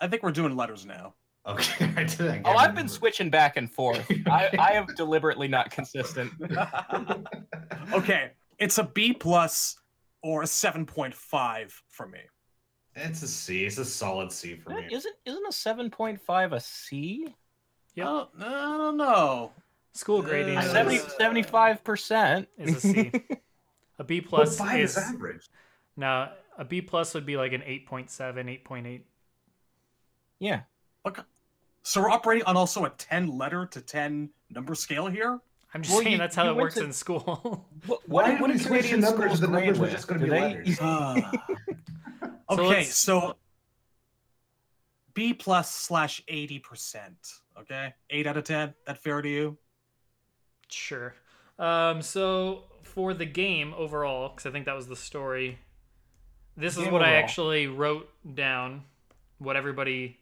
[0.01, 1.15] I think we're doing letters now.
[1.47, 2.21] Okay, I did.
[2.21, 4.07] I Oh, I've been switching back and forth.
[4.27, 6.33] I, I am deliberately not consistent.
[7.93, 9.77] okay, it's a B plus
[10.23, 12.21] or a seven point five for me.
[12.97, 13.65] It's a C.
[13.67, 14.87] It's a solid C for me.
[14.91, 17.35] Isn't isn't a seven point five a C?
[17.95, 18.07] Yep.
[18.07, 19.53] Oh, I don't know.
[19.93, 23.13] School grading Uh, is, 75 percent is a C.
[23.99, 25.49] A B But plus five is is average.
[25.97, 28.09] now a B plus would be like an 8.7,
[28.67, 29.01] 8.8.
[30.39, 30.61] yeah.
[31.07, 31.23] Okay.
[31.83, 35.39] So we're operating on also a ten letter to ten number scale here.
[35.73, 37.67] I'm just Well, saying you- that's how it works to- in school.
[37.87, 39.25] What, Why did what we do switch the Canadian numbers?
[39.33, 40.79] schools The numbers grade were just gonna be they- letters.
[40.83, 41.33] Ah.
[42.51, 43.37] So okay, let's- so
[45.15, 47.17] B plus slash eighty percent.
[47.59, 48.75] Okay, eight out of ten.
[48.87, 49.57] That fair to you?
[50.69, 51.15] Sure.
[51.59, 55.59] Um, so for the game overall, because I think that was the story,
[56.57, 58.85] this is Game what I actually wrote down,
[59.39, 60.19] what everybody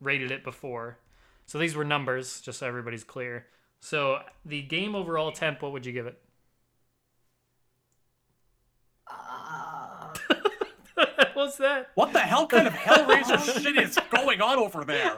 [0.00, 0.98] rated it before.
[1.46, 3.46] So these were numbers, just so everybody's clear.
[3.80, 6.20] So the game overall Temp, what would you give it?
[11.48, 11.88] What's that?
[11.94, 15.16] What the hell kind of Hellraiser shit is going on over there?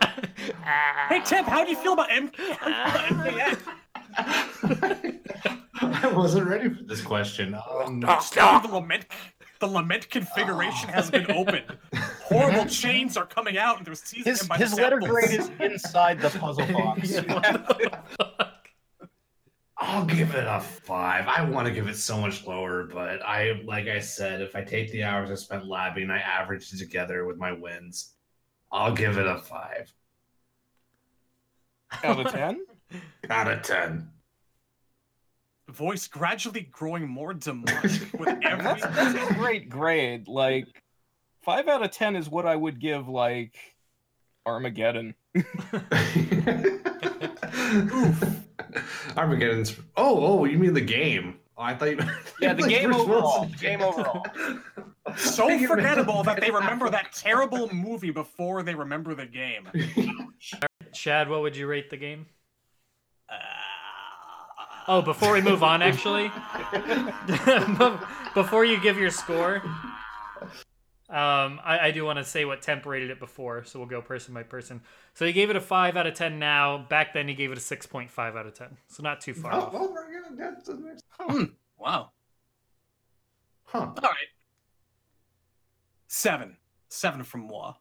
[1.09, 3.59] Hey Tim, how do you feel about M- MKX?
[5.83, 7.57] I wasn't ready for this question.
[7.69, 9.07] Um, The lament,
[9.59, 11.65] the lament configuration has been opened.
[12.23, 15.33] Horrible chains are coming out, and they're seizing His him by his the letter grade
[15.33, 17.11] is inside the puzzle box.
[19.83, 21.27] I'll give it a five.
[21.27, 24.63] I want to give it so much lower, but I, like I said, if I
[24.63, 28.13] take the hours I spent labbing, I averaged it together with my wins.
[28.71, 29.91] I'll give it a five
[32.05, 32.65] Out of ten?
[33.31, 34.11] out of ten.
[35.69, 38.63] Voice gradually growing more demonic with every.
[38.63, 40.29] That's, that's a great grade.
[40.29, 40.67] Like
[41.43, 43.57] five out of ten is what I would give like
[44.45, 45.15] Armageddon.
[49.17, 49.77] Armageddon's.
[49.97, 51.39] Oh, oh, you mean the game?
[51.57, 51.99] Oh, I thought you.
[52.41, 53.41] Yeah, the like game Bruce overall.
[53.41, 53.61] Willis.
[53.61, 54.25] Game overall.
[55.17, 59.69] so forgettable that they remember that terrible movie before they remember the game.
[60.93, 62.27] Chad, what would you rate the game?
[63.29, 63.35] Uh,
[64.89, 66.33] Oh, before we move on, actually,
[68.35, 69.63] before you give your score,
[71.11, 74.01] um, I, I do want to say what Temp rated it before, so we'll go
[74.01, 74.81] person by person.
[75.15, 76.39] So he gave it a five out of ten.
[76.39, 79.21] Now, back then he gave it a six point five out of ten, so not
[79.21, 79.73] too far Oh, off.
[79.73, 81.05] well, we're gonna- that's the next-
[81.79, 82.11] wow.
[83.65, 83.79] Huh.
[83.79, 84.29] All right.
[86.09, 86.57] Seven.
[86.89, 87.75] Seven from moi.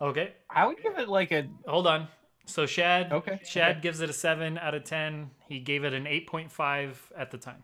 [0.00, 2.08] Okay, I would give it like a hold on.
[2.46, 3.38] So Chad, okay.
[3.44, 3.80] Chad okay.
[3.80, 5.30] gives it a seven out of ten.
[5.48, 7.62] He gave it an eight point five at the time.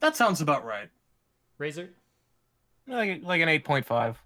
[0.00, 0.88] That sounds about right.
[1.58, 1.90] Razor.
[2.86, 4.20] Like like an eight point five.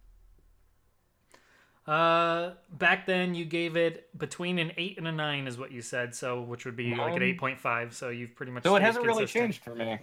[1.87, 5.83] Uh, back then you gave it between an eight and a nine, is what you
[5.83, 6.15] said.
[6.15, 7.95] So, which would be like an Um, eight point five.
[7.95, 8.63] So you've pretty much.
[8.63, 9.99] So it hasn't really changed for me.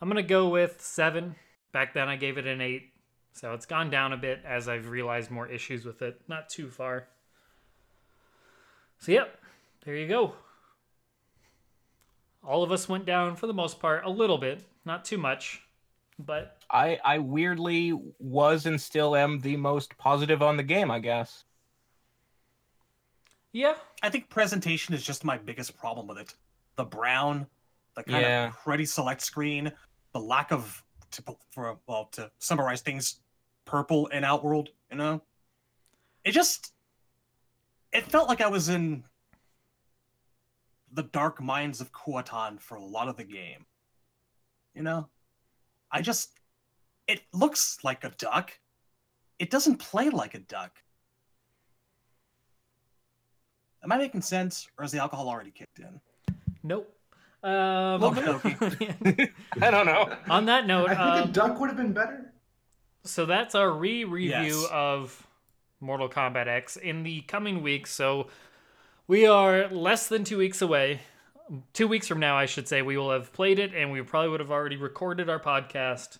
[0.00, 1.36] I'm gonna go with seven.
[1.72, 2.92] Back then I gave it an eight,
[3.32, 6.20] so it's gone down a bit as I've realized more issues with it.
[6.28, 7.06] Not too far.
[8.98, 9.40] So yep,
[9.84, 10.34] there you go.
[12.42, 15.62] All of us went down for the most part, a little bit, not too much,
[16.18, 21.00] but I I weirdly was and still am the most positive on the game, I
[21.00, 21.44] guess.
[23.52, 26.34] yeah, I think presentation is just my biggest problem with it.
[26.76, 27.46] The brown,
[27.96, 28.48] the kind Yeah.
[28.48, 29.72] of pretty select screen,
[30.12, 33.20] the lack of to for well to summarize things,
[33.64, 34.70] purple and Outworld.
[34.90, 35.22] You know,
[36.24, 36.72] it just
[37.92, 39.04] it felt like I was in
[40.92, 43.66] the dark minds of Kuatan for a lot of the game.
[44.74, 45.08] You know,
[45.90, 46.39] I just
[47.10, 48.52] it looks like a duck.
[49.38, 50.72] It doesn't play like a duck.
[53.82, 56.00] Am I making sense, or is the alcohol already kicked in?
[56.62, 56.94] nope.
[57.42, 58.20] Um, Okey
[59.62, 60.14] I don't know.
[60.28, 62.32] on that note, I think um, a duck would have been better.
[63.04, 64.28] So that's our re-review
[64.60, 64.68] Yes.
[64.70, 65.26] of
[65.80, 67.92] Mortal Kombat X in the coming weeks.
[67.94, 68.26] So
[69.08, 71.00] we are less than two weeks away.
[71.72, 74.28] Two weeks from now, I should say, we will have played it, and we probably
[74.28, 76.18] would have already recorded our podcast,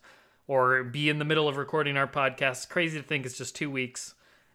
[0.51, 2.69] or be in the middle of recording our podcast.
[2.69, 4.15] Crazy to think it's just two weeks,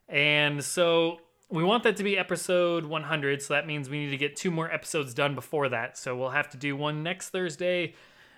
[0.10, 3.42] and so we want that to be episode 100.
[3.42, 5.98] So that means we need to get two more episodes done before that.
[5.98, 7.94] So we'll have to do one next Thursday,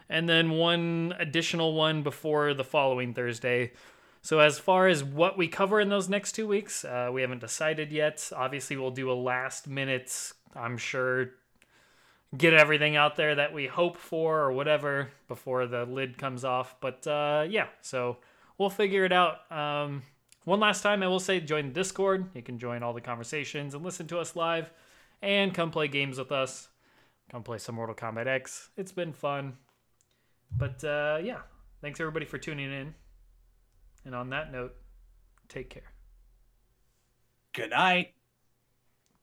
[0.07, 3.71] and then one additional one before the following Thursday.
[4.21, 7.41] So, as far as what we cover in those next two weeks, uh, we haven't
[7.41, 8.29] decided yet.
[8.35, 11.31] Obviously, we'll do a last minute, I'm sure,
[12.36, 16.76] get everything out there that we hope for or whatever before the lid comes off.
[16.82, 18.18] But uh, yeah, so
[18.58, 19.49] we'll figure it out.
[19.52, 20.04] Um,
[20.44, 22.30] one last time, I will say join the Discord.
[22.34, 24.72] You can join all the conversations and listen to us live
[25.22, 26.70] and come play games with us.
[27.32, 28.70] Come play some Mortal Kombat X.
[28.78, 29.58] It's been fun.
[30.58, 31.40] But uh, yeah,
[31.82, 32.94] thanks everybody for tuning in.
[34.06, 34.74] And on that note,
[35.49, 35.91] take care.
[37.54, 38.14] Good night.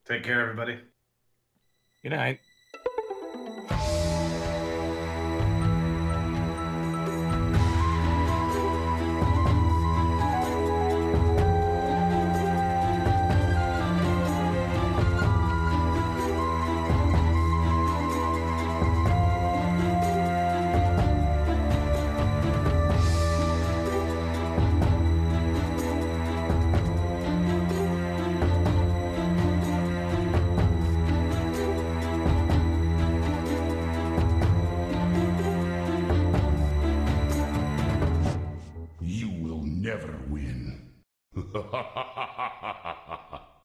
[0.04, 0.78] Take care, everybody.
[2.02, 2.40] Good night.